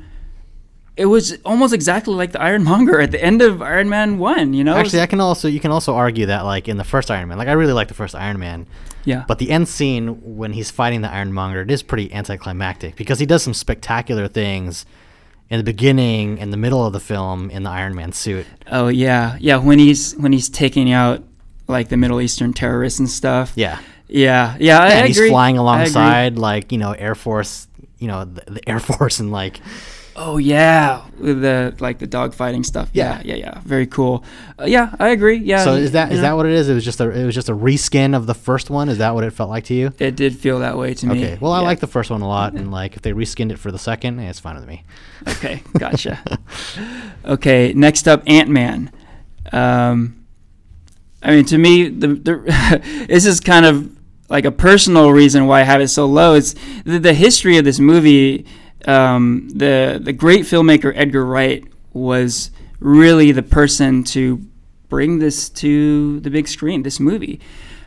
it 0.97 1.07
was 1.07 1.37
almost 1.45 1.75
exactly 1.75 2.15
like 2.15 2.33
the 2.33 2.41
Ironmonger 2.41 3.01
at 3.01 3.11
the 3.11 3.23
end 3.23 3.43
of 3.43 3.61
Iron 3.63 3.89
Man 3.89 4.19
one. 4.19 4.53
You 4.53 4.63
know, 4.63 4.77
Actually, 4.77 5.01
I 5.01 5.07
can 5.07 5.21
also 5.21 5.49
you 5.49 5.59
can 5.59 5.71
also 5.71 5.95
argue 5.95 6.27
that 6.27 6.43
like 6.43 6.69
in 6.69 6.77
the 6.77 6.85
first 6.85 7.11
Iron 7.11 7.29
Man, 7.29 7.39
like 7.39 7.49
I 7.49 7.53
really 7.53 7.73
like 7.73 7.89
the 7.89 7.95
first 7.95 8.15
Iron 8.15 8.39
Man, 8.39 8.67
yeah, 9.05 9.25
but 9.27 9.39
the 9.39 9.51
end 9.51 9.69
scene 9.69 10.37
when 10.37 10.53
he's 10.53 10.71
fighting 10.71 11.01
the 11.01 11.11
Ironmonger, 11.11 11.63
it 11.63 11.71
is 11.71 11.83
pretty 11.83 12.13
anticlimactic 12.13 12.95
because 12.97 13.19
he 13.19 13.27
does 13.27 13.43
some 13.43 13.55
spectacular 13.55 14.29
things 14.29 14.87
in 15.51 15.59
the 15.59 15.65
beginning 15.65 16.41
and 16.41 16.53
the 16.53 16.57
middle 16.57 16.87
of 16.87 16.93
the 16.93 17.01
film 17.01 17.51
in 17.51 17.65
the 17.65 17.71
Iron 17.71 17.95
Man 17.95 18.13
suit. 18.13 18.47
oh 18.71 18.89
yeah, 18.89 19.37
yeah. 19.41 19.57
When 19.57 19.79
he's 19.79 20.15
when 20.15 20.33
he's 20.33 20.49
taking 20.49 20.93
out 20.93 21.25
like 21.69 21.89
the 21.89 21.97
Middle 21.97 22.21
Eastern 22.21 22.53
terrorists 22.53 22.99
and 22.99 23.09
stuff. 23.09 23.53
Yeah, 23.57 23.79
yeah, 24.09 24.57
yeah. 24.61 24.79
I, 24.81 24.87
I 24.87 24.91
and 24.91 25.07
he's 25.07 25.17
agree. 25.19 25.31
flying 25.31 25.59
alongside 25.59 26.37
like 26.39 26.73
you 26.73 26.79
know 26.79 26.93
Air 26.93 27.15
Force, 27.15 27.67
you 27.99 28.09
know 28.09 28.25
the, 28.25 28.51
the 28.53 28.69
Air 28.69 28.81
Force 28.81 29.21
and 29.21 29.31
like 29.33 29.61
Oh 30.17 30.37
yeah, 30.37 31.03
the 31.19 31.75
like 31.81 31.99
the 31.99 32.07
dogfighting 32.07 32.65
stuff. 32.65 32.89
Yeah, 32.93 33.21
Yeah. 33.25 33.35
yeah, 33.35 33.47
yeah. 33.47 33.61
Very 33.65 33.89
cool. 33.89 34.25
Uh, 34.57 34.65
yeah, 34.67 34.95
I 35.01 35.09
agree. 35.09 35.39
Yeah. 35.39 35.65
so 35.65 35.75
is 35.75 35.91
that 35.91 36.13
is 36.13 36.19
know, 36.19 36.23
that 36.23 36.33
what 36.35 36.47
it 36.47 36.53
is? 36.53 36.69
It 36.69 36.75
was 36.75 36.85
just 36.85 37.01
a 37.01 37.11
it 37.11 37.27
was 37.27 37.35
just 37.35 37.49
a 37.49 37.53
reskin 37.53 38.15
of 38.15 38.27
the 38.27 38.35
first 38.35 38.71
one. 38.71 38.89
Is 38.89 38.99
that 38.99 39.13
what 39.17 39.25
it 39.25 39.33
felt 39.33 39.51
like 39.51 39.65
to 39.65 39.75
you? 39.75 39.93
It 39.99 40.15
did 40.15 40.37
feel 40.37 40.61
that 40.61 40.79
way 40.79 40.95
to 40.95 41.07
me. 41.09 41.17
Okay, 41.19 41.39
well 41.41 41.51
I 41.51 41.59
Yeah. 41.59 41.67
like 41.67 41.81
the 41.81 41.89
first 41.89 42.13
one 42.13 42.21
a 42.23 42.29
lot, 42.29 42.53
and 42.53 42.71
like 42.81 42.95
if 42.95 43.03
they 43.03 43.13
reskinned 43.13 43.51
it 43.51 43.59
for 43.59 43.73
the 43.73 43.79
second, 43.79 44.21
eh, 44.21 44.31
it's 44.31 44.39
fine 44.39 44.55
with 44.55 44.69
me. 44.69 44.85
Okay, 45.27 45.65
gotcha. 45.79 46.21
okay, 47.25 47.73
next 47.75 48.07
up, 48.07 48.23
Ant 48.29 48.49
Man. 48.51 48.93
Um, 49.53 50.24
I 51.25 51.31
mean, 51.31 51.45
to 51.47 51.59
me, 51.59 51.89
the, 51.89 52.09
the 52.09 53.07
this 53.09 53.25
is 53.25 53.41
kind 53.41 53.65
of 53.65 53.91
like 54.29 54.45
a 54.45 54.53
personal 54.53 55.11
reason 55.11 55.47
why 55.47 55.61
I 55.61 55.65
have 55.65 55.81
it 55.81 55.89
so 55.89 56.07
low. 56.07 56.35
It's 56.35 56.55
the, 56.85 56.99
the 56.99 57.15
history 57.15 57.57
of 57.57 57.65
this 57.65 57.79
movie. 57.79 58.47
Um, 58.87 59.49
the 59.49 59.99
the 60.03 60.13
great 60.13 60.43
filmmaker 60.43 60.93
Edgar 60.95 61.25
Wright 61.25 61.65
was 61.95 62.51
really 62.79 63.33
the 63.33 63.43
person 63.43 64.05
to 64.05 64.45
bring 64.91 65.19
this 65.19 65.49
to 65.49 66.21
the 66.21 66.31
big 66.31 66.47
screen. 66.47 66.83
This 66.83 67.01
movie, 67.01 67.41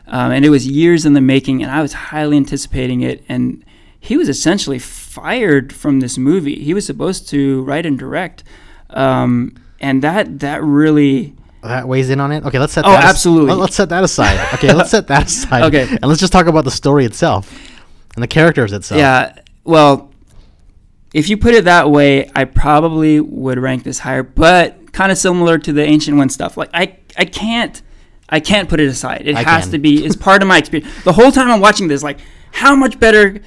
um, 0.08 0.32
and 0.32 0.44
it 0.44 0.50
was 0.50 0.66
years 0.66 1.06
in 1.06 1.12
the 1.12 1.20
making, 1.20 1.62
and 1.62 1.70
I 1.70 1.80
was 1.80 1.92
highly 1.92 2.36
anticipating 2.36 3.02
it. 3.02 3.24
And 3.28 3.64
he 4.00 4.16
was 4.16 4.28
essentially 4.28 4.80
fired 4.80 5.72
from 5.72 6.00
this 6.00 6.18
movie. 6.18 6.56
He 6.64 6.74
was 6.74 6.86
supposed 6.86 7.28
to 7.28 7.62
write 7.62 7.86
and 7.86 7.96
direct, 7.96 8.42
um, 8.90 9.54
and 9.80 10.02
that 10.02 10.40
that 10.40 10.60
really 10.64 11.34
That 11.68 11.86
weighs 11.88 12.10
in 12.10 12.20
on 12.20 12.32
it. 12.32 12.44
Okay, 12.44 12.58
let's 12.58 12.72
set. 12.72 12.84
Oh, 12.84 12.90
that 12.90 13.04
as- 13.04 13.10
absolutely. 13.10 13.50
let- 13.50 13.58
let's 13.58 13.76
set 13.76 13.88
that 13.90 14.02
aside. 14.04 14.54
Okay, 14.54 14.72
let's 14.74 14.90
set 14.90 15.06
that 15.08 15.26
aside. 15.26 15.62
Okay. 15.64 15.82
and 15.90 16.04
let's 16.04 16.20
just 16.20 16.32
talk 16.32 16.46
about 16.46 16.64
the 16.64 16.70
story 16.70 17.04
itself 17.04 17.52
and 18.14 18.22
the 18.22 18.26
characters 18.28 18.72
itself. 18.72 18.98
Yeah. 18.98 19.38
Well, 19.64 20.10
if 21.14 21.28
you 21.28 21.36
put 21.36 21.54
it 21.54 21.64
that 21.64 21.90
way, 21.90 22.30
I 22.34 22.44
probably 22.44 23.20
would 23.20 23.58
rank 23.58 23.84
this 23.84 23.98
higher, 24.00 24.22
but 24.22 24.92
kind 24.92 25.10
of 25.12 25.18
similar 25.18 25.58
to 25.58 25.72
the 25.72 25.82
ancient 25.84 26.16
one 26.16 26.28
stuff. 26.28 26.56
Like 26.56 26.70
I, 26.74 26.98
I 27.16 27.24
can't, 27.24 27.80
I 28.28 28.40
can't 28.40 28.68
put 28.68 28.80
it 28.80 28.88
aside. 28.88 29.22
It 29.26 29.36
I 29.36 29.42
has 29.42 29.64
can. 29.64 29.72
to 29.72 29.78
be. 29.78 30.04
It's 30.04 30.16
part 30.16 30.42
of 30.42 30.48
my 30.48 30.58
experience. 30.58 30.92
The 31.04 31.12
whole 31.12 31.32
time 31.32 31.50
I'm 31.50 31.60
watching 31.60 31.88
this, 31.88 32.02
like, 32.02 32.18
how 32.52 32.74
much 32.74 32.98
better 33.00 33.40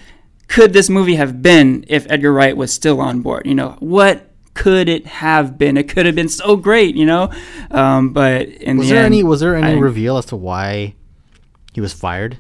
could 0.48 0.74
this 0.74 0.90
movie 0.90 1.16
have 1.16 1.42
been 1.42 1.86
if 1.88 2.06
Edgar 2.10 2.34
Wright 2.34 2.56
was 2.58 2.74
still 2.74 3.00
on 3.00 3.22
board? 3.22 3.46
You 3.46 3.56
know, 3.56 3.76
what 3.80 4.31
could 4.54 4.90
it 4.90 5.06
have 5.08 5.58
been? 5.58 5.78
It 5.78 5.88
could 5.90 6.06
have 6.06 6.16
been 6.16 6.30
so 6.30 6.56
great. 6.56 6.96
You 6.96 7.06
know, 7.06 7.32
um, 7.72 8.14
but 8.14 8.48
in 8.48 8.78
Was 8.78 8.88
the 8.88 8.94
there 8.96 9.04
end, 9.06 9.14
any 9.14 9.24
was 9.24 9.40
there 9.40 9.56
any 9.56 9.78
I- 9.78 9.80
reveal 9.80 10.18
as 10.18 10.26
to 10.28 10.36
why 10.36 10.96
he 11.74 11.82
was 11.82 11.94
fired? 11.94 12.38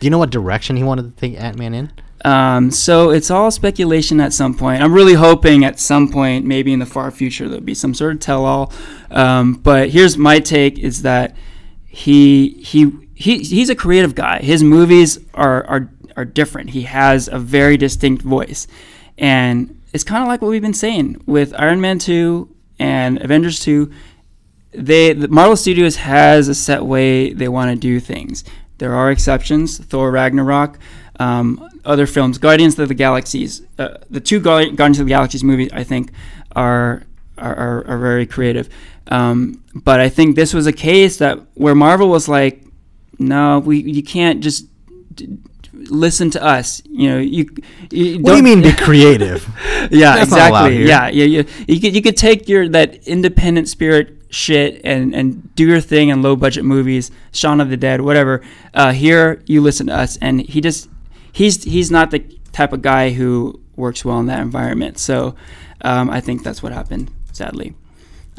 Do 0.00 0.06
you 0.06 0.10
know 0.10 0.18
what 0.18 0.30
direction 0.30 0.76
he 0.76 0.82
wanted 0.82 1.14
to 1.14 1.20
take 1.20 1.38
Ant 1.40 1.58
Man 1.58 1.74
in? 1.74 1.92
Um, 2.24 2.70
so 2.70 3.10
it's 3.10 3.30
all 3.30 3.50
speculation 3.50 4.20
at 4.20 4.32
some 4.34 4.54
point. 4.54 4.82
I'm 4.82 4.92
really 4.92 5.14
hoping 5.14 5.64
at 5.64 5.78
some 5.80 6.08
point, 6.08 6.44
maybe 6.44 6.70
in 6.72 6.78
the 6.78 6.86
far 6.86 7.10
future, 7.10 7.48
there'll 7.48 7.64
be 7.64 7.74
some 7.74 7.94
sort 7.94 8.12
of 8.14 8.20
tell-all. 8.20 8.72
Um, 9.10 9.54
but 9.54 9.88
here's 9.90 10.18
my 10.18 10.38
take: 10.38 10.78
is 10.78 11.02
that 11.02 11.34
he 11.86 12.50
he 12.62 12.90
he 13.14 13.38
he's 13.38 13.70
a 13.70 13.74
creative 13.74 14.14
guy. 14.14 14.40
His 14.40 14.62
movies 14.62 15.18
are 15.34 15.64
are 15.66 15.90
are 16.16 16.24
different. 16.26 16.70
He 16.70 16.82
has 16.82 17.28
a 17.28 17.38
very 17.38 17.76
distinct 17.78 18.22
voice, 18.22 18.66
and 19.16 19.79
it's 19.92 20.04
kind 20.04 20.22
of 20.22 20.28
like 20.28 20.40
what 20.42 20.48
we've 20.48 20.62
been 20.62 20.74
saying 20.74 21.22
with 21.26 21.54
Iron 21.58 21.80
Man 21.80 21.98
two 21.98 22.54
and 22.78 23.20
Avengers 23.22 23.60
two 23.60 23.90
they 24.72 25.12
the 25.12 25.28
Marvel 25.28 25.56
Studios 25.56 25.96
has 25.96 26.48
a 26.48 26.54
set 26.54 26.84
way 26.84 27.32
they 27.32 27.48
want 27.48 27.70
to 27.70 27.76
do 27.76 28.00
things. 28.00 28.44
There 28.78 28.94
are 28.94 29.10
exceptions. 29.10 29.78
Thor 29.78 30.10
Ragnarok, 30.10 30.78
um, 31.18 31.68
other 31.84 32.06
films, 32.06 32.38
Guardians 32.38 32.78
of 32.78 32.88
the 32.88 32.94
Galaxies, 32.94 33.62
uh, 33.78 33.98
the 34.08 34.20
two 34.20 34.40
Guardians 34.40 34.98
of 34.98 35.06
the 35.06 35.10
Galaxies 35.10 35.44
movies, 35.44 35.70
I 35.72 35.84
think, 35.84 36.12
are 36.54 37.04
are, 37.36 37.86
are, 37.86 37.98
very 37.98 38.26
creative. 38.26 38.68
Um, 39.06 39.64
but 39.74 39.98
I 39.98 40.10
think 40.10 40.36
this 40.36 40.52
was 40.52 40.66
a 40.66 40.72
case 40.72 41.16
that 41.18 41.38
where 41.54 41.74
Marvel 41.74 42.10
was 42.10 42.28
like, 42.28 42.64
no, 43.18 43.60
we 43.60 43.78
you 43.78 44.02
can't 44.02 44.42
just 44.42 44.66
listen 45.88 46.30
to 46.30 46.42
us. 46.42 46.82
You 46.86 47.08
know, 47.10 47.18
you. 47.18 47.46
you 47.90 48.18
What 48.20 48.32
do 48.32 48.36
you 48.36 48.42
mean 48.42 48.62
be 48.62 48.72
creative? 48.72 49.48
yeah, 49.90 50.16
That's 50.16 50.22
exactly. 50.24 50.84
Yeah, 50.86 51.08
yeah, 51.08 51.24
yeah. 51.24 51.42
You 51.66 51.80
could 51.80 51.94
you 51.94 52.02
could 52.02 52.16
take 52.16 52.48
your 52.48 52.68
that 52.68 53.06
independent 53.06 53.68
spirit 53.68 54.16
shit 54.30 54.80
and 54.84 55.14
and 55.14 55.54
do 55.54 55.66
your 55.66 55.80
thing 55.80 56.08
in 56.08 56.22
low 56.22 56.36
budget 56.36 56.64
movies, 56.64 57.10
Shaun 57.32 57.60
of 57.60 57.70
the 57.70 57.76
Dead, 57.76 58.00
whatever. 58.00 58.42
Uh, 58.72 58.92
here 58.92 59.42
you 59.46 59.60
listen 59.60 59.88
to 59.88 59.94
us, 59.96 60.16
and 60.18 60.40
he 60.40 60.60
just 60.60 60.88
he's 61.32 61.64
he's 61.64 61.90
not 61.90 62.10
the 62.10 62.20
type 62.52 62.72
of 62.72 62.82
guy 62.82 63.10
who 63.10 63.60
works 63.76 64.04
well 64.04 64.20
in 64.20 64.26
that 64.26 64.40
environment. 64.40 64.98
So 64.98 65.34
um, 65.82 66.10
I 66.10 66.20
think 66.20 66.42
that's 66.42 66.62
what 66.62 66.72
happened. 66.72 67.10
Sadly. 67.32 67.74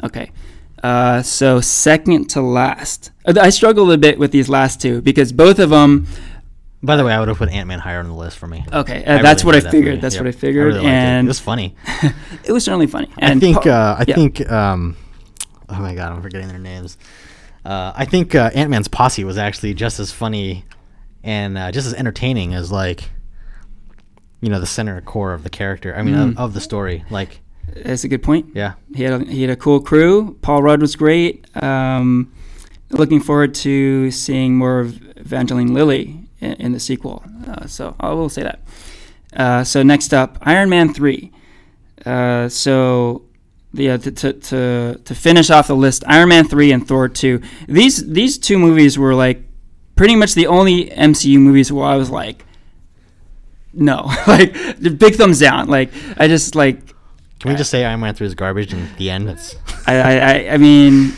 Okay. 0.02 0.32
Uh, 0.82 1.22
so 1.22 1.60
second 1.60 2.28
to 2.28 2.40
last, 2.40 3.12
I 3.24 3.50
struggled 3.50 3.92
a 3.92 3.98
bit 3.98 4.18
with 4.18 4.32
these 4.32 4.48
last 4.48 4.80
two 4.80 5.00
because 5.00 5.32
both 5.32 5.58
of 5.58 5.70
them. 5.70 6.06
By 6.84 6.96
the 6.96 7.04
way, 7.04 7.12
I 7.12 7.20
would 7.20 7.28
have 7.28 7.38
put 7.38 7.48
Ant 7.48 7.68
Man 7.68 7.78
higher 7.78 8.00
on 8.00 8.08
the 8.08 8.14
list 8.14 8.38
for 8.38 8.46
me. 8.48 8.64
Okay, 8.72 9.04
uh, 9.04 9.18
I 9.18 9.22
that's 9.22 9.44
really 9.44 9.56
what 9.56 9.56
I 9.56 9.60
that 9.60 9.70
figured. 9.70 10.00
That's 10.00 10.14
Yep. 10.16 10.20
what 10.24 10.26
I 10.26 10.30
I 10.30 10.32
figured, 10.32 10.66
really 10.66 10.78
liked 10.80 10.88
it. 10.88 10.92
and 10.94 11.26
it 11.26 11.30
was 11.30 11.38
funny. 11.40 11.76
it 12.44 12.50
was 12.52 12.64
certainly 12.64 12.86
funny. 12.88 13.08
I 13.18 13.38
think 13.38 13.66
uh, 13.66 13.96
I 14.00 14.04
yeah. 14.08 14.14
think 14.14 14.50
um, 14.50 14.96
oh 15.68 15.78
my 15.80 15.94
god, 15.94 16.12
I'm 16.12 16.22
forgetting 16.22 16.48
their 16.48 16.58
names. 16.58 16.98
Uh, 17.64 17.92
I 17.94 18.04
think 18.04 18.34
uh, 18.34 18.50
Ant 18.54 18.70
Man's 18.70 18.88
posse 18.88 19.22
was 19.22 19.38
actually 19.38 19.74
just 19.74 20.00
as 20.00 20.10
funny 20.10 20.64
and 21.22 21.56
uh, 21.56 21.70
just 21.70 21.86
as 21.86 21.94
entertaining 21.94 22.52
as 22.54 22.72
like, 22.72 23.08
you 24.40 24.48
know, 24.48 24.58
the 24.58 24.66
center 24.66 25.00
core 25.02 25.32
of 25.34 25.44
the 25.44 25.50
character. 25.50 25.94
I 25.94 26.02
mean, 26.02 26.16
Mm. 26.16 26.30
of, 26.32 26.38
of 26.38 26.54
the 26.54 26.60
story. 26.60 27.04
Like, 27.10 27.40
That's 27.76 28.02
a 28.02 28.08
good 28.08 28.24
point. 28.24 28.46
yeah, 28.54 28.72
He 28.96 29.04
had 29.04 29.22
a, 29.22 29.24
he 29.24 29.42
had 29.42 29.50
a 29.52 29.56
cool 29.56 29.78
crew. 29.80 30.36
Paul 30.42 30.64
Rudd 30.64 30.80
was 30.80 30.96
great. 30.96 31.46
Um, 31.62 32.32
looking 32.90 33.20
forward 33.20 33.54
to 33.54 34.10
seeing 34.10 34.56
more 34.56 34.80
of 34.80 35.00
Evangeline 35.16 35.72
Lilly 35.72 36.18
in, 36.42 36.52
in 36.54 36.72
the 36.72 36.80
sequel. 36.80 37.22
Uh, 37.46 37.66
so 37.66 37.94
I 38.00 38.10
will 38.12 38.28
say 38.28 38.42
that. 38.42 38.60
Uh, 39.34 39.64
so 39.64 39.82
next 39.82 40.12
up, 40.12 40.38
Iron 40.42 40.68
Man 40.68 40.92
three. 40.92 41.32
Uh, 42.04 42.48
so 42.48 43.22
yeah, 43.72 43.96
to, 43.96 44.10
to 44.10 44.32
to 44.34 45.00
to 45.04 45.14
finish 45.14 45.48
off 45.50 45.68
the 45.68 45.76
list, 45.76 46.04
Iron 46.06 46.28
Man 46.28 46.46
three 46.46 46.72
and 46.72 46.86
Thor 46.86 47.08
two. 47.08 47.40
These 47.68 48.08
these 48.12 48.36
two 48.38 48.58
movies 48.58 48.98
were 48.98 49.14
like 49.14 49.42
pretty 49.96 50.16
much 50.16 50.34
the 50.34 50.46
only 50.48 50.90
MCU 50.90 51.38
movies 51.38 51.72
where 51.72 51.86
I 51.86 51.96
was 51.96 52.10
like, 52.10 52.44
no, 53.72 54.10
like 54.26 54.52
big 54.98 55.14
thumbs 55.14 55.38
down. 55.40 55.68
Like 55.68 55.90
I 56.18 56.28
just 56.28 56.54
like 56.54 56.78
can 57.38 57.50
we 57.50 57.56
just 57.56 57.70
say 57.70 57.84
Iron 57.84 57.98
Man 58.00 58.14
3 58.14 58.24
is 58.28 58.34
garbage 58.36 58.72
and 58.72 58.88
the 58.98 59.10
end? 59.10 59.28
It's, 59.28 59.56
I, 59.86 59.96
I, 59.96 60.12
I- 60.12 60.48
I 60.54 60.56
mean, 60.58 61.12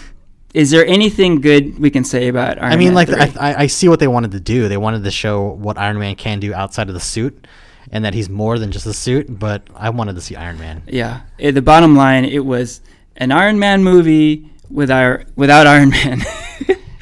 is 0.54 0.70
there 0.70 0.86
anything 0.86 1.40
good 1.40 1.78
we 1.78 1.90
can 1.90 2.04
say 2.04 2.28
about 2.28 2.58
Iron 2.58 2.62
Man? 2.62 2.72
I 2.72 2.76
mean, 2.76 2.86
Man 2.88 2.94
like, 2.94 3.08
3? 3.08 3.20
I, 3.40 3.62
I 3.62 3.66
see 3.66 3.88
what 3.88 4.00
they 4.00 4.06
wanted 4.08 4.30
to 4.32 4.40
do. 4.40 4.68
They 4.68 4.76
wanted 4.76 5.04
to 5.04 5.10
show 5.10 5.42
what 5.48 5.76
Iron 5.76 5.98
Man 5.98 6.14
can 6.14 6.40
do 6.40 6.54
outside 6.54 6.88
of 6.88 6.94
the 6.94 7.00
suit 7.00 7.46
and 7.90 8.04
that 8.04 8.14
he's 8.14 8.30
more 8.30 8.58
than 8.58 8.70
just 8.72 8.86
a 8.86 8.94
suit, 8.94 9.38
but 9.38 9.66
I 9.74 9.90
wanted 9.90 10.14
to 10.14 10.20
see 10.22 10.36
Iron 10.36 10.58
Man. 10.58 10.82
yeah. 10.86 11.20
Eh, 11.38 11.50
the 11.50 11.60
bottom 11.62 11.94
line, 11.96 12.24
it 12.24 12.44
was 12.44 12.80
an 13.16 13.30
Iron 13.32 13.58
Man 13.58 13.84
movie 13.84 14.48
without 14.70 15.24
without 15.36 15.66
Iron 15.66 15.90
Man. 15.90 16.22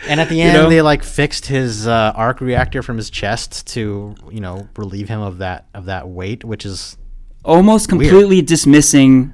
And 0.08 0.20
at 0.20 0.28
the 0.28 0.34
You 0.34 0.42
end, 0.46 0.54
know? 0.54 0.68
they 0.68 0.82
like 0.82 1.04
fixed 1.04 1.46
his 1.46 1.86
uh, 1.86 2.12
arc 2.16 2.40
reactor 2.40 2.82
from 2.82 2.96
his 2.96 3.08
chest 3.08 3.68
to, 3.68 4.16
you 4.32 4.40
know, 4.40 4.68
relieve 4.76 5.08
him 5.08 5.20
of 5.20 5.38
that 5.38 5.66
of 5.74 5.84
that 5.84 6.08
weight, 6.08 6.42
which 6.42 6.66
is 6.66 6.96
Almost 7.44 7.92
Weird. 7.92 8.10
completely 8.10 8.42
dismissing 8.42 9.32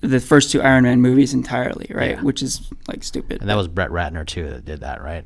the 0.00 0.20
first 0.20 0.50
two 0.50 0.62
Iron 0.62 0.84
Man 0.84 1.00
movies 1.00 1.34
entirely, 1.34 1.90
right? 1.94 2.12
Yeah. 2.12 2.22
Which 2.22 2.42
is 2.42 2.70
like 2.88 3.02
stupid. 3.02 3.40
and 3.40 3.50
that 3.50 3.56
was 3.56 3.68
Brett 3.68 3.90
Ratner 3.90 4.26
too 4.26 4.48
that 4.50 4.64
did 4.64 4.80
that, 4.80 5.02
right? 5.02 5.24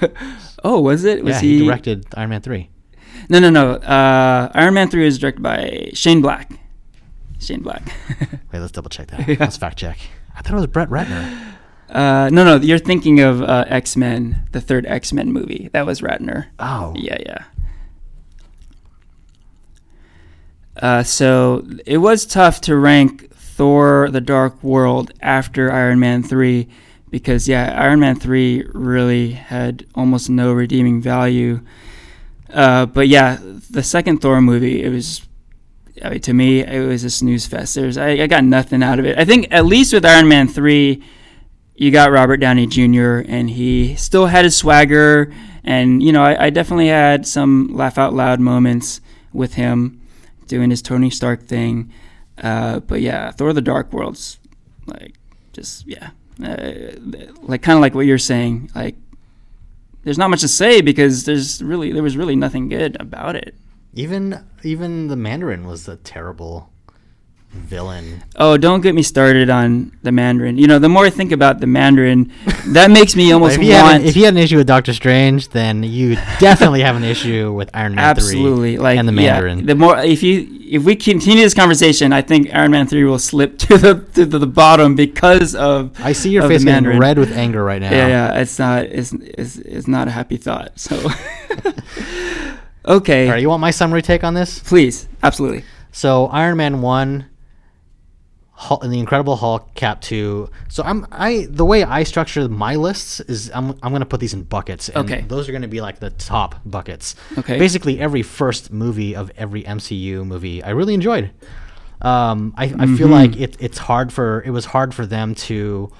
oh, 0.64 0.80
was 0.80 1.04
it? 1.04 1.24
Was 1.24 1.36
yeah, 1.36 1.40
he, 1.40 1.64
directed 1.64 2.06
Iron 2.14 2.30
Man 2.30 2.40
three. 2.40 2.70
No, 3.28 3.38
no, 3.38 3.50
no. 3.50 3.72
Uh, 3.74 4.50
Iron 4.54 4.74
Man 4.74 4.90
three 4.90 5.06
is 5.06 5.18
directed 5.18 5.42
by 5.42 5.90
Shane 5.94 6.20
Black. 6.22 6.52
Shane 7.38 7.62
Black. 7.62 7.82
Wait, 8.52 8.60
let's 8.60 8.72
double 8.72 8.90
check 8.90 9.08
that. 9.08 9.28
Yeah. 9.28 9.36
Let's 9.40 9.56
fact 9.56 9.78
check. 9.78 9.98
I 10.36 10.42
thought 10.42 10.52
it 10.52 10.56
was 10.56 10.66
Brett 10.66 10.88
Ratner. 10.88 11.54
uh, 11.90 12.28
no, 12.30 12.44
no. 12.44 12.56
You're 12.56 12.78
thinking 12.78 13.20
of 13.20 13.42
uh, 13.42 13.64
X 13.68 13.96
Men, 13.96 14.48
the 14.52 14.60
third 14.60 14.86
X 14.86 15.12
Men 15.12 15.32
movie. 15.32 15.70
That 15.72 15.86
was 15.86 16.00
Ratner. 16.00 16.46
Oh, 16.58 16.92
Yeah, 16.96 17.18
yeah. 17.20 17.44
Uh, 20.76 21.02
so 21.04 21.64
it 21.86 21.98
was 21.98 22.26
tough 22.26 22.60
to 22.62 22.76
rank 22.76 23.30
Thor: 23.54 24.10
The 24.10 24.20
Dark 24.20 24.62
World 24.62 25.12
after 25.20 25.70
Iron 25.70 26.00
Man 26.00 26.22
three, 26.22 26.68
because 27.10 27.48
yeah, 27.48 27.74
Iron 27.80 28.00
Man 28.00 28.16
three 28.16 28.64
really 28.72 29.32
had 29.32 29.86
almost 29.94 30.28
no 30.28 30.52
redeeming 30.52 31.00
value. 31.00 31.60
Uh, 32.52 32.86
but 32.86 33.08
yeah, 33.08 33.38
the 33.70 33.82
second 33.82 34.18
Thor 34.18 34.40
movie, 34.40 34.82
it 34.82 34.90
was. 34.90 35.26
I 36.02 36.10
mean, 36.10 36.20
to 36.22 36.34
me, 36.34 36.64
it 36.64 36.84
was 36.86 37.04
a 37.04 37.10
snooze 37.10 37.46
fest. 37.46 37.76
There's, 37.76 37.96
I, 37.96 38.10
I 38.10 38.26
got 38.26 38.42
nothing 38.42 38.82
out 38.82 38.98
of 38.98 39.04
it. 39.04 39.16
I 39.16 39.24
think 39.24 39.46
at 39.52 39.64
least 39.64 39.92
with 39.92 40.04
Iron 40.04 40.26
Man 40.26 40.48
three, 40.48 41.04
you 41.76 41.92
got 41.92 42.10
Robert 42.10 42.38
Downey 42.38 42.66
Jr. 42.66 43.18
and 43.28 43.50
he 43.50 43.94
still 43.94 44.26
had 44.26 44.44
his 44.44 44.56
swagger, 44.56 45.32
and 45.62 46.02
you 46.02 46.12
know, 46.12 46.24
I, 46.24 46.46
I 46.46 46.50
definitely 46.50 46.88
had 46.88 47.26
some 47.26 47.68
laugh 47.72 47.98
out 47.98 48.12
loud 48.12 48.40
moments 48.40 49.00
with 49.32 49.54
him 49.54 50.00
doing 50.48 50.70
his 50.70 50.82
Tony 50.82 51.10
Stark 51.10 51.44
thing. 51.44 51.92
Uh, 52.38 52.80
but 52.80 53.00
yeah, 53.00 53.30
Thor: 53.30 53.52
The 53.52 53.60
Dark 53.60 53.92
World's 53.92 54.38
like 54.86 55.14
just 55.52 55.86
yeah, 55.86 56.10
uh, 56.42 56.96
like 57.42 57.62
kind 57.62 57.76
of 57.76 57.80
like 57.80 57.94
what 57.94 58.06
you're 58.06 58.18
saying. 58.18 58.70
Like, 58.74 58.96
there's 60.02 60.18
not 60.18 60.30
much 60.30 60.40
to 60.40 60.48
say 60.48 60.80
because 60.80 61.24
there's 61.24 61.62
really 61.62 61.92
there 61.92 62.02
was 62.02 62.16
really 62.16 62.36
nothing 62.36 62.68
good 62.68 62.96
about 63.00 63.36
it. 63.36 63.54
even 63.94 64.44
even 64.62 65.08
the 65.08 65.16
Mandarin 65.16 65.66
was 65.66 65.86
a 65.88 65.96
terrible 65.96 66.70
villain. 67.54 68.22
Oh, 68.36 68.56
don't 68.56 68.80
get 68.80 68.94
me 68.94 69.02
started 69.02 69.48
on 69.50 69.92
the 70.02 70.12
Mandarin. 70.12 70.58
You 70.58 70.66
know, 70.66 70.78
the 70.78 70.88
more 70.88 71.04
I 71.06 71.10
think 71.10 71.32
about 71.32 71.60
the 71.60 71.66
Mandarin, 71.66 72.32
that 72.68 72.90
makes 72.90 73.16
me 73.16 73.32
almost 73.36 73.56
if, 73.56 73.62
you 73.64 73.72
had 73.72 73.82
want. 73.82 74.02
an, 74.02 74.08
if 74.08 74.16
you 74.16 74.24
had 74.24 74.34
an 74.34 74.40
issue 74.40 74.56
with 74.56 74.66
Doctor 74.66 74.92
Strange, 74.92 75.48
then 75.50 75.82
you 75.82 76.16
definitely 76.38 76.82
have 76.82 76.96
an 76.96 77.04
issue 77.04 77.52
with 77.52 77.70
Iron 77.74 77.94
Man 77.94 78.04
Absolutely, 78.04 78.76
3 78.76 78.82
like 78.82 78.98
and 78.98 79.08
the 79.08 79.12
yeah, 79.14 79.32
Mandarin. 79.32 79.66
the 79.66 79.74
more 79.74 79.98
if 79.98 80.22
you 80.22 80.48
if 80.66 80.82
we 80.84 80.96
continue 80.96 81.42
this 81.42 81.54
conversation, 81.54 82.12
I 82.12 82.22
think 82.22 82.52
Iron 82.54 82.70
Man 82.70 82.86
three 82.86 83.04
will 83.04 83.18
slip 83.18 83.58
to 83.64 83.78
the 83.78 83.94
to 84.14 84.24
the, 84.26 84.38
the 84.38 84.46
bottom 84.46 84.94
because 84.96 85.54
of 85.54 85.92
I 86.00 86.12
see 86.12 86.30
your 86.30 86.48
face 86.48 86.64
getting 86.64 86.98
red 86.98 87.18
with 87.18 87.32
anger 87.32 87.62
right 87.62 87.80
now. 87.80 87.90
yeah 87.90 88.08
yeah 88.08 88.40
it's 88.40 88.58
not 88.58 88.84
it's 88.84 89.12
it's, 89.12 89.56
it's 89.56 89.86
not 89.88 90.08
a 90.08 90.10
happy 90.10 90.36
thought. 90.36 90.78
So 90.78 90.96
okay, 92.86 93.26
All 93.26 93.32
right, 93.32 93.40
you 93.42 93.48
want 93.48 93.60
my 93.60 93.70
summary 93.70 94.02
take 94.02 94.24
on 94.24 94.34
this? 94.34 94.58
please 94.60 95.08
absolutely 95.22 95.64
So 95.92 96.26
Iron 96.26 96.56
Man 96.56 96.82
one, 96.82 97.26
Hulk, 98.56 98.82
the 98.82 98.98
Incredible 99.00 99.34
Hulk, 99.36 99.74
Cap 99.74 100.00
two. 100.00 100.48
So 100.68 100.82
I'm 100.84 101.06
I 101.10 101.46
the 101.50 101.64
way 101.64 101.82
I 101.82 102.04
structure 102.04 102.48
my 102.48 102.76
lists 102.76 103.18
is 103.20 103.50
I'm 103.52 103.70
I'm 103.82 103.92
gonna 103.92 104.06
put 104.06 104.20
these 104.20 104.32
in 104.32 104.44
buckets. 104.44 104.88
And 104.88 104.98
Okay. 105.10 105.22
Those 105.26 105.48
are 105.48 105.52
gonna 105.52 105.66
be 105.68 105.80
like 105.80 105.98
the 105.98 106.10
top 106.10 106.54
buckets. 106.64 107.16
Okay. 107.36 107.58
Basically, 107.58 107.98
every 107.98 108.22
first 108.22 108.72
movie 108.72 109.16
of 109.16 109.30
every 109.36 109.64
MCU 109.64 110.24
movie 110.24 110.62
I 110.62 110.70
really 110.70 110.94
enjoyed. 110.94 111.30
Um, 112.00 112.54
I, 112.56 112.64
I 112.66 112.86
feel 112.86 113.08
Mhm. 113.08 113.10
like 113.10 113.36
it, 113.36 113.56
it's 113.60 113.78
hard 113.78 114.12
for 114.12 114.42
it 114.46 114.50
was 114.50 114.66
hard 114.66 114.94
for 114.94 115.04
them 115.06 115.34
to 115.36 115.90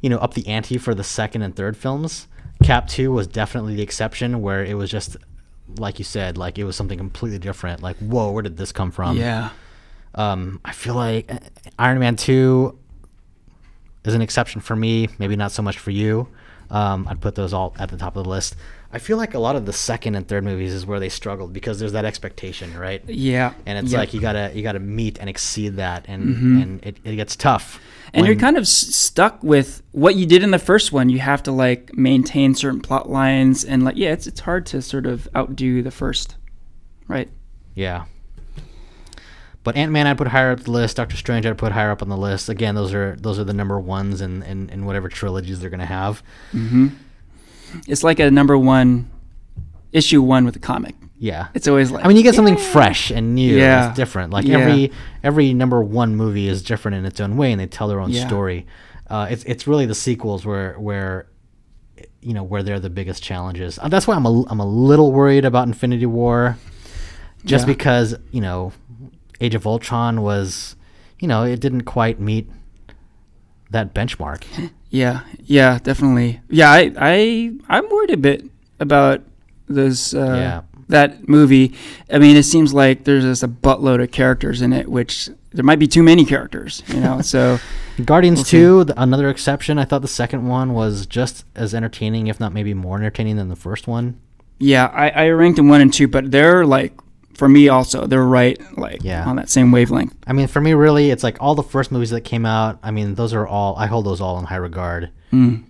you 0.00 0.10
know 0.10 0.18
up 0.18 0.34
the 0.34 0.46
ante 0.46 0.78
for 0.78 0.94
the 0.94 1.04
second 1.04 1.42
and 1.42 1.54
third 1.54 1.76
films. 1.76 2.26
Cap 2.62 2.88
two 2.88 3.12
was 3.12 3.26
definitely 3.26 3.74
the 3.74 3.82
exception 3.82 4.40
where 4.40 4.64
it 4.64 4.74
was 4.74 4.90
just 4.90 5.16
like 5.78 5.98
you 5.98 6.04
said, 6.04 6.38
like 6.38 6.58
it 6.58 6.64
was 6.64 6.76
something 6.76 6.98
completely 6.98 7.38
different. 7.38 7.82
Like, 7.82 7.96
whoa, 7.96 8.30
where 8.30 8.42
did 8.42 8.56
this 8.56 8.72
come 8.72 8.90
from? 8.90 9.16
yeah 9.16 9.50
Um, 10.14 10.60
I 10.64 10.72
feel 10.72 10.94
like 10.94 11.32
uh, 11.32 11.38
Iron 11.78 11.98
Man 11.98 12.16
two 12.16 12.78
is 14.04 14.14
an 14.14 14.22
exception 14.22 14.60
for 14.60 14.76
me. 14.76 15.08
Maybe 15.18 15.36
not 15.36 15.52
so 15.52 15.62
much 15.62 15.78
for 15.78 15.90
you. 15.90 16.28
Um, 16.70 17.06
I'd 17.08 17.20
put 17.20 17.34
those 17.34 17.52
all 17.52 17.74
at 17.78 17.88
the 17.90 17.96
top 17.96 18.16
of 18.16 18.24
the 18.24 18.30
list. 18.30 18.56
I 18.92 18.98
feel 18.98 19.16
like 19.16 19.34
a 19.34 19.38
lot 19.40 19.56
of 19.56 19.66
the 19.66 19.72
second 19.72 20.14
and 20.14 20.26
third 20.26 20.44
movies 20.44 20.72
is 20.72 20.86
where 20.86 21.00
they 21.00 21.08
struggled 21.08 21.52
because 21.52 21.80
there's 21.80 21.92
that 21.92 22.04
expectation, 22.04 22.76
right? 22.78 23.02
yeah 23.08 23.52
And 23.66 23.76
it's 23.78 23.92
yeah. 23.92 23.98
like 23.98 24.14
you 24.14 24.20
gotta 24.20 24.52
you 24.54 24.62
gotta 24.62 24.78
meet 24.78 25.18
and 25.18 25.28
exceed 25.28 25.76
that, 25.76 26.04
and 26.08 26.36
Mhm. 26.36 26.62
and 26.62 26.84
it, 26.86 26.96
it 27.04 27.16
gets 27.16 27.34
tough. 27.36 27.80
and 28.12 28.24
you're 28.26 28.36
kind 28.36 28.56
of 28.56 28.62
s- 28.62 28.70
stuck 28.70 29.42
with 29.42 29.82
what 29.90 30.14
you 30.14 30.26
did 30.26 30.44
in 30.44 30.52
the 30.52 30.58
first 30.60 30.92
one. 30.92 31.08
You 31.08 31.18
have 31.18 31.42
to 31.44 31.52
like 31.52 31.92
maintain 31.96 32.54
certain 32.54 32.80
plot 32.80 33.10
lines 33.10 33.64
and 33.64 33.82
like 33.84 33.96
yeah, 33.96 34.12
it's 34.12 34.26
it's 34.28 34.40
hard 34.40 34.64
to 34.66 34.80
sort 34.80 35.06
of 35.06 35.28
outdo 35.36 35.82
the 35.82 35.90
first, 35.90 36.36
right? 37.08 37.28
Yeah. 37.74 38.04
But 39.64 39.76
Ant 39.76 39.90
Man 39.90 40.06
I'd 40.06 40.16
put 40.18 40.28
higher 40.28 40.52
up 40.52 40.60
the 40.60 40.70
list. 40.70 40.96
Doctor 40.96 41.16
Strange 41.16 41.44
I'd 41.46 41.58
put 41.58 41.72
higher 41.72 41.90
up 41.90 42.02
on 42.02 42.08
the 42.08 42.16
list. 42.16 42.48
Again, 42.48 42.74
those 42.76 42.94
are 42.94 43.16
those 43.16 43.38
are 43.38 43.44
the 43.44 43.52
number 43.54 43.80
ones 43.80 44.20
in, 44.20 44.42
in, 44.44 44.68
in 44.70 44.84
whatever 44.86 45.08
trilogies 45.08 45.58
they're 45.60 45.70
gonna 45.70 45.86
have. 45.86 46.22
hmm 46.52 46.88
It's 47.88 48.04
like 48.04 48.20
a 48.20 48.30
number 48.30 48.56
one 48.56 49.10
issue 49.92 50.22
one 50.22 50.44
with 50.44 50.54
a 50.56 50.60
comic. 50.60 50.94
Yeah. 51.18 51.48
It's 51.54 51.66
always 51.66 51.90
like 51.90 52.04
I 52.04 52.08
mean, 52.08 52.16
you 52.16 52.22
get 52.22 52.34
something 52.34 52.56
fresh 52.56 53.10
and 53.10 53.34
new. 53.34 53.56
Yeah. 53.56 53.88
It's 53.88 53.96
different. 53.96 54.32
Like 54.32 54.44
Yeah. 54.44 54.58
every 54.58 54.92
every 55.22 55.54
number 55.54 55.82
one 55.82 56.14
movie 56.16 56.46
is 56.48 56.62
different 56.62 56.96
in 56.98 57.04
its 57.06 57.18
own 57.20 57.36
way, 57.36 57.50
and 57.50 57.60
they 57.60 57.66
tell 57.66 57.88
their 57.88 58.00
own 58.00 58.10
Yeah. 58.10 58.26
story. 58.26 58.66
Uh, 59.08 59.26
it's 59.30 59.44
it's 59.44 59.66
really 59.66 59.86
the 59.86 59.94
sequels 59.94 60.44
where 60.44 60.74
where 60.74 61.26
you 62.20 62.34
know 62.34 62.42
where 62.42 62.62
they're 62.62 62.80
the 62.80 62.90
biggest 62.90 63.22
challenges. 63.22 63.78
Uh, 63.78 63.88
that's 63.88 64.06
why 64.06 64.14
I'm 64.14 64.26
a 64.26 64.42
I'm 64.50 64.60
a 64.60 64.66
little 64.66 65.12
worried 65.12 65.44
about 65.44 65.66
Infinity 65.68 66.06
War, 66.06 66.58
just 67.44 67.62
Yeah. 67.66 67.74
because 67.74 68.16
you 68.30 68.40
know 68.40 68.72
Age 69.44 69.54
of 69.54 69.66
Ultron 69.66 70.22
was 70.22 70.76
you 71.20 71.28
know 71.28 71.44
it 71.44 71.60
didn't 71.60 71.82
quite 71.82 72.18
meet 72.20 72.48
that 73.70 73.94
benchmark. 73.94 74.44
Yeah, 74.90 75.22
yeah, 75.42 75.80
definitely. 75.82 76.40
Yeah, 76.48 76.70
I, 76.70 76.92
I, 76.96 77.50
I'm 77.68 77.88
worried 77.90 78.12
a 78.12 78.16
bit 78.16 78.44
about 78.78 79.22
those. 79.66 80.14
Uh, 80.14 80.34
Yeah. 80.36 80.62
That 80.88 81.28
movie. 81.28 81.74
I 82.12 82.18
mean, 82.20 82.36
it 82.36 82.44
seems 82.44 82.72
like 82.72 83.02
there's 83.02 83.24
just 83.24 83.42
a 83.42 83.48
buttload 83.48 84.00
of 84.00 84.12
characters 84.12 84.62
in 84.62 84.72
it, 84.72 84.86
which 84.88 85.30
there 85.50 85.64
might 85.64 85.80
be 85.80 85.88
too 85.88 86.04
many 86.04 86.24
characters. 86.24 86.84
You 86.86 87.00
know, 87.00 87.20
so 87.22 87.58
Guardians 88.04 88.38
We'll 88.40 88.44
see. 88.44 88.58
2, 88.58 88.84
th- 88.84 88.94
another 88.96 89.28
exception. 89.30 89.78
I 89.80 89.84
thought 89.84 90.02
the 90.02 90.06
second 90.22 90.46
one 90.46 90.74
was 90.74 91.06
just 91.06 91.44
as 91.56 91.74
entertaining, 91.74 92.28
if 92.28 92.38
not 92.38 92.52
maybe 92.52 92.72
more 92.72 92.96
entertaining 92.96 93.34
than 93.36 93.48
the 93.48 93.56
first 93.56 93.88
one. 93.88 94.20
yeah, 94.60 94.86
I, 94.94 95.08
I 95.08 95.28
ranked 95.30 95.56
them 95.56 95.68
one 95.68 95.80
and 95.80 95.92
two, 95.92 96.06
but 96.06 96.30
they're 96.30 96.64
like 96.64 96.92
for 97.34 97.48
me 97.48 97.68
also 97.68 98.06
they're 98.06 98.24
right 98.24 98.58
like 98.78 99.02
Yeah. 99.02 99.24
on 99.28 99.36
that 99.36 99.48
same 99.50 99.70
wavelength. 99.72 100.14
I 100.26 100.32
mean, 100.32 100.46
for 100.46 100.60
me, 100.60 100.72
really, 100.74 101.10
it's 101.10 101.22
like 101.22 101.36
all 101.40 101.54
the 101.54 101.62
first 101.62 101.90
movies 101.92 102.10
that 102.10 102.22
came 102.22 102.46
out. 102.46 102.78
I 102.82 102.90
mean, 102.90 103.14
those 103.14 103.32
are 103.34 103.46
all 103.46 103.76
I 103.76 103.86
hold 103.86 104.06
those 104.06 104.20
all 104.20 104.38
in 104.38 104.44
high 104.44 104.56
regard. 104.56 105.10
Mm. 105.32 105.64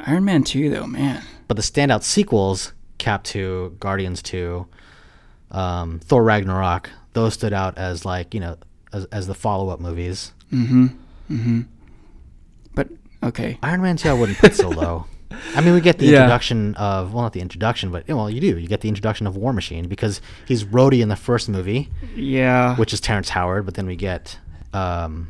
Iron 0.00 0.24
Man 0.24 0.42
two 0.44 0.70
though, 0.70 0.86
man. 0.86 1.22
But 1.48 1.56
the 1.56 1.62
standout 1.62 2.02
sequels, 2.02 2.72
Cap 2.98 3.24
two, 3.24 3.76
Guardians 3.80 4.22
two, 4.22 4.66
um, 5.50 5.98
Thor 6.00 6.22
Ragnarok, 6.22 6.90
those 7.12 7.34
stood 7.34 7.52
out 7.52 7.76
as 7.76 8.04
like 8.04 8.32
you 8.34 8.40
know 8.40 8.56
as, 8.92 9.04
as 9.06 9.26
the 9.26 9.34
follow 9.34 9.68
up 9.68 9.80
movies. 9.80 10.32
Mm-hmm. 10.52 10.86
Mm-hmm. 11.30 11.60
But 12.74 12.88
okay. 13.22 13.58
Iron 13.62 13.82
Man 13.82 13.96
two, 13.96 14.08
I 14.08 14.14
wouldn't 14.14 14.38
put 14.38 14.54
so 14.54 14.68
low. 14.68 15.06
I 15.54 15.60
mean, 15.60 15.74
we 15.74 15.80
get 15.80 15.98
the 15.98 16.06
Yeah. 16.06 16.18
introduction 16.18 16.74
of 16.74 17.12
well, 17.12 17.22
not 17.22 17.32
the 17.32 17.40
introduction, 17.40 17.90
but 17.90 18.06
well, 18.08 18.28
you 18.30 18.40
do. 18.40 18.58
You 18.58 18.66
get 18.68 18.80
the 18.80 18.88
introduction 18.88 19.26
of 19.26 19.36
War 19.36 19.52
Machine 19.52 19.86
because 19.88 20.20
he's 20.46 20.64
Rhodey 20.64 21.00
in 21.00 21.08
the 21.08 21.16
first 21.16 21.48
movie, 21.48 21.88
Yeah. 22.16 22.76
which 22.76 22.92
is 22.92 23.00
Terrence 23.00 23.30
Howard. 23.30 23.64
But 23.64 23.74
then 23.74 23.86
we 23.86 23.96
get, 23.96 24.38
um, 24.72 25.28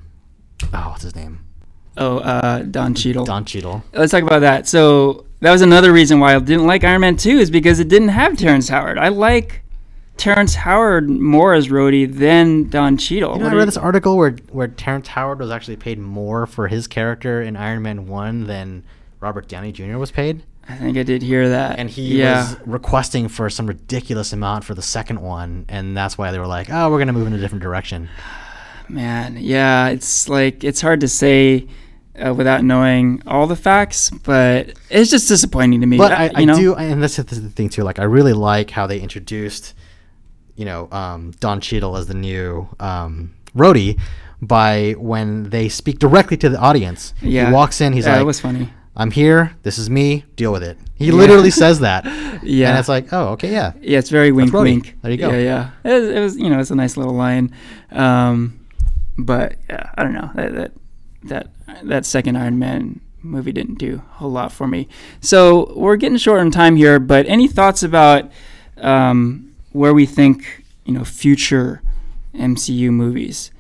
oh, 0.72 0.88
what's 0.90 1.02
his 1.02 1.14
name? 1.16 1.40
oh, 1.96 2.18
uh, 2.18 2.60
Don 2.62 2.94
Cheadle. 2.94 3.24
Don 3.26 3.44
Cheadle. 3.44 3.82
Let's 3.92 4.12
talk 4.12 4.22
about 4.22 4.40
that. 4.40 4.66
So 4.66 5.26
that 5.40 5.50
was 5.50 5.60
another 5.60 5.92
reason 5.92 6.18
why 6.20 6.34
I 6.34 6.38
didn't 6.38 6.66
like 6.66 6.82
Iron 6.84 7.02
Man 7.02 7.16
2 7.16 7.38
is 7.38 7.50
because 7.50 7.78
it 7.78 7.88
didn't 7.88 8.08
have 8.10 8.38
Terrence 8.38 8.68
Howard. 8.70 8.96
I 8.96 9.08
like 9.08 9.62
Terrence 10.16 10.54
Howard 10.54 11.10
more 11.10 11.52
as 11.52 11.68
Rhodey 11.68 12.10
than 12.10 12.68
Don 12.70 12.96
Cheadle. 12.96 13.32
You 13.34 13.38
know, 13.40 13.44
What 13.46 13.52
I 13.52 13.56
read 13.56 13.68
this 13.68 13.76
article 13.76 14.16
where 14.16 14.36
where 14.50 14.68
Terrence 14.68 15.08
Howard 15.08 15.40
was 15.40 15.50
actually 15.50 15.76
paid 15.76 15.98
more 15.98 16.46
for 16.46 16.68
his 16.68 16.86
character 16.86 17.42
in 17.42 17.56
Iron 17.56 17.82
Man 17.82 18.06
One 18.06 18.46
than 18.46 18.82
Robert 19.20 19.48
Downey 19.48 19.72
Jr. 19.72 19.98
was 19.98 20.10
paid, 20.10 20.42
I 20.68 20.76
think 20.76 20.96
I 20.96 21.02
did 21.02 21.22
hear 21.22 21.48
that. 21.48 21.78
and 21.78 21.90
he 21.90 22.18
yeah. 22.18 22.42
was 22.42 22.56
requesting 22.66 23.28
for 23.28 23.50
some 23.50 23.66
ridiculous 23.66 24.32
amount 24.32 24.64
for 24.64 24.74
the 24.74 24.82
second 24.82 25.20
one, 25.20 25.64
and 25.68 25.96
that's 25.96 26.16
why 26.16 26.30
they 26.30 26.38
were 26.38 26.46
like, 26.46 26.68
"Oh, 26.70 26.90
we're 26.90 26.98
gonna 26.98 27.12
move 27.12 27.26
in 27.26 27.32
a 27.32 27.38
different 27.38 27.62
direction." 27.62 28.08
Man, 28.88 29.36
yeah, 29.38 29.88
it's 29.88 30.28
like 30.28 30.64
it's 30.64 30.80
hard 30.80 31.00
to 31.00 31.08
say 31.08 31.66
uh, 32.24 32.34
without 32.34 32.64
knowing 32.64 33.22
all 33.26 33.46
the 33.46 33.56
facts, 33.56 34.10
but 34.10 34.72
it's 34.90 35.10
just 35.10 35.28
disappointing 35.28 35.80
to 35.80 35.86
me. 35.86 35.96
But 35.96 36.12
Uh, 36.12 36.28
I, 36.34 36.40
you 36.40 36.52
I 36.52 36.54
do, 36.56 36.74
and 36.74 37.02
that's 37.02 37.16
the 37.16 37.24
thing 37.24 37.68
too. 37.68 37.82
Like, 37.82 37.98
I 37.98 38.04
really 38.04 38.32
like 38.32 38.70
how 38.70 38.86
they 38.86 39.00
introduced, 39.00 39.74
you 40.56 40.64
know, 40.64 40.88
um, 40.90 41.32
Don 41.40 41.60
Cheadle 41.60 41.96
as 41.96 42.06
the 42.08 42.14
new 42.14 42.68
um, 42.80 43.32
Rhodey 43.56 44.00
by 44.42 44.92
when 44.98 45.50
they 45.50 45.68
speak 45.68 45.98
directly 45.98 46.36
to 46.38 46.48
the 46.48 46.58
audience. 46.58 47.14
Yeah, 47.20 47.46
He 47.48 47.52
walks 47.52 47.80
in, 47.80 47.92
he's 47.92 48.06
yeah, 48.06 48.12
like, 48.12 48.20
"That 48.20 48.26
was 48.26 48.40
funny. 48.40 48.70
I'm 48.96 49.10
here. 49.10 49.56
This 49.62 49.78
is 49.78 49.88
me. 49.88 50.24
Deal 50.36 50.52
with 50.52 50.62
it. 50.62 50.76
He 50.96 51.06
Yeah. 51.06 51.12
literally 51.14 51.50
says 51.50 51.80
that. 51.80 52.04
Yeah. 52.42 52.70
And 52.70 52.78
it's 52.78 52.88
like, 52.88 53.12
oh, 53.12 53.28
okay, 53.32 53.52
yeah. 53.52 53.74
Yeah, 53.82 53.98
it's 53.98 54.08
very 54.08 54.32
wink, 54.32 54.54
wink. 54.54 54.96
There 55.02 55.10
you 55.12 55.18
go. 55.18 55.30
Yeah, 55.30 55.38
yeah. 55.38 55.70
It 55.84 56.00
was, 56.00 56.08
it 56.08 56.20
was, 56.20 56.36
you 56.38 56.48
know, 56.48 56.58
it's 56.58 56.70
a 56.70 56.74
nice 56.74 56.96
little 56.96 57.12
line. 57.12 57.54
Um, 57.92 58.60
but 59.18 59.56
yeah, 59.68 59.90
I 59.94 60.02
don't 60.02 60.14
know 60.14 60.30
that 60.34 60.54
that 60.54 60.72
that 61.24 61.46
that 61.84 62.06
second 62.06 62.36
Iron 62.36 62.58
Man 62.58 63.00
movie 63.22 63.52
didn't 63.52 63.74
do 63.78 63.96
a 64.10 64.14
whole 64.14 64.30
lot 64.30 64.52
for 64.52 64.66
me. 64.66 64.88
So 65.20 65.74
we're 65.76 65.96
getting 65.96 66.16
short 66.16 66.40
on 66.40 66.50
time 66.50 66.76
here. 66.76 66.98
But 66.98 67.26
any 67.26 67.46
thoughts 67.46 67.82
about 67.82 68.30
um, 68.78 69.52
where 69.72 69.92
we 69.92 70.06
think 70.06 70.64
you 70.86 70.94
know 70.94 71.04
future 71.04 71.82
MCU 72.34 72.88
movies? 72.90 73.50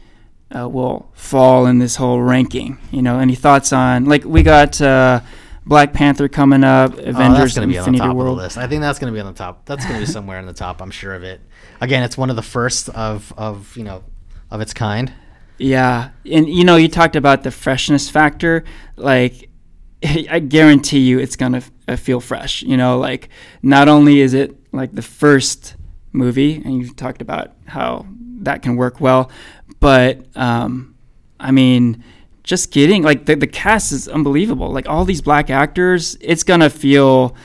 Uh, 0.52 0.68
will 0.68 1.08
fall 1.14 1.66
in 1.66 1.78
this 1.78 1.94
whole 1.96 2.20
ranking. 2.20 2.78
You 2.90 3.02
know, 3.02 3.20
any 3.20 3.36
thoughts 3.36 3.72
on 3.72 4.06
like 4.06 4.24
we 4.24 4.42
got 4.42 4.80
uh, 4.80 5.20
Black 5.64 5.92
Panther 5.92 6.28
coming 6.28 6.64
up, 6.64 6.94
Oh, 6.96 7.02
Avengers, 7.02 7.54
going 7.54 7.68
to 7.68 7.72
be 7.72 7.78
on 7.78 7.92
the 7.92 7.98
Infinity 8.02 8.18
list. 8.18 8.58
I 8.58 8.66
think 8.66 8.80
that's 8.80 8.98
going 8.98 9.12
to 9.12 9.16
be 9.16 9.20
on 9.20 9.32
the 9.32 9.38
top. 9.38 9.64
That's 9.66 9.84
going 9.84 10.00
to 10.00 10.06
be 10.06 10.10
somewhere 10.10 10.40
in 10.40 10.46
the 10.46 10.52
top. 10.52 10.82
I'm 10.82 10.90
sure 10.90 11.14
of 11.14 11.22
it. 11.22 11.40
Again, 11.80 12.02
it's 12.02 12.18
one 12.18 12.30
of 12.30 12.36
the 12.36 12.42
first 12.42 12.88
of 12.88 13.32
of 13.36 13.76
you 13.76 13.84
know 13.84 14.02
of 14.50 14.60
its 14.60 14.74
kind. 14.74 15.12
Yeah, 15.58 16.10
and 16.30 16.48
you 16.48 16.64
know, 16.64 16.76
you 16.76 16.88
talked 16.88 17.16
about 17.16 17.42
the 17.44 17.50
freshness 17.50 18.08
factor. 18.10 18.64
Like, 18.96 19.50
I 20.04 20.40
guarantee 20.40 21.00
you, 21.00 21.20
it's 21.20 21.36
gonna 21.36 21.58
f- 21.58 21.70
uh, 21.86 21.96
feel 21.96 22.20
fresh. 22.20 22.62
You 22.62 22.76
know, 22.76 22.98
like 22.98 23.28
not 23.62 23.86
only 23.86 24.20
is 24.20 24.34
it 24.34 24.56
like 24.72 24.94
the 24.94 25.02
first 25.02 25.76
movie, 26.12 26.56
and 26.64 26.78
you 26.82 26.92
talked 26.92 27.22
about 27.22 27.52
how 27.66 28.06
that 28.40 28.62
can 28.62 28.76
work 28.76 29.00
well, 29.00 29.30
but 29.78 30.24
um, 30.36 30.94
I 31.38 31.50
mean, 31.50 32.04
just 32.42 32.72
getting 32.72 33.02
like 33.02 33.26
the 33.26 33.36
the 33.36 33.46
cast 33.46 33.92
is 33.92 34.08
unbelievable. 34.08 34.70
Like 34.70 34.88
all 34.88 35.04
these 35.04 35.22
black 35.22 35.50
actors, 35.50 36.16
it's 36.20 36.42
gonna 36.42 36.70
feel 36.70 37.36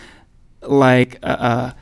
like 0.62 1.20
a, 1.24 1.30
a, 1.32 1.76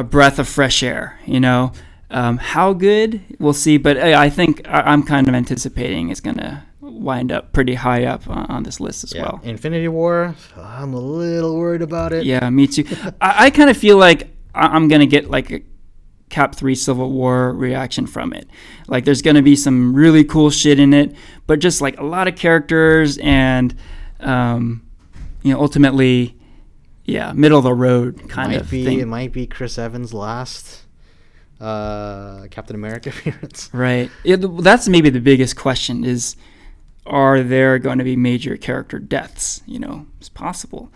a 0.00 0.04
breath 0.04 0.38
of 0.38 0.48
fresh 0.48 0.82
air. 0.82 1.18
You 1.26 1.40
know. 1.40 1.72
Um, 2.10 2.38
how 2.38 2.72
good 2.72 3.20
we'll 3.38 3.52
see, 3.52 3.76
but 3.76 3.98
I, 3.98 4.24
I 4.24 4.30
think 4.30 4.66
I, 4.66 4.80
I'm 4.80 5.02
kind 5.02 5.28
of 5.28 5.34
anticipating 5.34 6.08
it's 6.08 6.20
gonna 6.22 6.64
wind 6.80 7.30
up 7.30 7.52
pretty 7.52 7.74
high 7.74 8.04
up 8.04 8.28
on, 8.28 8.46
on 8.46 8.62
this 8.62 8.80
list 8.80 9.04
as 9.04 9.14
well. 9.14 9.40
Infinity 9.44 9.88
War. 9.88 10.34
I'm 10.56 10.94
a 10.94 11.00
little 11.00 11.56
worried 11.56 11.82
about 11.82 12.12
it. 12.12 12.24
Yeah, 12.24 12.48
me 12.50 12.66
too. 12.66 12.84
I, 13.20 13.46
I 13.46 13.50
kind 13.50 13.68
of 13.68 13.76
feel 13.76 13.98
like 13.98 14.28
I'm 14.54 14.88
gonna 14.88 15.06
get 15.06 15.30
like 15.30 15.50
a 15.50 15.60
Cap 16.28 16.54
Three 16.54 16.74
Civil 16.74 17.10
War 17.10 17.52
reaction 17.52 18.06
from 18.06 18.32
it. 18.32 18.48
Like 18.86 19.04
there's 19.04 19.22
gonna 19.22 19.42
be 19.42 19.56
some 19.56 19.94
really 19.94 20.24
cool 20.24 20.50
shit 20.50 20.78
in 20.78 20.94
it, 20.94 21.14
but 21.46 21.58
just 21.58 21.80
like 21.80 21.98
a 21.98 22.04
lot 22.04 22.28
of 22.28 22.36
characters 22.36 23.18
and 23.18 23.74
um, 24.20 24.82
you 25.42 25.52
know 25.52 25.60
ultimately, 25.60 26.36
yeah, 27.04 27.32
middle 27.32 27.58
of 27.58 27.64
the 27.64 27.74
road 27.74 28.28
kind 28.28 28.54
of 28.54 28.70
be 28.70 28.84
thing. 28.84 29.00
it 29.00 29.06
might 29.06 29.32
be 29.32 29.46
Chris 29.46 29.78
Evans' 29.78 30.12
last 30.12 30.84
uh, 31.60 32.46
Captain 32.50 32.76
America 32.76 33.08
appearance. 33.16 33.70
Right. 33.72 34.10
Yeah, 34.24 34.36
th- 34.36 34.60
that's 34.60 34.88
maybe 34.88 35.10
the 35.10 35.20
biggest 35.20 35.56
question 35.56 36.04
is 36.04 36.36
are 37.06 37.42
there 37.42 37.78
going 37.78 37.98
to 37.98 38.04
be 38.04 38.16
major 38.16 38.56
character 38.56 38.98
deaths? 38.98 39.62
You 39.66 39.78
know, 39.78 40.06
it's 40.18 40.28
possible. 40.28 40.92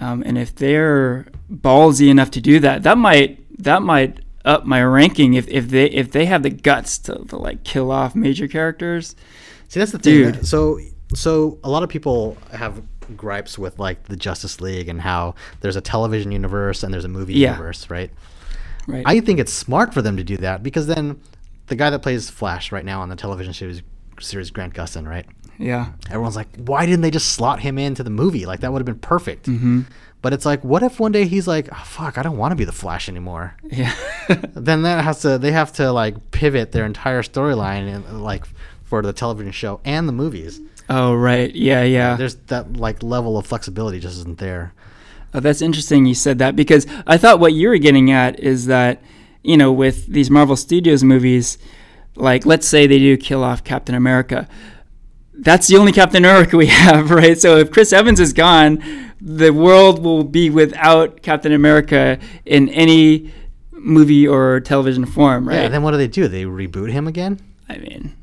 Um, 0.00 0.22
and 0.26 0.36
if 0.36 0.54
they're 0.54 1.26
ballsy 1.50 2.08
enough 2.08 2.30
to 2.32 2.40
do 2.40 2.58
that, 2.60 2.82
that 2.82 2.98
might 2.98 3.40
that 3.62 3.82
might 3.82 4.18
up 4.44 4.64
my 4.66 4.82
ranking 4.82 5.34
if, 5.34 5.48
if 5.48 5.68
they 5.68 5.86
if 5.86 6.12
they 6.12 6.26
have 6.26 6.42
the 6.42 6.50
guts 6.50 6.98
to, 6.98 7.24
to 7.28 7.36
like 7.36 7.64
kill 7.64 7.90
off 7.90 8.14
major 8.14 8.46
characters. 8.48 9.16
See, 9.68 9.80
that's 9.80 9.92
the 9.92 9.98
thing. 9.98 10.32
Dude. 10.32 10.46
So, 10.46 10.78
so 11.14 11.58
a 11.64 11.70
lot 11.70 11.82
of 11.82 11.88
people 11.88 12.36
have 12.52 12.82
gripes 13.16 13.58
with 13.58 13.78
like 13.78 14.04
the 14.04 14.16
Justice 14.16 14.60
League 14.60 14.88
and 14.88 15.00
how 15.00 15.34
there's 15.60 15.76
a 15.76 15.80
television 15.80 16.32
universe 16.32 16.82
and 16.82 16.92
there's 16.92 17.04
a 17.04 17.08
movie 17.08 17.34
Yeah. 17.34 17.52
universe, 17.52 17.88
right? 17.90 18.10
Right. 18.86 19.02
I 19.06 19.20
think 19.20 19.40
it's 19.40 19.52
smart 19.52 19.94
for 19.94 20.02
them 20.02 20.16
to 20.18 20.24
do 20.24 20.36
that 20.38 20.62
because 20.62 20.86
then 20.86 21.20
the 21.66 21.76
guy 21.76 21.88
that 21.90 22.00
plays 22.00 22.28
Flash 22.28 22.70
right 22.70 22.84
now 22.84 23.00
on 23.00 23.08
the 23.08 23.16
television 23.16 23.54
series, 23.54 23.82
series 24.20 24.50
Grant 24.50 24.74
Gustin, 24.74 25.08
right? 25.08 25.26
yeah. 25.58 25.92
Everyone's 26.10 26.34
like, 26.36 26.48
why 26.56 26.84
didn't 26.84 27.00
they 27.02 27.10
just 27.12 27.28
slot 27.32 27.60
him 27.60 27.78
into 27.78 28.02
the 28.02 28.10
movie? 28.10 28.44
Like 28.44 28.60
that 28.60 28.72
would 28.72 28.80
have 28.80 28.86
been 28.86 28.98
perfect. 28.98 29.46
Mm-hmm. 29.46 29.82
But 30.24 30.32
it's 30.32 30.46
like, 30.46 30.64
what 30.64 30.82
if 30.82 30.98
one 30.98 31.12
day 31.12 31.26
he's 31.26 31.46
like, 31.46 31.68
oh, 31.70 31.82
fuck, 31.84 32.16
I 32.16 32.22
don't 32.22 32.38
want 32.38 32.52
to 32.52 32.56
be 32.56 32.64
the 32.64 32.72
Flash 32.72 33.10
anymore. 33.10 33.58
Yeah. 33.70 33.94
Then 34.54 34.80
that 34.84 35.04
has 35.04 35.20
to, 35.20 35.36
they 35.36 35.52
have 35.52 35.70
to 35.74 35.92
like 35.92 36.30
pivot 36.30 36.72
their 36.72 36.86
entire 36.86 37.20
storyline 37.20 37.94
and 37.94 38.22
like 38.24 38.46
for 38.84 39.02
the 39.02 39.12
television 39.12 39.52
show 39.52 39.82
and 39.84 40.08
the 40.08 40.14
movies. 40.14 40.62
oh 40.88 41.12
right. 41.12 41.54
Yeah. 41.54 41.82
Yeah. 41.82 42.16
There's 42.16 42.36
that 42.46 42.78
like 42.78 43.02
level 43.02 43.36
of 43.36 43.46
flexibility 43.46 44.00
just 44.00 44.16
isn't 44.20 44.38
there. 44.38 44.72
Oh, 45.34 45.40
that's 45.40 45.60
interesting 45.60 46.06
you 46.06 46.14
said 46.14 46.38
that 46.38 46.56
because 46.56 46.86
I 47.06 47.18
thought 47.18 47.38
what 47.38 47.52
you 47.52 47.68
were 47.68 47.76
getting 47.76 48.10
at 48.10 48.40
is 48.40 48.64
that, 48.64 49.02
you 49.42 49.58
know, 49.58 49.74
with 49.74 50.06
these 50.06 50.30
Marvel 50.30 50.56
Studios 50.56 51.04
movies, 51.04 51.58
like 52.16 52.46
let's 52.46 52.66
say 52.66 52.86
they 52.86 52.98
do 52.98 53.18
kill 53.18 53.44
off 53.44 53.62
Captain 53.62 53.94
America. 53.94 54.48
That's 55.36 55.66
the 55.66 55.76
only 55.76 55.92
Captain 55.92 56.24
America 56.24 56.56
we 56.56 56.66
have, 56.84 57.10
right? 57.10 57.38
So 57.38 57.56
if 57.58 57.70
Chris 57.70 57.92
Evans 57.92 58.20
is 58.20 58.32
gone, 58.32 58.82
the 59.20 59.50
world 59.52 60.02
will 60.02 60.24
be 60.24 60.50
without 60.50 61.22
Captain 61.22 61.52
America 61.52 62.18
in 62.44 62.68
any 62.68 63.32
movie 63.72 64.26
or 64.26 64.60
television 64.60 65.06
form, 65.06 65.48
right? 65.48 65.62
Yeah. 65.62 65.68
Then 65.68 65.82
what 65.82 65.92
do 65.92 65.96
they 65.96 66.08
do? 66.08 66.28
They 66.28 66.44
reboot 66.44 66.90
him 66.90 67.06
again? 67.06 67.40
I 67.68 67.78
mean, 67.78 68.14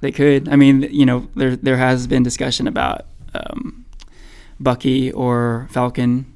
they 0.00 0.12
could. 0.12 0.48
I 0.48 0.56
mean, 0.56 0.82
you 0.90 1.06
know, 1.06 1.28
there 1.34 1.56
there 1.56 1.76
has 1.76 2.06
been 2.06 2.22
discussion 2.22 2.66
about 2.66 3.06
um, 3.34 3.84
Bucky 4.58 5.12
or 5.12 5.68
Falcon 5.70 6.26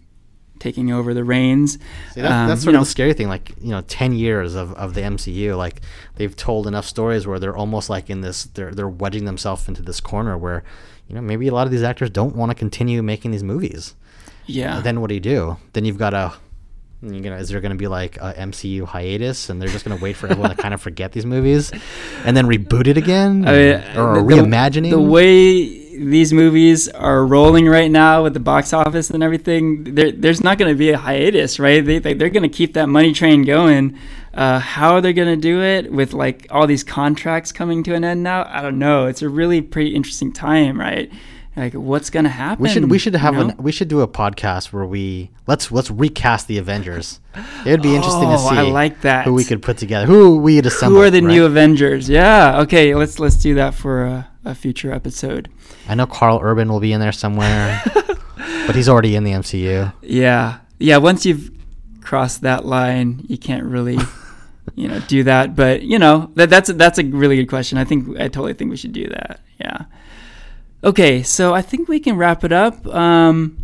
taking 0.65 0.91
over 0.93 1.13
the 1.15 1.23
reins. 1.25 1.79
See, 2.15 2.21
that, 2.23 2.33
Um, 2.33 2.49
that's 2.49 2.63
sort 2.63 2.75
of 2.75 2.81
know, 2.81 2.85
the 2.85 2.91
scary 2.91 3.13
thing. 3.13 3.29
Like 3.29 3.51
you 3.61 3.71
know, 3.71 3.83
ten 3.83 4.13
years 4.13 4.55
of, 4.55 4.73
of 4.75 4.95
the 4.95 5.03
MCU, 5.03 5.57
like 5.57 5.81
they've 6.17 6.35
told 6.35 6.67
enough 6.67 6.87
stories 6.87 7.27
where 7.27 7.39
they're 7.39 7.57
almost 7.57 7.89
like 7.91 8.11
in 8.11 8.21
this, 8.23 8.45
they're 8.45 8.73
they're 8.73 8.89
wedging 8.89 9.25
themselves 9.27 9.69
into 9.69 9.83
this 9.83 10.01
corner 10.01 10.37
where, 10.39 10.65
you 11.09 11.15
know, 11.15 11.21
maybe 11.21 11.47
a 11.49 11.55
lot 11.55 11.67
of 11.67 11.71
these 11.71 11.83
actors 11.83 12.11
don't 12.11 12.35
want 12.35 12.51
to 12.51 12.55
continue 12.55 13.03
making 13.03 13.31
these 13.31 13.45
movies. 13.45 13.95
yeah. 14.47 14.81
Then 14.81 15.01
what 15.01 15.09
do 15.09 15.15
you 15.15 15.21
do? 15.37 15.57
Then 15.75 15.85
you've 15.85 15.99
got 15.99 16.15
a, 16.15 16.33
you 17.03 17.21
know, 17.21 17.37
is 17.37 17.49
there 17.51 17.61
going 17.61 17.73
to 17.73 17.79
be 17.79 17.89
like 17.89 18.17
a 18.17 18.33
MCU 18.33 18.85
hiatus, 18.87 19.51
and 19.51 19.61
they're 19.61 19.69
just 19.69 19.85
going 19.85 19.97
to 19.99 20.03
wait 20.03 20.17
for 20.17 20.27
everyone 20.29 20.51
to 20.51 20.57
kind 20.57 20.73
of 20.75 20.81
forget 20.81 21.13
these 21.13 21.27
movies, 21.27 21.71
and 22.25 22.35
then 22.37 22.47
reboot 22.47 22.87
it 22.87 22.97
again, 22.97 23.45
I 23.49 23.53
mean, 23.53 23.75
or 23.99 24.15
the- 24.23 24.35
reimagining? 24.35 24.91
The 24.91 25.01
way 25.01 25.84
these 25.99 26.33
movies 26.33 26.89
are 26.89 27.25
rolling 27.27 27.67
right 27.67 27.91
now 27.91 28.23
with 28.23 28.35
the 28.35 28.41
box 28.41 28.73
office 28.73 29.11
and 29.11 29.23
everything, 29.23 29.95
there, 29.95 30.13
there's 30.13 30.43
not 30.43 30.59
going 30.59 30.73
to 30.73 30.77
be 30.79 30.91
a 30.91 30.99
hiatus, 30.99 31.59
right? 31.59 31.85
They, 31.85 31.99
they, 31.99 32.15
they're 32.15 32.31
going 32.31 32.43
to 32.43 32.49
keep 32.49 32.75
that 32.75 32.89
money 32.89 33.13
train 33.13 33.43
going. 33.43 33.99
Uh, 34.33 34.59
how 34.59 35.01
they're 35.01 35.13
going 35.13 35.29
to 35.29 35.41
do 35.41 35.63
it 35.63 35.93
with 35.93 36.13
like 36.13 36.47
all 36.51 36.67
these 36.67 36.83
contracts 36.83 37.53
coming 37.53 37.83
to 37.85 37.95
an 37.95 38.03
end 38.05 38.23
now, 38.23 38.45
I 38.49 38.63
don't 38.63 38.79
know. 38.79 39.07
It's 39.07 39.23
a 39.23 39.29
really 39.29 39.61
pretty 39.63 39.95
interesting 39.95 40.33
time, 40.33 40.79
right? 40.81 41.11
Like 41.57 41.75
what's 41.75 42.11
going 42.11 42.25
to 42.25 42.31
happen? 42.31 42.65
We 42.65 42.69
should 42.69 42.91
we 42.91 42.99
should 42.99 43.15
have 43.15 43.35
you 43.35 43.45
know? 43.45 43.49
an 43.51 43.57
we 43.59 43.71
should 43.71 43.87
do 43.87 44.01
a 44.01 44.09
podcast 44.09 44.73
where 44.73 44.85
we 44.85 45.31
let's 45.47 45.71
let's 45.71 45.89
recast 45.89 46.49
the 46.49 46.59
Avengers. 46.59 47.21
It 47.65 47.71
would 47.71 47.83
be 47.83 47.95
interesting 47.95 48.29
to 48.29 48.35
Oh, 48.35 48.51
see 48.51 48.57
I 48.57 48.63
like 48.63 49.03
that. 49.03 49.25
who 49.25 49.35
we 49.35 49.45
could 49.45 49.63
put 49.63 49.79
together. 49.79 50.07
Who 50.07 50.39
we'd 50.39 50.67
assemble. 50.67 50.97
Who 50.97 51.03
are 51.05 51.11
the 51.11 51.21
right? 51.21 51.29
new 51.33 51.45
Avengers? 51.45 52.09
Yeah. 52.09 52.61
Okay. 52.63 52.93
Let's 52.97 53.21
let's 53.21 53.37
do 53.37 53.55
that 53.55 53.75
for 53.75 54.05
a, 54.05 54.29
a 54.45 54.55
future 54.55 54.93
episode. 54.93 55.51
I 55.89 55.95
know 55.95 56.07
Karl 56.07 56.41
Urban 56.43 56.69
will 56.69 56.81
be 56.81 56.93
in 56.93 57.01
there 57.01 57.13
somewhere, 57.13 57.83
but 58.67 58.75
he's 58.75 58.89
already 58.89 59.17
in 59.17 59.25
the 59.25 59.33
MCU. 59.33 59.93
Yeah. 60.03 60.59
Yeah. 60.79 60.99
Once 60.99 61.25
you've 61.25 61.51
crossed 62.01 62.43
that 62.43 62.65
line, 62.65 63.25
you 63.29 63.39
can't 63.39 63.65
really, 63.65 63.99
you 64.75 64.89
know, 64.89 65.01
do 65.01 65.25
that. 65.25 65.57
But 65.57 65.83
you 65.83 65.99
know, 65.99 66.31
that 66.35 66.51
that's 66.51 66.73
that's 66.73 66.99
a 66.99 67.05
really 67.05 67.37
good 67.37 67.49
question. 67.49 67.79
I 67.79 67.85
think 67.85 68.19
I 68.19 68.29
totally 68.29 68.55
think 68.55 68.71
we 68.71 68.77
should 68.77 68.93
do 68.93 69.09
that. 69.09 69.41
Yeah. 69.59 69.85
Okay. 70.83 71.23
So 71.23 71.55
I 71.55 71.63
think 71.63 71.89
we 71.89 72.01
can 72.01 72.17
wrap 72.17 72.45
it 72.45 72.53
up. 72.53 72.87
Um, 72.89 73.59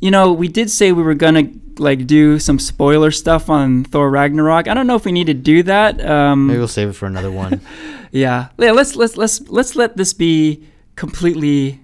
you 0.00 0.10
know, 0.10 0.32
we 0.32 0.48
did 0.48 0.70
say 0.70 0.92
we 0.92 1.02
were 1.02 1.14
gonna 1.14 1.50
like 1.78 2.06
do 2.06 2.38
some 2.38 2.58
spoiler 2.58 3.10
stuff 3.10 3.48
on 3.50 3.84
Thor 3.84 4.10
Ragnarok. 4.10 4.68
I 4.68 4.74
don't 4.74 4.86
know 4.86 4.96
if 4.96 5.04
we 5.04 5.12
need 5.12 5.26
to 5.26 5.34
do 5.34 5.62
that. 5.64 6.04
Um, 6.04 6.46
Maybe 6.48 6.58
we'll 6.58 6.68
save 6.68 6.88
it 6.88 6.92
for 6.94 7.06
another 7.06 7.30
one. 7.30 7.60
Yeah, 8.12 8.48
yeah. 8.56 8.70
Let's 8.70 8.94
let's 8.96 9.16
let's 9.16 9.46
let's 9.48 9.74
let 9.76 9.96
this 9.96 10.14
be 10.14 10.62
completely 10.94 11.80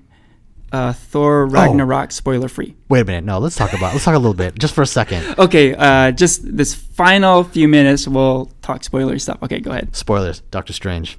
uh, 0.73 0.93
Thor 0.93 1.47
Ragnarok 1.47 2.13
spoiler 2.13 2.49
free. 2.49 2.75
Wait 2.89 3.01
a 3.01 3.05
minute. 3.05 3.25
No, 3.25 3.39
let's 3.39 3.57
talk 3.57 3.73
about 3.73 3.93
let's 3.93 4.05
talk 4.05 4.15
a 4.15 4.19
little 4.19 4.33
bit 4.33 4.59
just 4.59 4.75
for 4.75 4.83
a 4.83 4.87
second. 4.87 5.23
Okay, 5.39 5.75
uh, 5.75 6.13
just 6.13 6.57
this 6.57 6.75
final 6.75 7.43
few 7.45 7.67
minutes, 7.69 8.07
we'll 8.07 8.51
talk 8.63 8.85
spoiler 8.85 9.19
stuff. 9.19 9.43
Okay, 9.43 9.59
go 9.61 9.73
ahead. 9.73 9.95
Spoilers. 9.95 10.41
Doctor 10.53 10.73
Strange. 10.73 11.19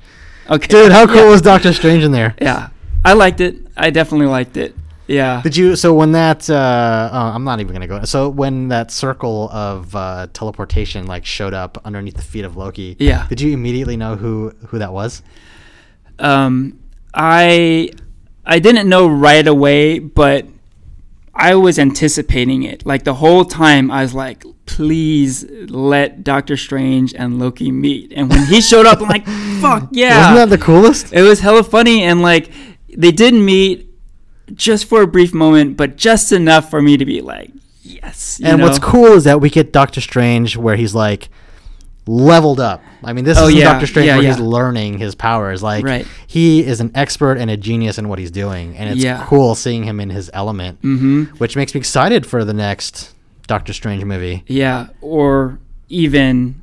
Okay, 0.50 0.68
Dude, 0.68 0.92
how 0.92 1.06
cool 1.06 1.18
yeah. 1.18 1.30
was 1.30 1.42
Doctor 1.42 1.74
Strange 1.74 2.04
in 2.04 2.12
there? 2.12 2.36
Yeah, 2.42 2.70
I 3.04 3.14
liked 3.14 3.42
it. 3.42 3.58
I 3.78 3.90
definitely 3.90 4.28
liked 4.28 4.58
it. 4.58 4.76
Yeah. 5.08 5.42
Did 5.42 5.58
you? 5.58 5.76
So 5.76 5.94
when 5.94 6.14
that, 6.14 6.50
uh, 6.50 7.10
oh, 7.12 7.18
I'm 7.36 7.44
not 7.44 7.60
even 7.60 7.74
gonna 7.74 7.88
go. 7.88 8.04
So 8.06 8.30
when 8.30 8.70
that 8.70 8.90
circle 8.92 9.50
of 9.52 9.96
uh, 9.96 10.28
teleportation 10.34 11.06
like 11.08 11.26
showed 11.26 11.54
up 11.54 11.78
underneath 11.86 12.16
the 12.16 12.22
feet 12.22 12.46
of 12.46 12.56
Loki, 12.56 12.96
Yeah. 13.00 13.28
Did 13.28 13.42
you 13.42 13.52
immediately 13.54 13.98
know 13.98 14.16
who 14.16 14.54
who 14.68 14.80
that 14.80 14.94
was? 14.94 15.22
Um, 16.20 16.80
I 17.14 17.90
I 18.46 18.60
didn't 18.60 18.88
know 18.88 19.08
right 19.08 19.46
away, 19.48 20.00
but 20.00 20.46
I 21.36 21.56
was 21.56 21.80
anticipating 21.80 22.64
it. 22.64 22.86
Like 22.86 23.04
the 23.04 23.16
whole 23.16 23.44
time, 23.46 23.90
I 23.92 24.04
was 24.04 24.14
like, 24.14 24.44
"Please 24.66 25.44
let 25.70 26.24
Doctor 26.24 26.56
Strange 26.56 27.14
and 27.14 27.40
Loki 27.40 27.72
meet." 27.72 28.14
And 28.16 28.30
when 28.30 28.46
he 28.46 28.62
showed 28.62 28.86
up, 28.86 29.02
I'm 29.02 29.10
like, 29.10 29.26
"Fuck 29.62 29.90
yeah!" 29.92 30.32
Wasn't 30.32 30.50
that 30.50 30.58
the 30.58 30.64
coolest? 30.64 31.12
it 31.14 31.24
was 31.24 31.40
hella 31.40 31.64
funny, 31.64 32.04
and 32.04 32.22
like 32.22 32.52
they 32.96 33.12
did 33.12 33.34
meet 33.34 33.90
just 34.54 34.86
for 34.86 35.02
a 35.02 35.08
brief 35.08 35.34
moment, 35.34 35.78
but 35.78 35.96
just 35.96 36.32
enough 36.32 36.70
for 36.70 36.82
me 36.82 36.98
to 36.98 37.06
be 37.06 37.22
like, 37.22 37.52
"Yes." 37.84 38.40
you 38.42 38.48
and 38.48 38.62
what's 38.62 38.80
cool 38.80 39.14
is 39.14 39.24
that 39.26 39.40
we 39.42 39.50
get 39.50 39.72
Doctor 39.72 40.02
Strange 40.02 40.58
where 40.58 40.76
he's 40.76 40.94
like 40.96 41.30
leveled 42.06 42.60
up. 42.60 42.82
I 43.04 43.14
mean, 43.14 43.24
this 43.24 43.38
Oh, 43.38 43.48
is 43.48 43.56
yeah, 43.56 43.64
Doctor 43.72 43.88
Strange 43.88 44.08
yeah, 44.08 44.16
where 44.16 44.24
yeah. 44.24 44.32
he's 44.32 44.40
learning 44.42 44.98
his 44.98 45.16
powers. 45.16 45.64
Like 45.64 45.86
Right. 45.86 46.06
he 46.28 46.66
is 46.66 46.82
an 46.82 46.92
expert 46.96 47.38
and 47.38 47.50
a 47.50 47.56
genius 47.56 47.98
in 47.98 48.10
what 48.10 48.20
he's 48.20 48.32
doing, 48.32 48.76
and 48.78 48.90
it's 49.00 49.24
cool 49.30 49.56
seeing 49.56 49.84
him 49.84 50.00
in 50.02 50.10
his 50.10 50.30
element, 50.34 50.82
Mhm. 50.82 51.28
which 51.40 51.56
makes 51.56 51.74
me 51.74 51.80
excited 51.80 52.26
for 52.26 52.44
the 52.44 52.54
next 52.54 53.12
Doctor 53.48 53.72
Strange 53.72 54.04
movie. 54.04 54.44
Yeah, 54.48 54.88
or 55.02 55.60
even 55.90 56.56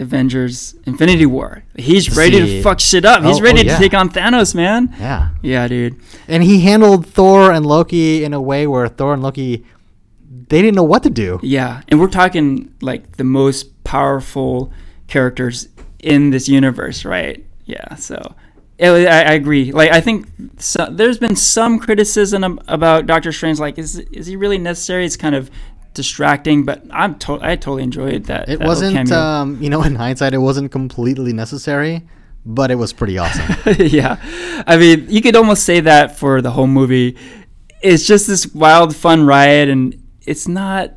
Avengers 0.00 0.74
Infinity 0.86 1.26
War. 1.26 1.62
He's 1.76 2.16
ready 2.16 2.38
See. 2.40 2.56
to 2.56 2.62
fuck 2.62 2.80
shit 2.80 3.04
up. 3.04 3.22
He's 3.22 3.38
Oh, 3.38 3.42
ready 3.42 3.60
oh, 3.60 3.72
to 3.74 3.78
take 3.78 3.94
on 3.94 4.10
Thanos, 4.10 4.54
man. 4.54 4.94
Yeah. 4.98 5.28
Yeah, 5.42 5.68
dude. 5.68 6.00
And 6.26 6.42
he 6.42 6.60
handled 6.60 7.06
Thor 7.06 7.52
and 7.52 7.64
Loki 7.64 8.24
in 8.24 8.32
a 8.32 8.40
way 8.40 8.66
where 8.66 8.88
Thor 8.88 9.14
and 9.14 9.22
Loki 9.22 9.64
they 10.48 10.60
didn't 10.62 10.74
know 10.74 10.82
what 10.82 11.04
to 11.04 11.10
do. 11.10 11.38
Yeah, 11.42 11.82
and 11.88 12.00
we're 12.00 12.08
talking 12.08 12.74
like 12.80 13.16
the 13.16 13.24
most 13.24 13.84
powerful 13.84 14.72
characters 15.06 15.68
in 16.00 16.30
this 16.30 16.48
universe, 16.48 17.04
right? 17.04 17.44
Yeah, 17.66 17.94
so 17.94 18.34
I, 18.80 19.06
I 19.06 19.32
agree. 19.34 19.70
Like, 19.70 19.92
I 19.92 20.00
think 20.00 20.26
so, 20.58 20.88
there's 20.90 21.18
been 21.18 21.36
some 21.36 21.78
criticism 21.78 22.60
about 22.66 23.06
Doctor 23.06 23.30
Strange. 23.32 23.60
Like, 23.60 23.78
is 23.78 23.98
is 23.98 24.26
he 24.26 24.36
really 24.36 24.58
necessary? 24.58 25.04
It's 25.04 25.16
kind 25.16 25.34
of 25.36 25.50
distracting, 25.94 26.64
but 26.64 26.82
I'm 26.90 27.18
to- 27.20 27.38
I 27.42 27.56
totally 27.56 27.82
enjoyed 27.82 28.24
that. 28.24 28.48
It 28.48 28.58
that 28.58 28.66
wasn't 28.68 29.10
um, 29.12 29.62
you 29.62 29.70
know, 29.70 29.82
in 29.82 29.94
hindsight 29.96 30.34
it 30.34 30.38
wasn't 30.38 30.70
completely 30.72 31.32
necessary, 31.32 32.02
but 32.46 32.70
it 32.70 32.76
was 32.76 32.92
pretty 32.92 33.18
awesome. 33.18 33.56
yeah. 33.78 34.16
I 34.66 34.76
mean, 34.76 35.06
you 35.08 35.20
could 35.20 35.36
almost 35.36 35.64
say 35.64 35.80
that 35.80 36.16
for 36.16 36.40
the 36.42 36.50
whole 36.52 36.66
movie. 36.66 37.16
It's 37.82 38.06
just 38.06 38.26
this 38.26 38.46
wild, 38.54 38.94
fun 38.94 39.26
ride, 39.26 39.68
and 39.68 39.96
it's 40.26 40.46
not, 40.46 40.94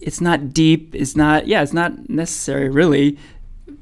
it's 0.00 0.20
not 0.20 0.52
deep. 0.54 0.94
It's 0.94 1.16
not, 1.16 1.46
yeah, 1.46 1.62
it's 1.62 1.72
not 1.72 2.08
necessary 2.08 2.68
really, 2.68 3.18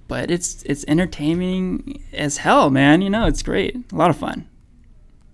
but 0.08 0.30
it's 0.30 0.62
it's 0.64 0.84
entertaining 0.88 2.02
as 2.12 2.38
hell, 2.38 2.70
man. 2.70 3.02
You 3.02 3.10
know, 3.10 3.26
it's 3.26 3.42
great, 3.42 3.76
a 3.92 3.94
lot 3.94 4.10
of 4.10 4.16
fun. 4.16 4.48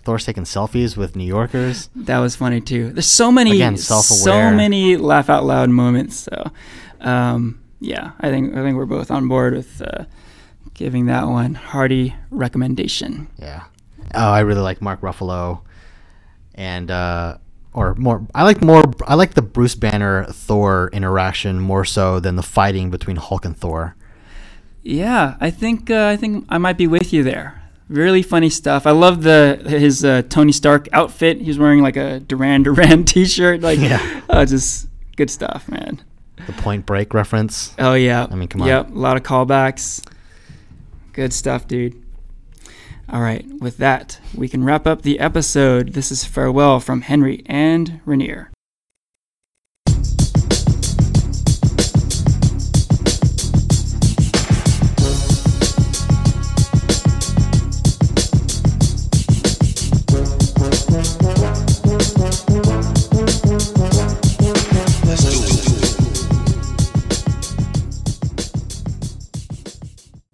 Thor's 0.07 0.25
taking 0.25 0.45
selfies 0.45 0.97
with 0.97 1.17
New 1.17 1.25
Yorkers. 1.25 1.91
That 1.97 2.21
was 2.21 2.37
funny 2.37 2.61
too. 2.61 2.93
There's 2.93 3.07
so 3.07 3.33
many, 3.33 3.57
Again, 3.57 3.77
so 3.77 4.53
many 4.53 4.97
laugh 4.97 5.29
out 5.29 5.45
loud 5.45 5.69
moments. 5.69 6.17
So, 6.17 6.53
um, 7.01 7.61
yeah, 7.81 8.13
I 8.21 8.31
think 8.31 8.55
I 8.55 8.63
think 8.63 8.77
we're 8.77 8.87
both 8.87 9.11
on 9.11 9.27
board 9.27 9.55
with 9.55 9.83
uh, 9.83 10.05
giving 10.75 11.07
that 11.07 11.27
one 11.27 11.55
hearty 11.55 12.15
recommendation. 12.31 13.27
Yeah. 13.37 13.65
Oh, 14.15 14.31
I 14.31 14.41
really 14.41 14.61
like 14.61 14.81
Mark 14.81 15.01
Ruffalo, 15.01 15.63
and 16.55 16.89
uh, 16.89 17.39
or 17.73 17.97
more. 17.97 18.25
I 18.33 18.45
like 18.45 18.63
more. 18.63 18.85
I 19.09 19.17
like 19.17 19.35
the 19.35 19.43
Bruce 19.43 19.75
Banner 19.75 20.25
Thor 20.27 20.89
interaction 20.93 21.59
more 21.59 21.85
so 21.85 22.21
than 22.21 22.37
the 22.37 22.45
fighting 22.45 22.91
between 22.91 23.17
Hulk 23.17 23.45
and 23.45 23.57
Thor. 23.57 23.97
Yeah, 24.85 25.37
I 25.41 25.51
think 25.51 25.91
uh, 25.91 26.07
I 26.07 26.17
think 26.17 26.47
I 26.49 26.59
might 26.59 26.79
be 26.79 26.87
with 26.87 27.13
you 27.13 27.25
there. 27.25 27.61
Really 27.89 28.23
funny 28.23 28.51
stuff. 28.51 28.87
I 28.87 28.91
love 28.91 29.23
the 29.23 29.63
his 29.67 30.05
uh, 30.05 30.23
Tony 30.29 30.51
Stark 30.53 30.89
outfit. 30.93 31.41
He's 31.41 31.59
wearing 31.59 31.83
like 31.83 31.97
a 31.97 32.19
Duran 32.21 32.65
Duran 32.65 33.05
T-shirt. 33.13 33.61
Like, 33.61 33.79
Yeah. 33.79 34.23
uh, 34.29 34.45
just 34.45 34.89
good 35.17 35.31
stuff, 35.31 35.69
man. 35.69 36.03
The 36.47 36.53
Point 36.53 36.85
Break 36.85 37.15
reference. 37.15 37.75
Oh 37.79 37.95
yeah. 37.95 38.27
I 38.31 38.35
mean, 38.35 38.49
come 38.49 38.63
on. 38.63 38.69
Yep, 38.69 38.91
a 38.91 38.99
lot 38.99 39.17
of 39.17 39.23
callbacks. 39.23 40.05
Good 41.13 41.33
stuff, 41.33 41.67
dude. 41.69 42.03
All 43.09 43.21
right, 43.21 43.47
with 43.61 43.77
that, 43.79 44.19
we 44.35 44.49
can 44.49 44.65
wrap 44.65 44.85
up 44.85 45.03
the 45.03 45.21
episode. 45.21 45.93
This 45.93 46.11
is 46.11 46.25
farewell 46.25 46.81
from 46.81 47.03
Henry 47.03 47.45
and 47.47 48.01
Ranier. 48.05 48.51